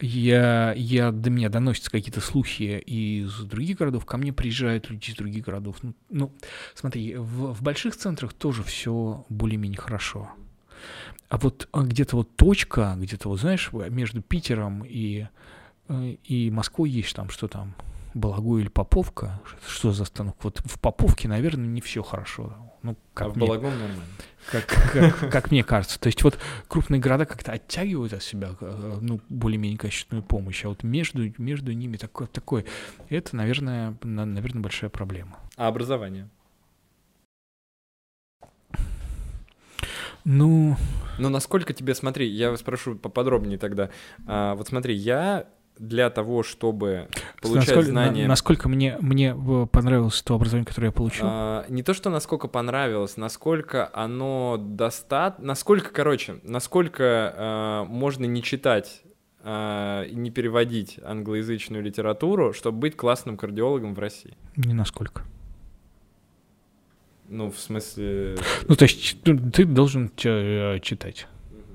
[0.00, 5.16] Я, я, до меня доносятся какие-то слухи из других городов, ко мне приезжают люди из
[5.16, 5.76] других городов.
[5.82, 6.32] Ну, ну,
[6.74, 10.30] смотри, в, в больших центрах тоже все более-менее хорошо.
[11.28, 15.28] А вот а, где-то вот точка, где-то вот, знаешь, между Питером и,
[15.88, 17.74] э, и Москвой есть там, что там,
[18.14, 20.36] Балагу или Поповка, что за станок?
[20.42, 22.71] Вот в Поповке, наверное, не все хорошо.
[22.82, 24.02] Ну, А как, в мне, Балагом нормально.
[24.50, 26.00] как, как- как мне кажется.
[26.00, 26.38] То есть вот
[26.68, 31.72] крупные города как-то оттягивают от себя э, ну, более-менее качественную помощь, а вот между, между
[31.72, 32.64] ними такое, такое,
[33.08, 35.38] это, наверное, на- наверное, большая проблема.
[35.56, 36.28] А образование?
[40.24, 40.76] Ну,
[41.18, 43.90] Ну, насколько тебе, смотри, я спрошу поподробнее тогда.
[44.26, 45.46] А, вот смотри, я
[45.78, 47.08] для того, чтобы
[47.40, 48.22] получать насколько, знания...
[48.22, 51.24] на- насколько мне, мне э, понравилось то образование, которое я получил.
[51.26, 57.04] А, не то, что насколько понравилось, насколько оно достаточно, насколько, короче, насколько
[57.36, 59.02] а, можно не читать
[59.42, 64.36] а, и не переводить англоязычную литературу, чтобы быть классным кардиологом в России.
[64.56, 65.22] Не насколько.
[67.28, 68.36] Ну, в смысле...
[68.68, 71.26] Ну, то есть ну, ты должен читать.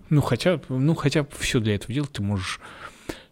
[0.09, 2.61] Ну, хотя, ну, хотя все для этого делать, ты можешь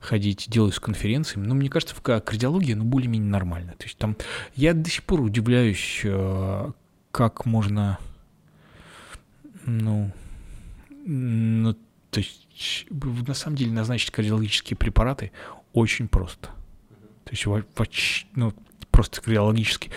[0.05, 1.47] ходить, делать с конференциями.
[1.47, 3.73] Но мне кажется, в ка- кардиологии, ну, более-менее нормально.
[3.77, 4.15] То есть там
[4.55, 6.71] я до сих пор удивляюсь, э,
[7.11, 7.99] как можно,
[9.65, 10.11] ну,
[11.05, 11.73] ну,
[12.11, 15.31] то есть на самом деле назначить кардиологические препараты
[15.73, 16.49] очень просто.
[17.25, 17.45] То есть
[18.35, 18.53] ну,
[18.91, 19.91] просто кардиологически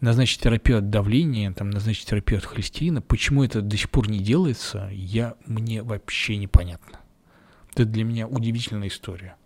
[0.00, 3.02] назначить терапию от давления, там, назначить терапию от холестерина.
[3.02, 7.00] Почему это до сих пор не делается, я, мне вообще непонятно.
[7.72, 9.36] Это для меня удивительная история.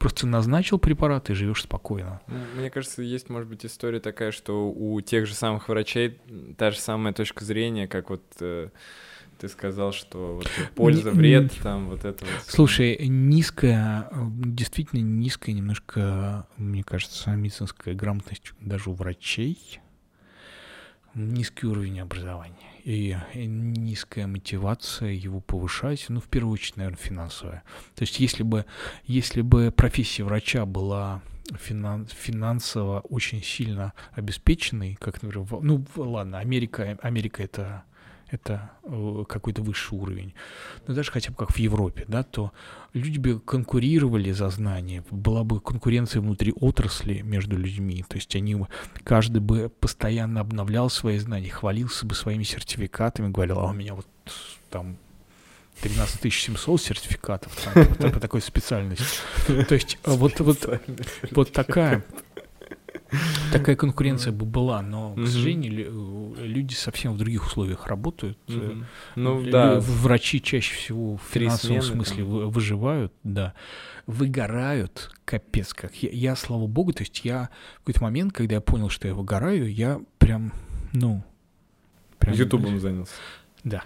[0.00, 2.22] Просто назначил препарат и живешь спокойно.
[2.56, 6.18] Мне кажется, есть, может быть, история такая, что у тех же самых врачей
[6.56, 8.70] та же самая точка зрения, как вот э,
[9.38, 12.44] ты сказал, что вот польза, вред, там вот это вот.
[12.46, 19.80] Слушай, низкая, действительно низкая немножко, мне кажется, медицинская грамотность даже у врачей,
[21.12, 27.62] низкий уровень образования и, низкая мотивация его повышать, ну, в первую очередь, наверное, финансовая.
[27.94, 28.64] То есть, если бы,
[29.04, 31.22] если бы профессия врача была
[31.58, 37.84] финан- финансово очень сильно обеспеченной, как, например, в- ну, ладно, Америка, Америка это
[38.30, 40.34] это э, какой-то высший уровень.
[40.86, 42.52] Но даже хотя бы как в Европе, да, то
[42.94, 48.54] люди бы конкурировали за знания, была бы конкуренция внутри отрасли между людьми, то есть они,
[48.54, 48.68] бы-
[49.04, 54.06] каждый бы постоянно обновлял свои знания, хвалился бы своими сертификатами, говорил, а у меня вот
[54.70, 54.96] там
[55.82, 59.04] 13 700 сертификатов там, по- по такой специальности.
[59.46, 60.80] То есть вот, вот,
[61.30, 62.04] вот такая,
[63.52, 68.38] такая конкуренция бы была, но, к сожалению, лю- люди совсем в других условиях работают.
[68.48, 68.82] э.
[69.16, 73.54] Ну да, Врачи чаще всего в финансовом смысле выживают, да.
[74.06, 75.94] Выгорают, капец как.
[76.02, 79.14] Я, я, слава богу, то есть я в какой-то момент, когда я понял, что я
[79.14, 80.52] выгораю, я прям,
[80.92, 81.22] ну...
[82.44, 83.12] Ютубом занялся.
[83.64, 83.84] Да.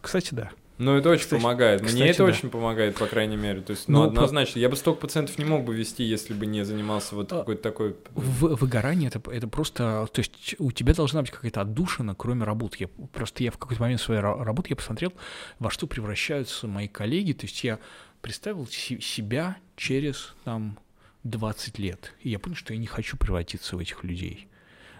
[0.00, 0.50] Кстати, да.
[0.78, 1.80] Ну, это очень Кстати- помогает.
[1.80, 2.24] Мне кстати, это да.
[2.24, 3.60] очень помогает, по крайней мере.
[3.60, 4.60] То есть, ну, Ну, однозначно.
[4.60, 7.62] Я бы столько процентов не мог бы вести, если бы не занимался вот А, какой-то
[7.62, 7.96] такой...
[8.14, 12.76] В- выгорание это, это просто, то есть у тебя должна быть какая-то отдушина, кроме работы.
[12.80, 15.12] Я, просто я в какой-то момент своей ра- работы я посмотрел,
[15.58, 17.32] во что превращаются мои коллеги.
[17.32, 17.80] То есть я
[18.20, 20.78] представил си- себя через там
[21.24, 22.14] 20 лет.
[22.20, 24.46] И я понял, что я не хочу превратиться в этих людей.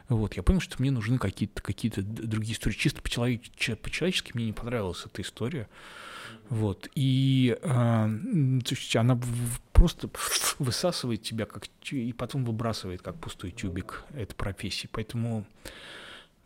[0.08, 2.74] Вот, я понял, что мне нужны какие-то какие другие истории.
[2.74, 5.68] Чисто по-человечески мне не понравилась эта история.
[6.48, 9.20] Вот, и м, то есть она
[9.72, 10.08] просто
[10.58, 14.88] высасывает тебя, как, и потом выбрасывает, как пустой тюбик, эта профессия.
[14.90, 15.46] Поэтому,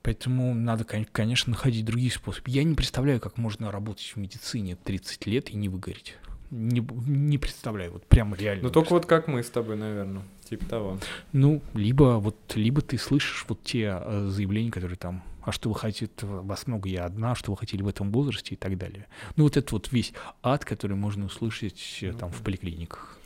[0.02, 2.50] поэтому надо, кон- конечно, находить другие способы.
[2.50, 6.16] Я не представляю, как можно работать в медицине 30 лет и не выгореть.
[6.52, 8.64] Не, не представляю, вот прямо реально.
[8.64, 10.22] Ну, только вот как мы с тобой, наверное.
[10.46, 10.98] Типа того.
[11.32, 15.74] Ну, либо вот, либо ты слышишь вот те э, заявления, которые там, а что вы
[15.74, 19.06] хотите, вас много, я одна, что вы хотели в этом возрасте и так далее.
[19.36, 20.12] Ну, вот это вот весь
[20.42, 23.16] ад, который можно услышать э, там в поликлиниках.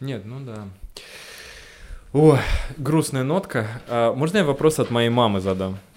[0.00, 0.66] Нет, ну да.
[2.14, 2.38] О,
[2.78, 3.66] грустная нотка.
[3.88, 5.78] А, можно я вопрос от моей мамы задам?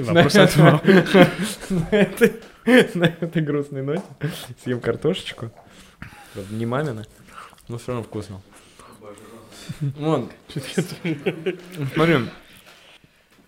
[0.00, 1.06] Вопрос от мамы.
[2.94, 4.02] На этой, грустной ноте
[4.62, 5.50] съем картошечку.
[6.34, 7.06] Правда, Не мамина,
[7.66, 8.42] но все равно вкусно.
[9.80, 10.30] Вон.
[11.94, 12.18] Смотри.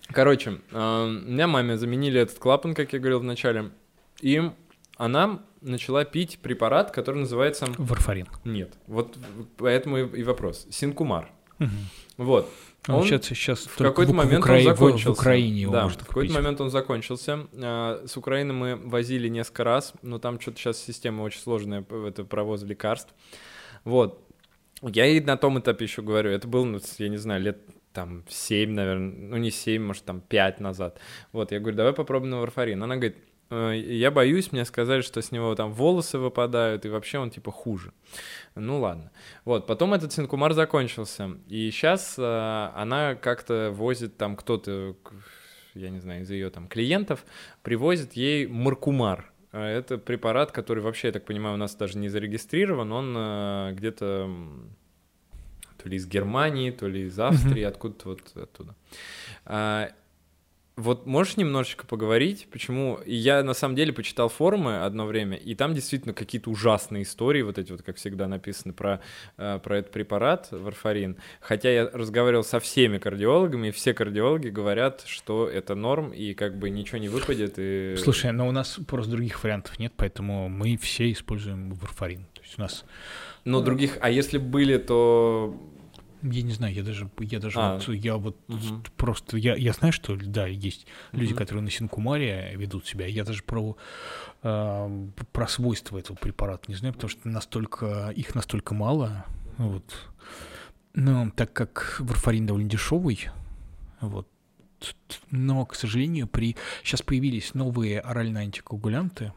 [0.08, 3.70] Короче, у меня маме заменили этот клапан, как я говорил в начале,
[4.22, 4.50] и
[4.96, 7.66] она начала пить препарат, который называется...
[7.76, 8.26] Варфарин.
[8.44, 9.18] Нет, вот
[9.58, 10.66] поэтому и вопрос.
[10.70, 11.30] Синкумар.
[12.16, 12.50] Вот.
[12.88, 15.08] Он, Он сейчас, сейчас В какой-то момент он закончился.
[15.10, 17.46] В Украине его да, можно в какой-то момент он закончился.
[17.54, 22.24] А, С Украины мы возили несколько раз, но там что-то сейчас система очень сложная, это
[22.24, 23.12] провоз лекарств.
[23.84, 24.26] Вот.
[24.82, 27.58] Я ей на том этапе еще говорю, это было, ну, я не знаю, лет
[27.92, 30.98] там 7, наверное, ну не 7, может там 5 назад.
[31.32, 32.82] Вот, я говорю, давай попробуем на варфарин.
[32.82, 37.18] Она говорит, «Э, я боюсь, мне сказали, что с него там волосы выпадают, и вообще
[37.18, 37.92] он типа хуже.
[38.54, 39.10] Ну ладно.
[39.44, 44.96] Вот, потом этот синкумар закончился, и сейчас она как-то возит там кто-то,
[45.74, 47.24] я не знаю, из ее там клиентов,
[47.62, 49.32] привозит ей маркумар.
[49.52, 53.72] А Это препарат, который вообще, я так понимаю, у нас даже не зарегистрирован, он э,
[53.72, 54.30] где-то
[55.82, 58.76] то ли из Германии, то ли из Австрии, откуда-то вот оттуда.
[60.80, 62.98] Вот можешь немножечко поговорить, почему...
[63.04, 67.58] Я на самом деле почитал форумы одно время, и там действительно какие-то ужасные истории, вот
[67.58, 69.00] эти вот, как всегда, написаны про,
[69.36, 71.18] э, про этот препарат, варфарин.
[71.40, 76.58] Хотя я разговаривал со всеми кардиологами, и все кардиологи говорят, что это норм, и как
[76.58, 77.94] бы ничего не выпадет, и...
[77.98, 82.24] Слушай, но у нас просто других вариантов нет, поэтому мы все используем варфарин.
[82.32, 82.84] То есть у нас,
[83.44, 83.98] Но других...
[84.00, 85.54] А если были, то...
[86.22, 87.74] я не знаю, я даже, я даже А.
[87.78, 88.82] вот, я вот Мгм.
[88.96, 91.38] просто, я, я знаю, что, да, есть люди, Мгм.
[91.38, 93.06] которые на синкумаре ведут себя.
[93.06, 93.76] Я даже про,
[94.42, 99.24] э, про свойства этого препарата не знаю, потому что настолько, их настолько мало,
[99.58, 100.10] вот.
[100.94, 103.28] Но так как варфарин довольно дешевый,
[104.00, 104.28] вот,
[105.30, 106.56] но, к сожалению, при...
[106.82, 109.32] сейчас появились новые оральные антикоагулянты,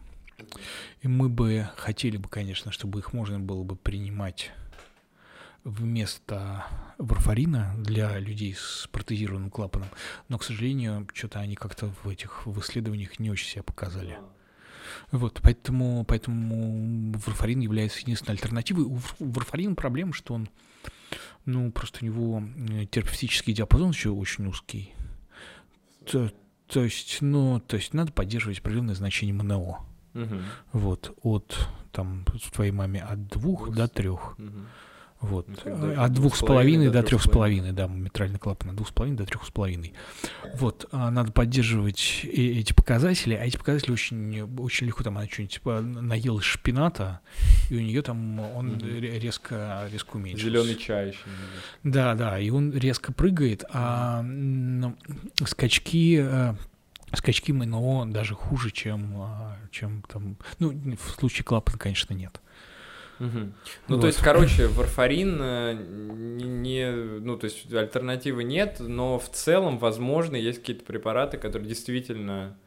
[1.02, 4.52] и мы бы хотели бы, конечно, чтобы их можно было бы принимать
[5.64, 6.66] вместо
[6.98, 9.90] варфарина для людей с протезированным клапаном,
[10.28, 14.18] но, к сожалению, что-то они как-то в этих в исследованиях не очень себя показали.
[15.12, 18.84] Вот, поэтому, поэтому варфарин является единственной альтернативой.
[18.84, 20.50] У вар- варфарина проблема, что он,
[21.46, 24.94] ну, просто у него э, терапевтический диапазон еще очень узкий.
[26.06, 26.32] То,
[26.68, 29.86] то есть, ну, то есть надо поддерживать определенное значение МНО.
[30.14, 30.44] Мгм.
[30.74, 34.38] Вот, от там твоей маме от двух Двух до трех.
[34.38, 34.68] Мгм.
[35.24, 35.48] Вот.
[35.48, 37.72] Ну, тогда От двух с половиной до трех с половиной.
[37.72, 39.94] да, митральный клапан от двух с половиной до трех с половиной.
[40.56, 45.54] Вот, а надо поддерживать эти показатели, а эти показатели очень, очень легко, там она что-нибудь
[45.54, 47.22] типа наелась шпината,
[47.70, 50.46] и у нее там он ре- резко, резко уменьшился.
[50.46, 51.20] Зеленый чай еще.
[51.84, 54.24] Да, да, и он резко прыгает, а
[55.46, 56.56] скачки, э,
[57.16, 62.42] скачки МНО даже хуже, чем, а, чем там, ну, в случае клапана, конечно, нет.
[63.88, 64.02] Ну, Вот.
[64.02, 69.78] то есть, короче, варфарин э, не, не- ну, то есть альтернативы нет, но в целом,
[69.78, 72.58] возможно, есть какие-то препараты, которые действительно...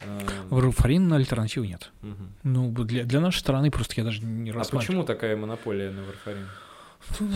[0.00, 0.18] э,
[0.50, 1.90] Варфарин альтернативы нет.
[2.42, 4.86] Ну, для, для нашей страны просто я даже не А рассматриваю.
[4.86, 6.46] почему такая монополия на варфарин?
[7.20, 7.28] Ну,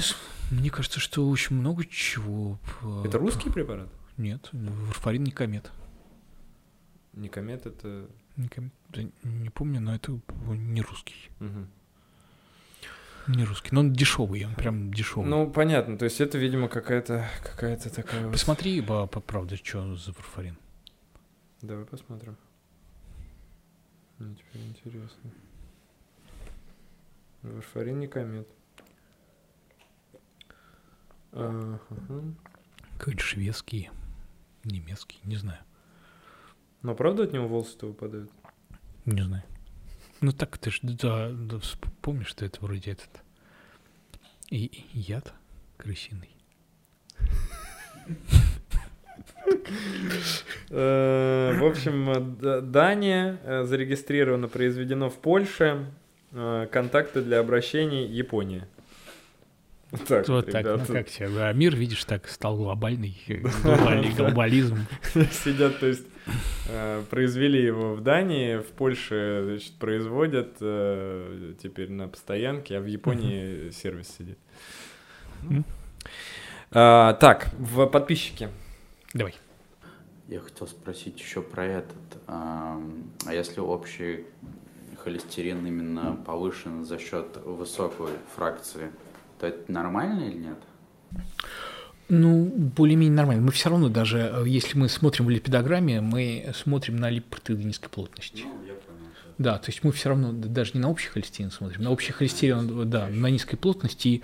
[0.51, 2.59] мне кажется, что очень много чего.
[2.82, 3.88] э, Это русский препарат?
[4.16, 5.70] Нет, варфарин не комет.
[7.14, 8.06] Никомет это...
[8.36, 8.72] Не, комет,
[9.24, 10.18] не помню, но это
[10.48, 11.30] не русский.
[11.40, 11.68] Мгм.
[13.26, 13.68] Не русский.
[13.72, 15.28] Но он дешевый, он прям дешевый.
[15.28, 18.24] Ну, понятно, то есть это, видимо, какая-то какая-то такая...
[18.24, 20.56] вот- Посмотри, по, по правде, что за варфарин.
[21.62, 22.36] Давай посмотрим.
[24.18, 25.30] Мне теперь интересно.
[27.42, 28.48] Варфарин Никомет.
[31.32, 31.80] Ага.
[32.98, 33.90] Какой-то шведский,
[34.64, 35.60] немецкий, не знаю.
[36.82, 38.30] Но правда от него волосы-то выпадают?
[39.06, 39.44] Не знаю.
[40.20, 41.59] Ну так ты ж да, да,
[42.02, 43.22] помнишь, что это вроде этот
[44.51, 45.32] и, и яд
[45.78, 46.28] крысиный.
[50.70, 55.86] Э, В общем, э, Дания э, зарегистрировано, произведено в Польше.
[56.70, 58.68] Контакты для обращений Япония.
[60.06, 60.92] Так, вот так, ну ребята.
[60.92, 61.26] как тебе?
[61.42, 63.20] А мир, видишь, так стал глобальный,
[63.64, 64.86] глобальный глобализм.
[65.32, 66.05] Сидят, то есть
[67.10, 73.70] произвели его в Дании, в Польше значит, производят э, теперь на постоянке, а в Японии
[73.70, 74.38] сервис сидит.
[76.72, 78.48] А, так, в подписчики.
[79.12, 79.34] Давай.
[80.28, 81.97] Я хотел спросить еще про этот.
[82.28, 82.80] А
[83.32, 84.26] если общий
[85.02, 88.92] холестерин именно повышен за счет высокой фракции,
[89.40, 90.59] то это нормально или нет?
[92.11, 92.45] Ну,
[92.77, 93.43] более-менее нормально.
[93.43, 97.89] Мы все равно даже, э, если мы смотрим в липидограмме, мы смотрим на липопротеиды низкой
[97.89, 98.43] плотности.
[98.43, 99.01] Ну, я понял.
[99.39, 102.91] Да, то есть мы все равно даже не на общий холестерин смотрим, на общий холестерин,
[102.91, 104.23] да, на низкой плотности, и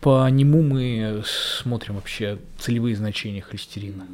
[0.00, 4.06] по нему мы смотрим вообще целевые значения холестерина.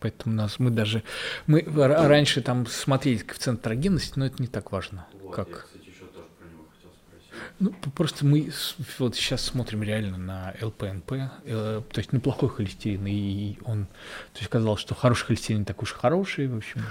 [0.00, 1.02] Поэтому нас, мы даже,
[1.46, 5.48] мы раньше там смотрели коэффициент атерогенности, но это не так важно, Вот, как...
[5.48, 7.42] я, кстати, еще тоже про него хотел спросить.
[7.60, 8.52] Ну, просто мы
[9.00, 11.12] вот сейчас смотрим реально на ЛПНП,
[11.44, 13.86] э, то есть неплохой холестерин, и он,
[14.32, 16.84] то есть казалось, что хороший холестерин не такой уж хороший, в общем.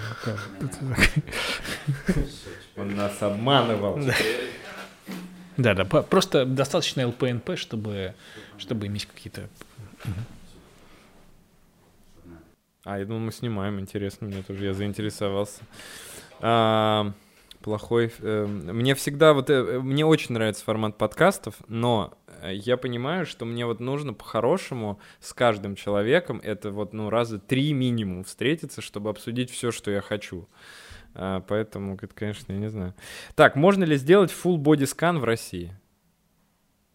[0.60, 0.96] ну,
[2.82, 3.98] Он нас обманывал.
[5.56, 8.14] Да, да, просто достаточно ЛПНП, чтобы,
[8.58, 9.48] чтобы иметь какие-то...
[12.84, 15.62] А, я думал, мы снимаем, интересно, мне тоже, я заинтересовался.
[17.68, 18.14] Плохой...
[18.20, 19.50] э, мне всегда вот...
[19.50, 25.02] э, мне очень нравится формат подкастов, но э, я понимаю, что мне вот нужно по-хорошему
[25.20, 30.00] с каждым человеком, это вот, ну, раза три минимум встретиться, чтобы обсудить все, что я
[30.00, 30.48] хочу.
[31.14, 32.94] А, поэтому, это, конечно, я не знаю.
[33.36, 35.74] Так, можно ли сделать full body scan в России?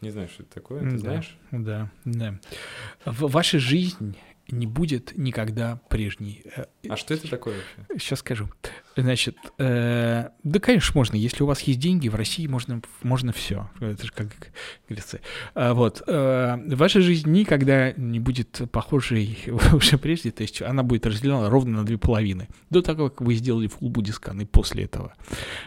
[0.01, 0.97] Не знаю, что это такое, ты Да.
[0.99, 1.37] знаешь?
[1.51, 2.39] Да, да.
[3.05, 4.17] В- Ваша жизнь
[4.49, 6.43] не будет никогда прежней.
[6.57, 7.99] Э, А что это такое вообще?
[8.05, 8.49] Сейчас скажу.
[8.97, 11.17] Значит, э, да, конечно, можно.
[11.17, 13.71] Если у вас есть деньги, в России можно, можно все.
[13.81, 14.29] Это же как
[14.89, 15.21] говорится.
[15.55, 16.03] А, вот.
[16.07, 19.39] э, ваша жизнь никогда не будет похожей
[19.73, 20.31] уже прежде.
[20.31, 22.49] То есть она будет разделена ровно на две половины.
[22.71, 25.15] До того, как вы сделали full body scan и после этого.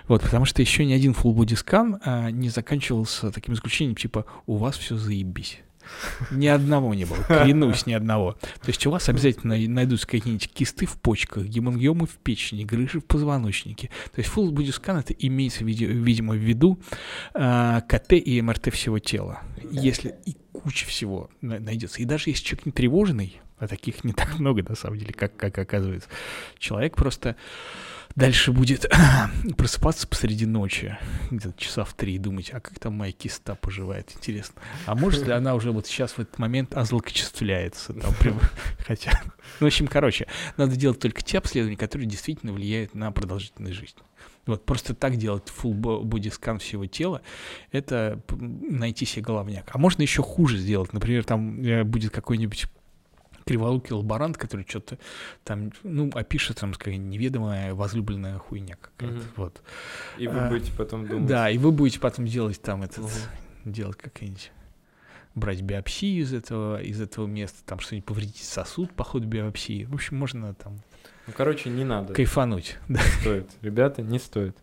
[0.07, 4.25] Вот, потому что еще ни один full body scan а, не заканчивался таким заключением, типа,
[4.45, 5.59] у вас все заебись.
[6.31, 8.33] Ни одного не было, клянусь, ни одного.
[8.33, 13.05] То есть у вас обязательно найдутся какие-нибудь кисты в почках, гемангиомы в печени, грыжи в
[13.05, 13.89] позвоночнике.
[14.13, 16.79] То есть full body scan это имеется, види- видимо, в виду
[17.33, 19.41] а, КТ и МРТ всего тела.
[19.71, 22.01] Если и куча всего на- найдется.
[22.01, 25.35] И даже если человек не тревожный, а таких не так много на самом деле, как,
[25.37, 26.09] как оказывается,
[26.57, 27.35] человек просто
[28.15, 28.89] дальше будет
[29.57, 30.97] просыпаться посреди ночи,
[31.31, 34.61] где-то часа в три, и думать, а как там моя киста поживает, интересно.
[34.85, 37.93] А может ли она уже вот сейчас в этот момент озлокочествляется?
[37.93, 38.39] Там, прям,
[38.79, 40.27] хотя, ну, в общем, короче,
[40.57, 44.01] надо делать только те обследования, которые действительно влияют на продолжительность жизни.
[44.45, 47.21] Вот просто так делать full body скан всего тела,
[47.71, 49.69] это найти себе головняк.
[49.73, 50.93] А можно еще хуже сделать.
[50.93, 52.67] Например, там э, будет какой-нибудь
[53.45, 54.97] криволукий лаборант, который что-то
[55.43, 59.15] там, ну, опишет там, скажем, неведомая возлюбленная хуйня какая-то.
[59.17, 59.25] Мгм.
[59.35, 59.61] Вот.
[60.17, 61.27] И вы А, будете потом думать...
[61.27, 63.71] Да, и вы будете потом делать там этот, Мгм.
[63.71, 64.51] делать какие-нибудь
[65.35, 69.83] брать биопсию из этого, из этого места, там что-нибудь повредить сосуд по ходу биопсии.
[69.85, 70.79] В общем, можно там
[71.27, 72.13] Ну, короче, не надо.
[72.13, 72.77] кайфануть.
[72.87, 73.01] Да.
[73.21, 73.49] стоит.
[73.61, 74.57] Ребята, не стоит.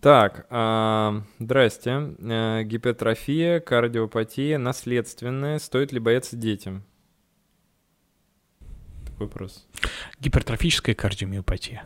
[0.00, 2.14] Так, а, здрасте.
[2.20, 5.58] Э, Гипертрофия, кардиопатия, наследственная.
[5.58, 6.84] Стоит ли бояться детям?
[9.20, 9.66] Такой вопрос.
[10.20, 11.84] Гипертрофическая кардиомиопатия.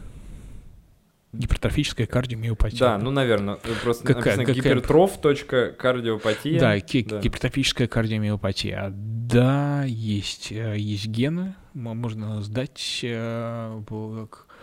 [1.32, 2.78] Гипертрофическая кардиомиопатия.
[2.78, 6.60] Да, ну, наверное, просто Какая- написано какая- гипертроф.кардиопатия.
[6.60, 7.18] Да, Да.
[7.20, 8.92] гипертрофическая кардиомиопатия.
[8.94, 14.53] Да, есть, э, есть гены, можно сдать э, в- к- м,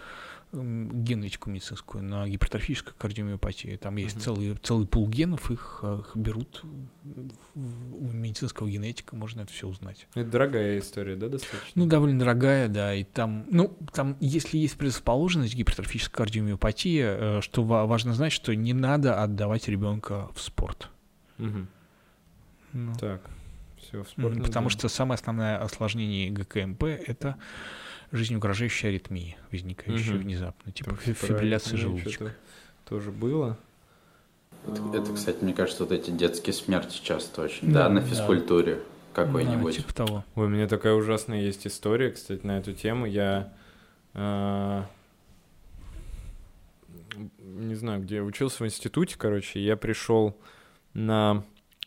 [0.53, 3.77] генетику медицинскую на гипертрофическую кардиомиопатию.
[3.77, 4.23] Там есть Мгм.
[4.23, 6.63] целый, целый пул генов, их, э, их берут
[7.55, 10.07] в- у медицинского генетика, можно это все узнать.
[10.13, 11.71] Это дорогая история, да, достаточно?
[11.75, 17.01] Ну, довольно дорогая, да, и там, ну, там, если есть предрасположенность гипертрофической кардиомиопатии,
[17.37, 20.89] э, что ва- важно знать, что не надо отдавать ребенка в спорт.
[21.37, 21.67] Мгм.
[22.73, 22.93] Ну.
[22.99, 23.21] Так,
[23.77, 24.41] все, в спорт.
[24.43, 27.35] Потому что самое основное осложнение ГКМП— это
[28.11, 30.21] жизнеугрожающая аритмия, возникающая Мгм.
[30.23, 32.33] внезапно, типа про фибрилляция желудочка.
[32.87, 33.57] Тоже было.
[34.65, 38.07] Вот Это, кстати, мне кажется, вот эти детские смерти часто очень, Да, да, на да.
[38.07, 39.75] физкультуре Да, какой-нибудь.
[39.77, 40.25] типа того.
[40.35, 43.05] Ой, у меня такая ужасная есть история, кстати, на эту тему.
[43.05, 43.53] Я
[44.13, 44.85] а,
[47.39, 50.37] не знаю, где я учился в институте, короче, я пришел
[50.93, 51.43] на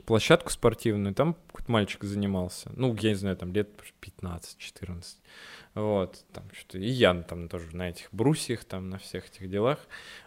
[0.06, 2.70] площадку спортивную, там какой-то мальчик занимался.
[2.74, 3.68] Ну, я не знаю, там лет
[4.00, 5.02] 15-14.
[5.74, 9.78] Вот, там что-то, и я там тоже на этих брусьях, там на всех этих делах.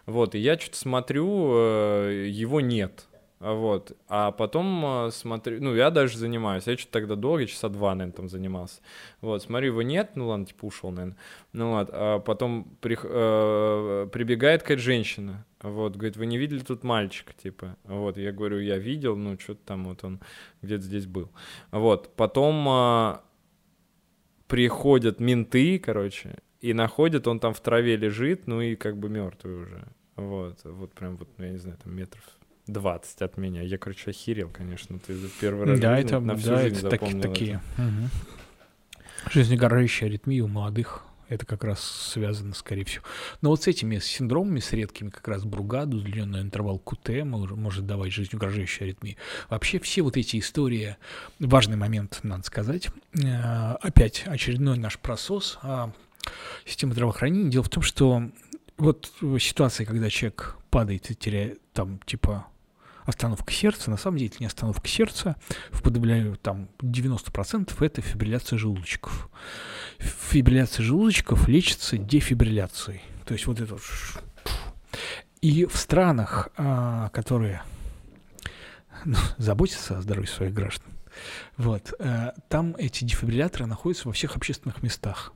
[0.06, 3.08] Вот, и я что-то смотрю, э, его нет.
[3.40, 3.92] А Вот.
[4.08, 6.66] А потом э, смотрю, ну, я даже занимаюсь.
[6.66, 8.82] Я что-то тогда долго, часа два, наверное, там занимался.
[9.22, 11.18] Вот, смотрю, его нет, ну ладно, типа ушел, наверное.
[11.54, 15.46] Ну вот, а потом прих- э, прибегает какая-то женщина.
[15.62, 17.78] Вот, говорит, вы не видели тут мальчика, типа.
[17.84, 20.20] Вот, я говорю, я видел, ну, что-то там вот он
[20.62, 21.30] где-то здесь был.
[21.72, 23.18] Вот, потом э,
[24.48, 29.56] приходят менты, короче, и находят, он там в траве лежит, ну и как бы мертвый
[29.56, 29.88] уже.
[30.16, 32.24] Вот, вот прям вот, я не знаю, там метров
[32.68, 33.62] 20 от меня.
[33.62, 35.00] Я, короче, охерел, конечно.
[35.00, 37.62] Ты первый раз Да, в жизни это, на всю да, жизнь это запомнил такие.
[37.78, 38.10] Мгм.
[39.32, 41.04] Жизнегорающая аритмия у молодых.
[41.30, 43.04] Это как раз связано, скорее всего.
[43.42, 47.86] Но вот с этими синдромами, с редкими, как раз Бругаду, удлиненный интервал КУТ мож- может
[47.86, 49.18] давать жизнеугрожающую аритмию.
[49.50, 50.96] Вообще все вот эти истории,
[51.40, 52.90] важный момент, надо сказать.
[53.22, 55.92] Э, Опять очередной наш просос а,
[56.66, 57.50] системы здравоохранения.
[57.50, 58.30] Дело в том, что
[58.78, 62.48] вот ситуация, когда человек падает и теряет там типа
[63.06, 65.38] остановка сердца, на самом деле это не остановка сердца,
[65.72, 69.30] в подавляю там 90% это фибрилляция желудочков.
[70.00, 73.02] Фибрилляция желудочков лечится дефибрилляцией.
[73.26, 73.82] То есть вот это вот
[75.42, 77.64] И в странах, а, которые
[79.06, 80.94] ну, заботятся о здоровье своих граждан,
[81.58, 85.34] вот, э, там эти дефибрилляторы находятся во всех общественных местах.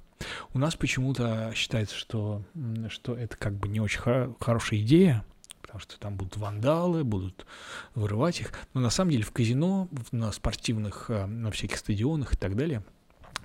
[0.54, 2.44] У нас почему-то считается, что,
[2.90, 5.26] что это как бы не очень хо- хорошая идея,
[5.62, 7.48] потому что там будут вандалы, будут
[7.96, 8.54] вырывать их.
[8.76, 12.84] Но на самом деле в казино, на спортивных, э, на всяких стадионах и так далее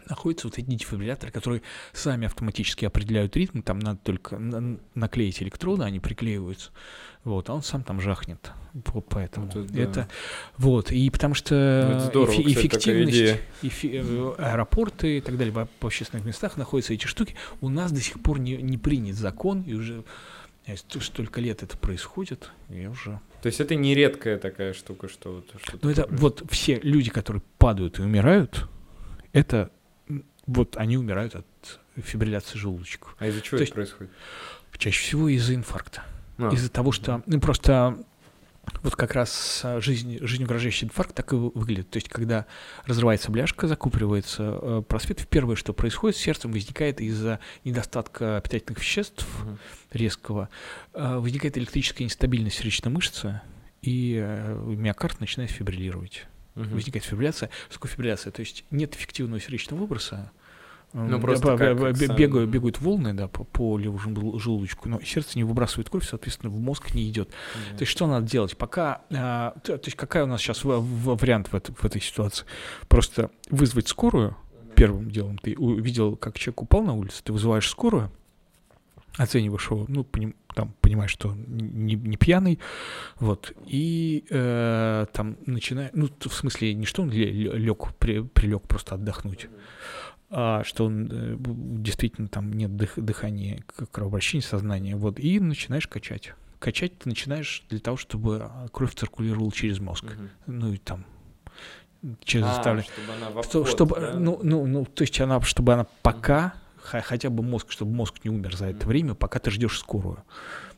[0.09, 1.63] находятся вот эти дефибрилляторы, которые
[1.93, 6.71] сами автоматически определяют ритм, там надо только на- наклеить электроды, они приклеиваются,
[7.25, 8.51] вот, а он сам там жахнет,
[8.85, 9.81] По- поэтому Вот это да.
[9.83, 10.09] это,
[10.59, 11.55] вот, и потому что
[11.89, 16.25] Ну, это здорово, эффи- кстати, эффективность, эфи- э, аэропорты и так далее, в, в общественных
[16.25, 20.05] местах находятся эти штуки, у нас до сих пор не, не принят закон, и уже
[20.67, 25.09] э, сто- столько лет это происходит, и уже То есть это не редкая такая штука,
[25.09, 28.69] что вот что ну, это вот все люди, которые падают и умирают,
[29.33, 29.71] это
[30.47, 33.17] вот они умирают от фибрилляции желудочков.
[33.19, 34.13] А из-за чего то это есть- происходит?
[34.79, 36.03] Чаще всего из-за инфаркта.
[36.39, 37.99] А, Из-за того, что ну, просто
[38.83, 41.89] вот как раз а, жизнь, жизнеугрожающий инфаркт так и вы- выглядит.
[41.89, 42.45] То есть, когда
[42.85, 49.27] разрывается бляшка, закупоривается э, просвет, первое, что происходит с сердцем, возникает из-за недостатка питательных веществ
[49.45, 49.59] мгм.
[49.93, 50.51] резкого,
[50.93, 53.41] э, возникает электрическая нестабильность сердечной мышцы,
[53.81, 56.27] и э, миокард начинает фибриллировать.
[56.57, 56.75] Мгм.
[56.75, 57.51] возникает фибрилляция.
[57.69, 58.31] Что такое фибрилляция?
[58.33, 60.33] То есть нет эффективного сердечного выброса.
[60.93, 65.01] Ну, просто б- как б- бегают, бегают волны да, по, по левому жел- желудочку, но
[65.03, 67.29] сердце не выбрасывает кровь, соответственно, в мозг не идет.
[67.29, 67.77] Мгм.
[67.79, 68.57] То есть что надо делать?
[68.57, 72.01] Пока, а, то, есть какая у нас сейчас в- в- вариант в, этой- в этой
[72.01, 72.47] ситуации?
[72.89, 74.37] Просто вызвать скорую
[74.75, 75.37] первым делом.
[75.39, 78.11] Ты увидел, как человек упал на улице, ты вызываешь скорую,
[79.17, 82.59] оцениваешь его, ну, поним- там, понимаешь, что не, не пьяный,
[83.19, 89.49] вот, и э, там начинаешь, ну, в смысле, не что он лег, прилег просто отдохнуть,
[90.31, 93.63] а что он э, действительно там нет дых- дыхания,
[93.93, 96.35] кровообращения сознания, вот, и начинаешь качать.
[96.59, 100.31] Качать ты начинаешь для того, чтобы а, кровь циркулировала через мозг, Мгм.
[100.47, 101.05] ну, и там,
[102.25, 104.15] через А, чтобы она в Что- обход, чтобы, да?
[104.19, 106.55] ну, ну, ну, то есть она, чтобы она пока,
[106.87, 110.23] хотя бы мозг, чтобы мозг не умер за это время, пока ты ждешь скорую.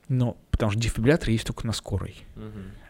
[0.08, 2.16] Но, потому что дефибриллятор есть только на скорой.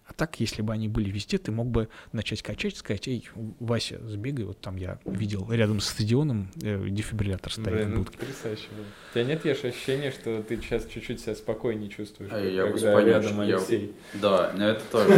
[0.06, 3.28] А так, если бы они были везде, ты мог бы начать качать, сказать, эй,
[3.60, 7.96] Вася, сбегай, вот там я видел рядом с стадионом э, дефибриллятор стоит Блин, в ну,
[7.98, 8.16] будке.
[8.16, 8.86] потрясающе было.
[9.10, 12.70] У тебя нет, Еш, ощущения, что ты сейчас чуть-чуть себя спокойнее чувствуешь, А я в
[12.72, 13.94] когда Испании рядом я- Алексей?
[14.14, 15.10] Да, ну это тоже.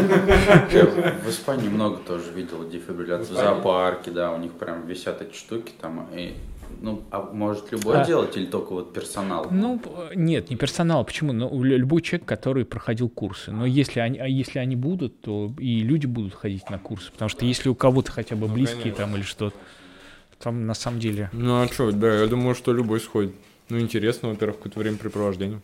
[0.72, 3.28] Я в Испании много тоже видел дефибрилляцию.
[3.28, 6.08] В В зоопарке, да, у них прям висят эти штуки там.
[6.16, 6.34] И,
[6.82, 8.04] ну, а может любой А.
[8.04, 9.46] делать или только вот персонал?
[9.50, 9.80] Ну,
[10.14, 11.04] нет, не персонал.
[11.04, 11.32] Почему?
[11.32, 13.52] Ну, лю- любой человек, который проходил курсы.
[13.52, 17.12] Но если они, а если они будут, то и люди будут ходить на курсы.
[17.12, 19.04] Потому что если у кого-то хотя бы Ну, близкие конечно.
[19.04, 19.56] там или что-то,
[20.38, 21.28] там на самом деле...
[21.32, 23.34] Ну а что, да, я думаю, что любой сходит.
[23.68, 25.60] Ну, интересно, во-первых, какое-то времяпрепровождение.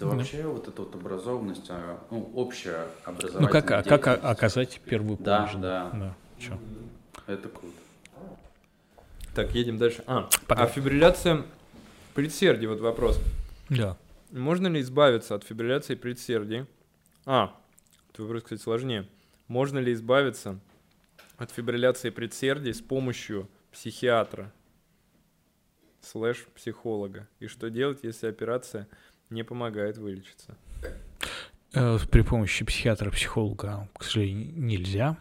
[0.00, 4.80] Да вообще вот эта вот образованность, а, ну, общая Ну, образовательная как, а- как оказать
[4.84, 5.54] первую Да, помощь?
[5.56, 5.90] да.
[5.92, 6.14] да.
[6.38, 6.58] Чё?
[7.26, 7.74] Это круто.
[9.38, 10.02] Так, едем дальше.
[10.08, 10.64] А, Пока.
[10.64, 11.44] а фибрилляция
[12.12, 13.20] предсердий, вот вопрос.
[13.68, 13.96] Да.
[14.32, 16.66] Можно ли избавиться от фибрилляции предсердий?
[17.24, 17.56] А,
[18.08, 19.06] этот вопрос, кстати, сложнее.
[19.46, 20.58] Можно ли избавиться
[21.36, 24.52] от фибрилляции предсердий с помощью психиатра
[26.00, 27.28] слэш психолога?
[27.38, 28.88] И что делать, если операция
[29.30, 30.56] не помогает вылечиться?
[31.74, 35.16] Э, При помощи психиатра, психолога, к сожалению, нельзя.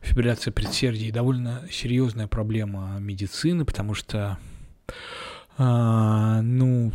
[0.00, 4.38] Фибрилляция предсердий довольно серьезная проблема медицины, потому что,
[5.56, 6.92] а, ну,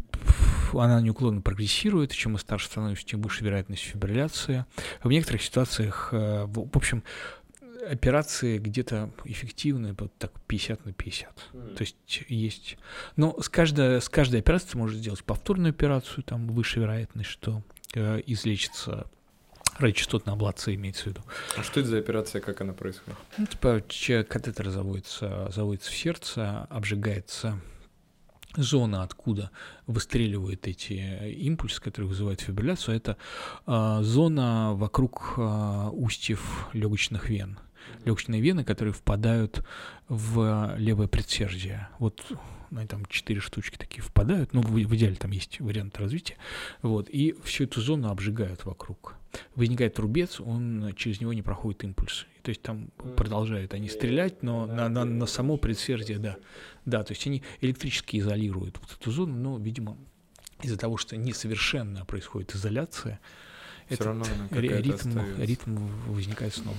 [0.73, 2.11] она неуклонно прогрессирует.
[2.11, 4.65] Чем мы старше становимся, тем выше вероятность фибрилляции.
[5.03, 7.03] В некоторых ситуациях, э, в общем,
[7.89, 11.35] операции где-то эффективны вот так 50 на 50.
[11.51, 12.77] То есть есть...
[13.15, 17.63] Но с каждой, с каждой операцией ты можешь сделать повторную операцию, там выше вероятность, что
[17.95, 19.09] э, излечится
[19.79, 21.21] радиочастотная аблация, имеется в виду.
[21.57, 23.17] А что это за операция, как она происходит?
[23.37, 23.81] Ну, типа
[24.23, 27.59] катетер заводится, заводится в сердце, обжигается
[28.55, 29.51] зона, откуда
[29.87, 33.17] выстреливают эти э, импульсы, которые вызывают фибрилляцию, это
[33.67, 37.59] э, зона вокруг э, устьев легочных вен.
[38.05, 39.63] Легочные вены, которые впадают
[40.07, 41.89] в левое предсердие.
[41.97, 42.25] Вот
[42.71, 46.35] ну, там четыре штучки такие впадают, ну, в, в идеале там есть вариант развития,
[46.81, 49.15] вот, и всю эту зону обжигают вокруг.
[49.55, 52.25] Возникает рубец, он, через него не проходит импульс.
[52.41, 56.37] То есть там продолжают они стрелять, но на, на, на само предсердие, да.
[56.85, 59.97] Да, то есть они электрически изолируют вот эту зону, но, видимо,
[60.63, 63.19] из-за того, что несовершенно происходит изоляция,
[63.85, 65.77] Всё этот равно ритм, ритм
[66.07, 66.77] возникает снова.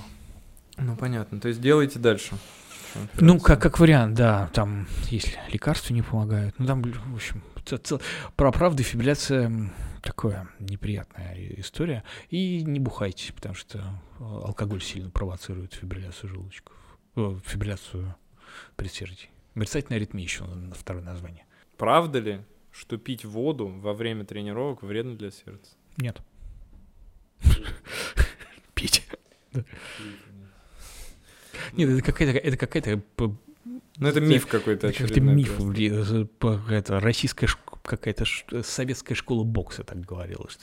[0.77, 1.41] Ну, понятно.
[1.41, 2.37] То есть делайте дальше.
[3.21, 7.43] Ну, как, как вариант, да, там, если лекарства не помогают, ну, там, в общем,
[8.37, 9.71] про правда фибрилляция
[10.03, 12.05] такое неприятная история.
[12.29, 16.77] И не бухайте, потому что э, алкоголь сильно провоцирует фибрилляцию желудочков,
[17.17, 18.15] э, фибрилляцию
[18.77, 19.31] предсердий.
[19.55, 21.45] Мерцательная аритмия еще на второе название.
[21.77, 22.41] Правда ли,
[22.73, 25.73] что пить воду во время тренировок вредно для сердца?
[25.97, 26.21] Нет.
[28.75, 29.07] Пить.
[31.73, 33.35] Нет, это какая-то, это какая-то п-
[33.97, 35.61] Ну, это миф какой-то Это какой-то миф,
[36.71, 37.47] это российская
[37.83, 40.61] какая-то ш- советская школа бокса так говорила, что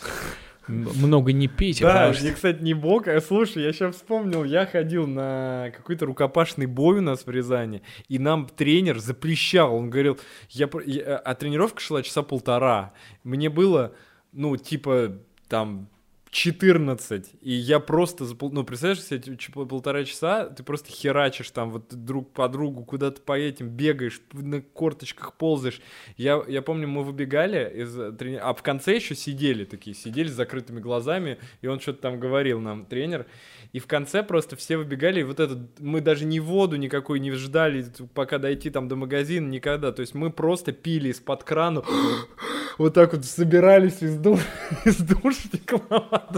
[0.68, 4.44] много не пейте, Да, потому что- мне, кстати, не бог, а слушай, я сейчас вспомнил,
[4.44, 9.90] я ходил на какой-то рукопашный бой у нас в Рязани, и нам тренер запрещал, он
[9.90, 10.20] говорил,
[10.50, 13.94] я, я- а тренировка шла часа полтора, мне было,
[14.34, 15.18] ну, типа,
[15.48, 15.90] там,
[16.32, 22.34] 14, и я просто, ну, представляешь, себе полтора часа, ты просто херачишь там вот друг
[22.34, 25.82] по другу, куда-то по этим бегаешь, на корточках ползаешь.
[26.18, 30.28] Я, я помню, мы выбегали, из э, трени- а в конце еще сидели такие, сидели
[30.28, 33.26] с закрытыми глазами, и он что-то там говорил нам, тренер,
[33.74, 37.32] и в конце просто все выбегали, и вот этот, мы даже ни воду никакой не
[37.32, 41.84] ждали, пока дойти там до магазина, никогда, то есть мы просто пили из-под крана,
[42.78, 44.40] вот так вот собирались из, душ,
[44.86, 45.82] из душника.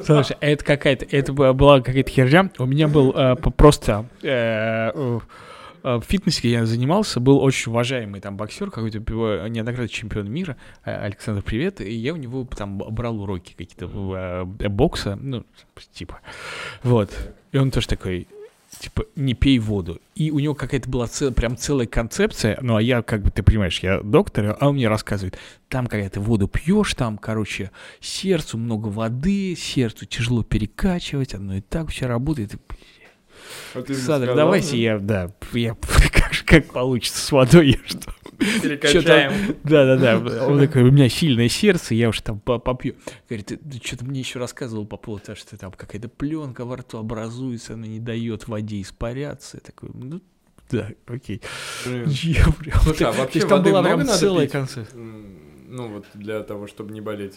[0.04, 2.50] Слушай, это какая-то, это была- какая-то херня.
[2.58, 5.20] У меня был э, просто э,
[5.84, 10.92] в фитнесе я занимался, был очень уважаемый там боксер, какой-то пиво- неоднократный чемпион мира, э,
[10.92, 15.46] Александр Привет, и я у него там брал уроки какие-то э, бокса, ну,
[15.94, 16.20] типа,
[16.84, 17.12] вот.
[17.52, 18.28] И он тоже такой,
[18.80, 20.00] типа, не пей воду.
[20.16, 23.42] И у него какая-то была цел- прям целая концепция, ну, а я, как бы, ты
[23.42, 25.38] понимаешь, я доктор, а он мне рассказывает,
[25.68, 31.62] там, когда ты воду пьешь, там, короче, сердцу много воды, сердцу тяжело перекачивать, оно и
[31.62, 32.56] так все работает.
[33.74, 35.76] Садр, давайте я, да, я,
[36.14, 38.14] как, как получится с водой, я что?
[38.62, 39.58] Перекачаем.
[39.64, 42.96] Да-да-да, он такой, у меня сильное сердце, я уж там по- попью.
[43.28, 46.98] Говорит, ты, что-то мне еще рассказывал по поводу того, что там какая-то пленка во рту
[47.00, 49.58] образуется, она не дает воде испаряться.
[49.58, 50.22] Я такой, ну,
[50.72, 51.42] да, окей.
[51.86, 54.52] Я прям- Слушай, а вообще есть там воды была много прям надо целая пить?
[54.54, 55.00] концепция.
[55.72, 57.36] Ну, вот для того, чтобы не болеть.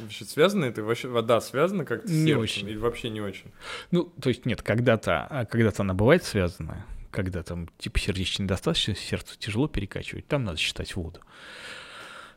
[0.00, 0.82] Вообще связано это?
[0.82, 2.40] Вообще вода связана как-то с Не сердцем?
[2.40, 2.68] очень.
[2.68, 3.50] Или вообще не очень?
[3.90, 9.02] Ну, то есть нет, когда-то, а когда-то она бывает связана, когда там типа сердечной недостаточности,
[9.04, 11.20] сердцу тяжело перекачивать, там надо считать воду.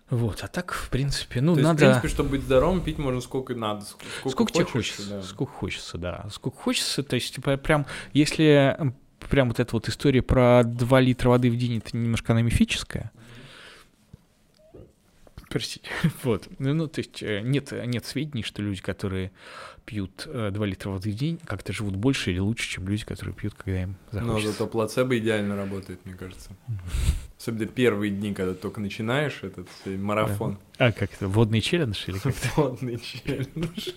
[0.10, 1.77] Вот, а так, в принципе, ну, То есть, надо...
[1.77, 3.81] в принципе, чтобы быть здоровым, пить можно сколько надо.
[3.81, 5.22] ск- Сколько, Сколько, тебе хочется, да.
[5.23, 6.27] сколько хочется, да.
[6.31, 8.94] Сколько хочется, то есть, типа, прям, если
[9.30, 13.11] прям вот эта вот история про 2 литра воды в день, это немножко она мифическая.
[15.54, 15.88] Простите.
[16.24, 16.48] Вот.
[16.58, 19.32] Ну, ну, то есть э, нет, нет сведений, что люди, которые
[19.86, 23.36] пьют э, 2 литра воды в день, как-то живут больше или лучше, чем люди, которые
[23.36, 24.52] пьют, когда им Но захочется.
[24.54, 26.50] зато плацебо идеально работает, мне кажется.
[27.40, 30.58] Особенно первые дни, когда только начинаешь этот э, марафон.
[30.80, 32.34] А как это, водный челлендж или как?
[32.58, 33.90] Водный челлендж.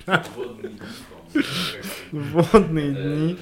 [2.12, 3.39] Водные дни.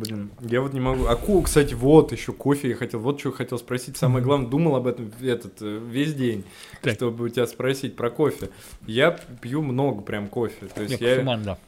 [0.00, 1.06] Блин, я вот не могу.
[1.06, 3.00] А, ку- кстати, вот еще кофе я хотел.
[3.00, 3.96] Вот что хотел спросить.
[3.96, 6.44] Самое главное, думал об этом этот э, весь день,
[6.82, 6.94] Так.
[6.94, 8.50] чтобы у тебя спросить про кофе.
[8.86, 9.10] Я
[9.40, 10.66] пью много прям кофе.
[10.74, 11.58] То есть Нет, я, кофеман, да.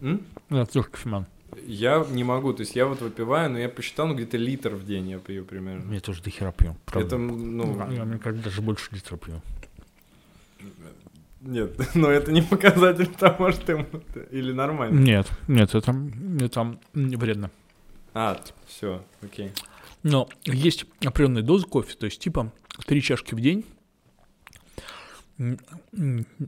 [0.00, 0.20] М?
[0.50, 1.26] Да, тоже кофеман.
[1.66, 2.52] я не могу.
[2.52, 5.44] То есть я вот выпиваю, но я посчитал, ну где-то литр в день я пью
[5.44, 5.92] примерно.
[5.92, 6.76] Я тоже до хера пью.
[6.84, 7.06] правда.
[7.06, 9.40] Это, ну, Я, мне кажется, даже больше литра пью.
[11.42, 13.86] нет, но это не показатель того, что ему-
[14.30, 14.98] или нормально.
[14.98, 15.94] Нет, нет, это,
[16.40, 17.50] это вредно.
[18.18, 19.52] А, все, окей.
[20.02, 22.50] Но есть определенная доза кофе, то есть типа
[22.86, 23.66] три чашки в день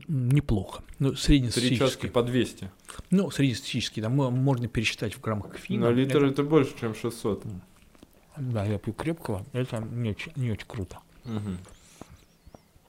[0.07, 0.83] неплохо.
[0.97, 2.07] Ну, Три чашки среднестатистически.
[2.07, 2.71] по 200.
[3.11, 5.89] Ну, среднестатистически, там мо- можно пересчитать в граммах кофеина.
[5.89, 7.43] На литр Это- это больше, чем 600.
[8.37, 10.97] да, я пью крепкого, это не очень, не очень круто.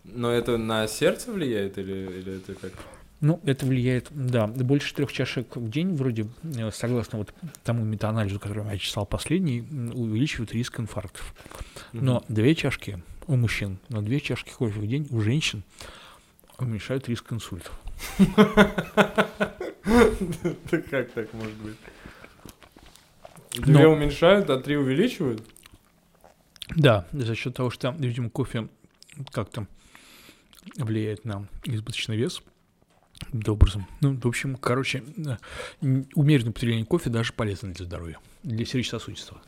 [0.05, 2.73] Но это на сердце влияет или, или это как?
[3.20, 8.40] Ну, это влияет, да, больше трех чашек в день, вроде, э, согласно вот тому метаанализу,
[8.40, 11.34] который я читал последний, увеличивает риск инфарктов.
[11.92, 15.62] Но две чашки у мужчин, но две чашки кофе в день у женщин
[16.59, 17.78] уменьшают риск инсультов.
[20.70, 21.76] Да как так может быть?
[23.52, 25.42] Две уменьшают, а три увеличивают?
[26.76, 28.68] Да, за счет того, что, видимо, кофе
[29.32, 29.66] как-то
[30.76, 32.42] влияет на избыточный вес.
[33.47, 33.86] Образом.
[34.01, 35.36] Ну, в общем, короче, э,
[36.14, 39.40] умеренное употребление кофе даже полезно для здоровья, для сердечно-сосудистого.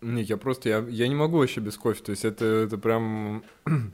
[0.00, 3.42] Не, я просто, я, я не могу вообще без кофе, то есть это, это прям...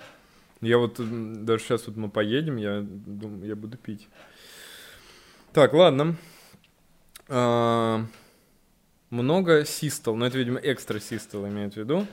[0.62, 0.98] Я вот
[1.44, 4.08] даже сейчас вот мы поедем, я думаю, я буду пить.
[5.52, 6.16] Так, ладно.
[7.28, 8.06] А,
[9.10, 12.06] много систол, но это, видимо, экстра систол имеет в виду.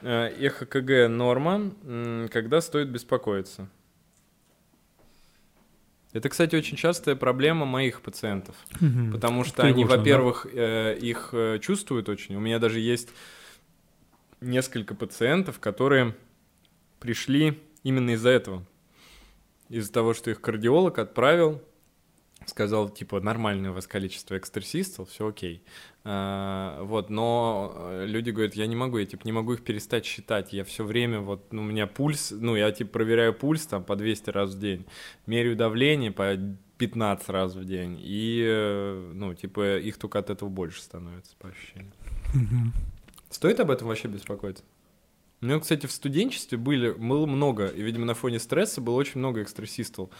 [0.00, 3.68] А, ЭХКГ норма, м, когда стоит беспокоиться.
[6.12, 8.56] Это, кстати, очень частая проблема моих пациентов.
[9.12, 9.98] Потому что они, Тревожно, да?
[9.98, 12.34] во-первых, э, их э, чувствуют очень.
[12.34, 13.10] У меня даже есть
[14.40, 16.16] несколько пациентов, которые
[16.98, 18.64] пришли именно из-за этого.
[19.68, 21.62] Из-за того, что их кардиолог отправил,
[22.50, 25.62] сказал, типа, нормальное у вас количество экстрасистов, все окей.
[26.04, 30.04] А, вот, но э, люди говорят, я не могу, я, типа, не могу их перестать
[30.04, 30.52] считать.
[30.52, 33.96] Я все время, вот, ну, у меня пульс, ну, я, типа, проверяю пульс там по
[33.96, 34.84] 200 раз в день,
[35.26, 36.36] меряю давление по
[36.78, 41.48] 15 раз в день, и, э, ну, типа, их только от этого больше становится, по
[41.48, 41.92] ощущениям.
[43.30, 44.64] Стоит об этом вообще беспокоиться?
[45.42, 49.20] У меня, кстати, в студенчестве были, было много, и, видимо, на фоне стресса было очень
[49.20, 50.10] много экстрасистов.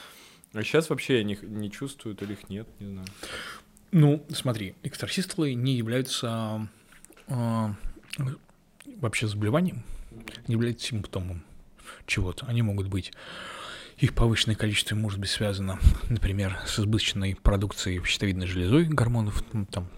[0.53, 3.07] А сейчас вообще их не чувствуют или их нет, не знаю.
[3.93, 6.69] Ну, смотри, экстрасистолы не являются
[7.29, 7.75] а,
[8.97, 9.83] вообще заболеванием,
[10.47, 11.45] не являются симптомом
[12.07, 12.47] чего-то.
[12.47, 13.13] Они могут быть,
[13.99, 15.79] их повышенное количество может быть связано,
[16.09, 19.89] например, с избыточной продукцией щитовидной железой гормонов, ну, там,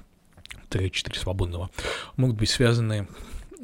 [0.71, 1.71] Т4 свободного,
[2.17, 3.09] могут быть связаны,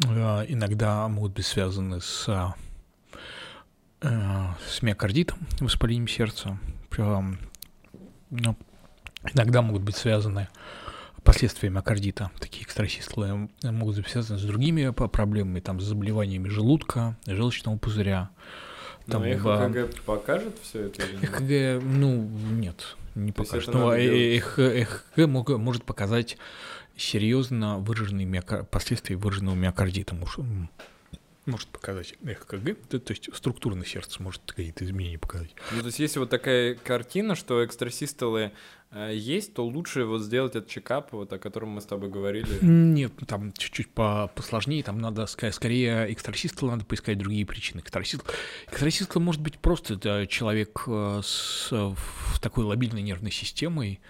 [0.07, 2.55] а, иногда могут быть связаны с, а,
[4.01, 6.59] с миокардитом, воспалением сердца,
[6.91, 7.39] Прям,
[8.31, 8.57] ну,
[9.35, 10.49] иногда могут быть связаны
[11.23, 17.17] последствия миокардита, такие экстрасистолы э, могут быть связаны с другими проблемами, там, с заболеваниями желудка,
[17.27, 18.31] желчного пузыря.
[19.07, 21.03] Там Там, ЭХКГ покажет все это?
[21.03, 22.23] ЭХГ, ну,
[22.53, 23.75] нет, не То покажет.
[23.75, 26.39] Но э- эх- ЭХГ мог- может показать
[26.97, 30.15] серьезно выраженные миока- последствия выраженного миокардита.
[31.49, 35.55] Может показать ЭХКГ, то, то есть структурно сердце может какие-то изменения показать.
[35.73, 38.53] Ну, то есть, если вот такая картина, что экстрасистолы
[38.91, 42.59] э, есть, то лучше вот сделать этот чекап, вот о котором мы с тобой говорили.
[42.61, 47.81] Нет, ну, там чуть-чуть по посложнее, там надо ска- скорее экстрасистол, надо поискать другие причины.
[47.81, 48.29] Экстрасистол,
[48.67, 54.01] экстрасистол может быть просто это человек э, с в такой лобильной нервной системой,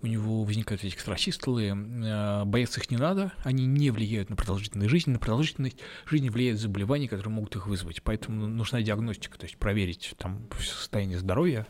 [0.00, 4.90] у него возникают эти экстрасистолы, э, бояться их не надо, они не влияют на продолжительность
[4.90, 9.56] жизни, на продолжительность жизни влияют заболевания, которые могут их вызвать, поэтому нужна диагностика, то есть
[9.56, 11.66] проверить там состояние здоровья.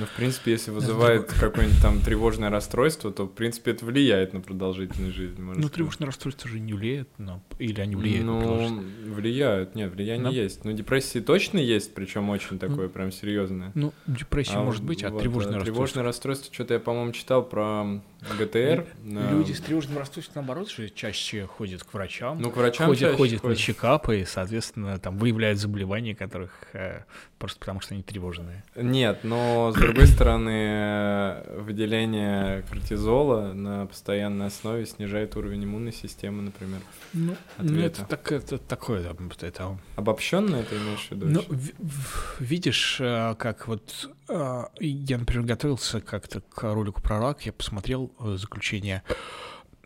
[0.00, 4.40] Ну, в принципе, если вызывает какое-нибудь там тревожное расстройство, то, в принципе, это влияет на
[4.40, 5.36] продолжительность жизни.
[5.38, 7.42] Ну, тревожное расстройство же не влияет на...
[7.58, 9.08] Или они влияют на Ну, продолжительность?
[9.08, 9.74] влияют.
[9.74, 10.30] Нет, влияние Да?
[10.30, 10.64] есть.
[10.64, 13.72] Ну, депрессии точно есть, причем очень такое прям серьезное.
[13.74, 15.74] Ну, депрессия А может быть, а вот, тревожное а расстройство.
[15.74, 18.00] Тревожное расстройство, что-то я, по-моему, читал про
[18.38, 18.86] ГТР.
[19.02, 22.40] на- Люди с тревожным расстройством, наоборот, же чаще ходят к врачам.
[22.40, 23.58] Ну, к врачам ходят, чаще ходят на ходят.
[23.58, 27.04] чекапы и, соответственно, там выявляют заболевания, которых э,
[27.38, 28.62] просто потому что они тревожные.
[28.76, 36.42] Нет, но с другой стороны, э, выделение кортизола на постоянной основе снижает уровень иммунной системы,
[36.42, 36.80] например.
[37.12, 39.14] Ну, ну, это, так, это такое, да,
[39.46, 39.78] это...
[39.96, 41.26] Обобщенно это имеешь в виду?
[41.26, 47.42] Ну, в- видишь, э, как вот э, я, например, готовился как-то к ролику про рак,
[47.42, 49.02] я посмотрел заключение.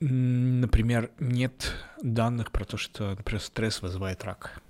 [0.00, 1.72] Например, нет
[2.02, 4.60] данных про то, что, например, стресс вызывает рак.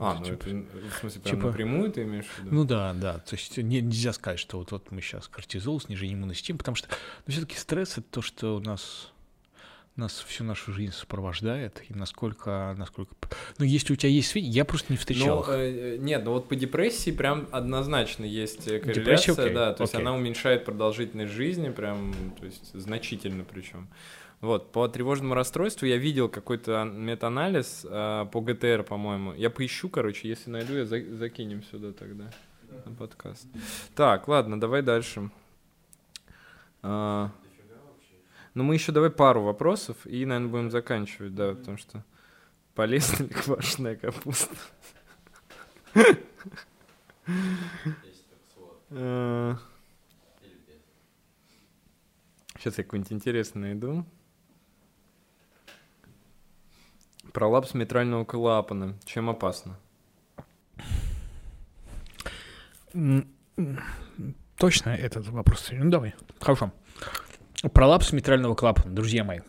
[0.00, 2.54] А, ну типа- это, в смысле, прям типа- напрямую ты имеешь в виду?
[2.54, 3.18] Ну да, да.
[3.18, 6.74] То есть не- нельзя сказать, что вот, вот мы сейчас кортизол, снижение иммунной системы, потому
[6.74, 6.88] что
[7.26, 9.12] ну, все-таки стресс это то, что у нас
[9.96, 13.14] нас всю нашу жизнь сопровождает, и насколько, насколько...
[13.58, 15.48] Ну, если у тебя есть сведения, я просто не встречал Ну, их.
[15.50, 19.82] э, нет, ну вот по депрессии прям однозначно есть э, Депрессия, корреляция, окей, да, то
[19.82, 20.06] есть окей.
[20.06, 23.88] она уменьшает продолжительность жизни, прям, то есть значительно причем.
[24.40, 29.34] Вот, по тревожному расстройству я видел какой-то метаанализ а, по ГТР, по-моему.
[29.34, 32.30] Я поищу, короче, если найду, я за- закинем сюда тогда
[32.86, 33.46] на подкаст.
[33.94, 35.30] Так, ладно, давай дальше.
[36.82, 37.30] А,
[38.54, 42.02] ну, мы еще давай пару вопросов и, наверное, будем заканчивать, да, потому что
[42.74, 44.54] полезна ли квашеная капуста?
[48.90, 49.54] Э,
[52.56, 54.04] Сейчас я какой-нибудь интересный найду.
[57.32, 58.96] Пролапс митрального клапана.
[59.04, 59.78] Чем опасно?
[64.56, 65.68] Точно этот вопрос.
[65.70, 66.72] Ну давай, хорошо.
[67.72, 69.40] Пролапс митрального клапана, друзья мои.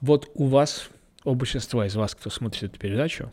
[0.00, 0.88] Вот у вас,
[1.24, 3.32] у большинства из вас, кто смотрит эту передачу,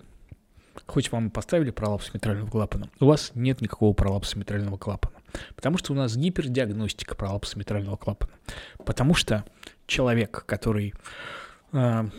[0.86, 5.16] хоть вам и поставили пролапс митрального клапана, у вас нет никакого пролапса митрального клапана.
[5.56, 8.34] Потому что у нас гипердиагностика пролапса митрального клапана.
[8.86, 9.44] Потому что
[9.88, 10.94] человек, который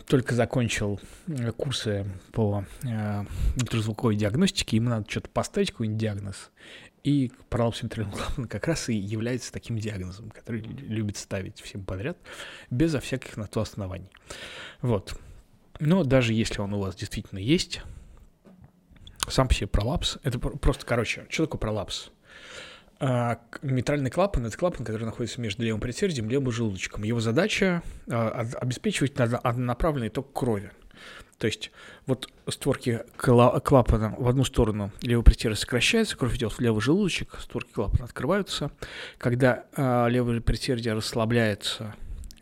[0.07, 3.23] только закончил э, курсы по э,
[3.55, 6.51] ультразвуковой диагностике, ему надо что-то поставить, какой-нибудь диагноз.
[7.03, 7.31] И
[7.83, 12.17] митрального клапана как раз и является таким диагнозом, который любит ставить всем подряд,
[12.69, 14.09] безо всяких на то оснований.
[14.81, 15.17] Вот.
[15.79, 17.81] Но даже если он у вас действительно есть,
[19.27, 22.11] сам по себе пролапс, это просто, короче, что такое пролапс?
[22.99, 27.03] А, митральный клапан— это клапан, который находится между левым предсердием и левым желудочком.
[27.03, 30.71] Его задача а, обеспечивать однонаправленный ток крови.
[31.37, 31.71] То есть
[32.05, 37.73] вот створки клапана в одну сторону левый предсердие сокращается, кровь идет в левый желудочек, створки
[37.73, 38.71] клапана открываются.
[39.17, 41.93] Когда э, левое предсердие расслабляется,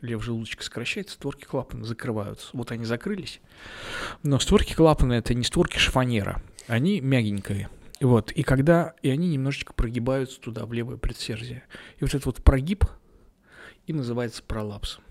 [0.01, 2.49] левый желудочек сокращается, створки клапана закрываются.
[2.53, 3.41] Вот они закрылись.
[4.21, 7.69] Но створки клапана— это не створки шифонера, они мягенькие.
[8.03, 11.63] Вот, и когда, и они немножечко прогибаются туда, в левое предсердие.
[11.99, 12.83] И вот этот вот прогиб
[13.87, 15.05] и называется пролапсом.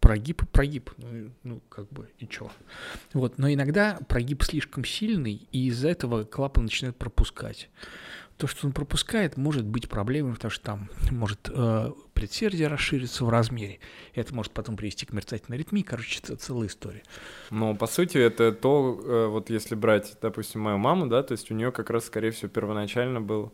[0.00, 2.50] Прогиб и прогиб, ну, ну как бы, и чё.
[3.12, 7.68] Вот, но иногда прогиб слишком сильный, и из-за этого клапан начинает пропускать
[8.36, 13.28] то, что он пропускает, может быть проблемой, потому что там может э, предсердие расшириться в
[13.28, 13.78] размере.
[14.14, 15.82] Это может потом привести к мерцательной аритмии.
[15.82, 17.02] Короче, это целая история.
[17.50, 21.50] Но по сути это то, э, вот если брать, допустим, мою маму, да, то есть
[21.50, 23.52] у нее как раз, скорее всего, первоначально был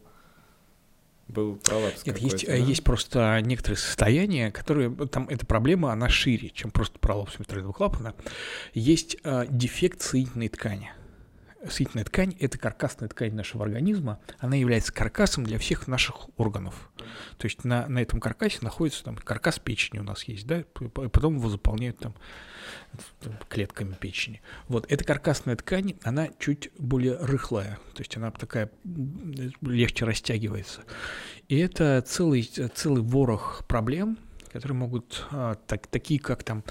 [1.29, 2.05] был пролапс.
[2.07, 2.55] Нет, есть, да?
[2.55, 8.15] есть просто некоторые состояния, которые там эта проблема, она шире, чем просто пролапс митрального клапана.
[8.75, 10.91] Есть э, дефект соединительной ткани
[11.69, 16.91] соединительная ткань– это каркасная ткань нашего организма, она является каркасом для всех наших органов.
[17.39, 20.65] То есть на, на этом каркасе находится там каркас печени у нас есть, да, и
[20.65, 22.15] потом его заполняют там
[23.49, 24.43] клетками печени.
[24.69, 28.71] Вот эта каркасная ткань, она чуть более рыхлая, то есть она такая
[29.61, 30.83] легче растягивается.
[31.49, 34.19] И это целый, целый ворох проблем,
[34.53, 36.65] которые могут, а, так, такие как там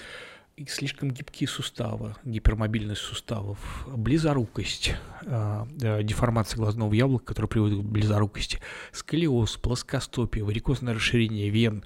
[0.68, 4.95] слишком гибкие суставы, гипермобильность суставов, близорукость,
[5.26, 8.60] э, деформация глазного яблока, которая приводит к близорукости,
[8.91, 11.84] сколиоз, плоскостопие, варикозное расширение вен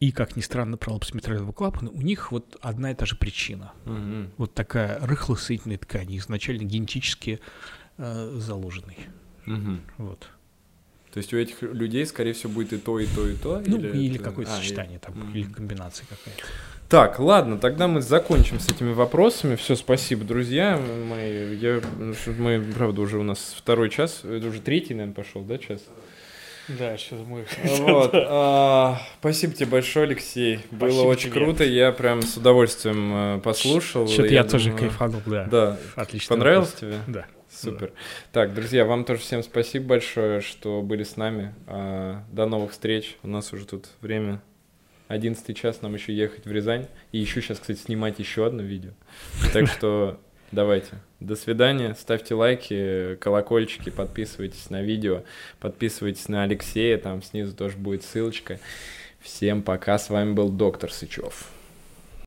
[0.00, 3.72] и, как ни странно, пролапс митрального клапана, у них вот одна и та же причина.
[3.86, 4.32] Угу.
[4.36, 7.40] Вот такая рыхлосоединительная ткань, изначально генетически
[7.96, 8.98] э, заложенный.
[9.46, 9.78] Угу.
[9.98, 10.28] Вот.
[11.12, 13.62] То есть у этих людей, скорее всего, будет и то, и то, и то?
[13.66, 15.00] Ну, или, или какое-то а, сочетание, и...
[15.00, 16.42] там, mm или комбинация какая-то.
[16.88, 19.56] Так, ладно, тогда мы закончим с этими вопросами.
[19.56, 20.78] Все, спасибо, друзья.
[20.78, 21.80] Мы, я,
[22.38, 25.82] мы, правда, уже у нас второй час, это уже третий, наверное, пошел, да, час?
[26.68, 27.44] Да, сейчас мы.
[27.80, 28.10] Вот.
[28.14, 30.60] А, спасибо тебе большое, Алексей.
[30.70, 31.44] Было спасибо очень тебе.
[31.44, 31.64] круто.
[31.64, 34.08] Я прям с удовольствием э, послушал.
[34.08, 34.78] Что-то я, я тоже думаю...
[34.80, 35.44] кайфанул, да.
[35.44, 35.78] Да.
[35.94, 36.34] Отлично.
[36.34, 36.80] Понравилось вопрос.
[37.04, 37.14] тебе?
[37.14, 37.26] Да.
[37.50, 37.88] Супер.
[37.88, 37.94] Да.
[38.32, 41.54] Так, друзья, вам тоже всем спасибо большое, что были с нами.
[41.68, 43.16] А, до новых встреч.
[43.22, 44.40] У нас уже тут время
[45.08, 46.86] 11 час нам еще ехать в Рязань.
[47.12, 48.90] И еще сейчас, кстати, снимать еще одно видео.
[49.52, 50.20] Так что
[50.52, 51.00] давайте.
[51.20, 51.94] До свидания.
[51.94, 55.22] Ставьте лайки, колокольчики, подписывайтесь на видео,
[55.60, 58.58] подписывайтесь на Алексея, там снизу тоже будет ссылочка.
[59.20, 59.98] Всем пока.
[59.98, 61.50] С вами был доктор Сычев.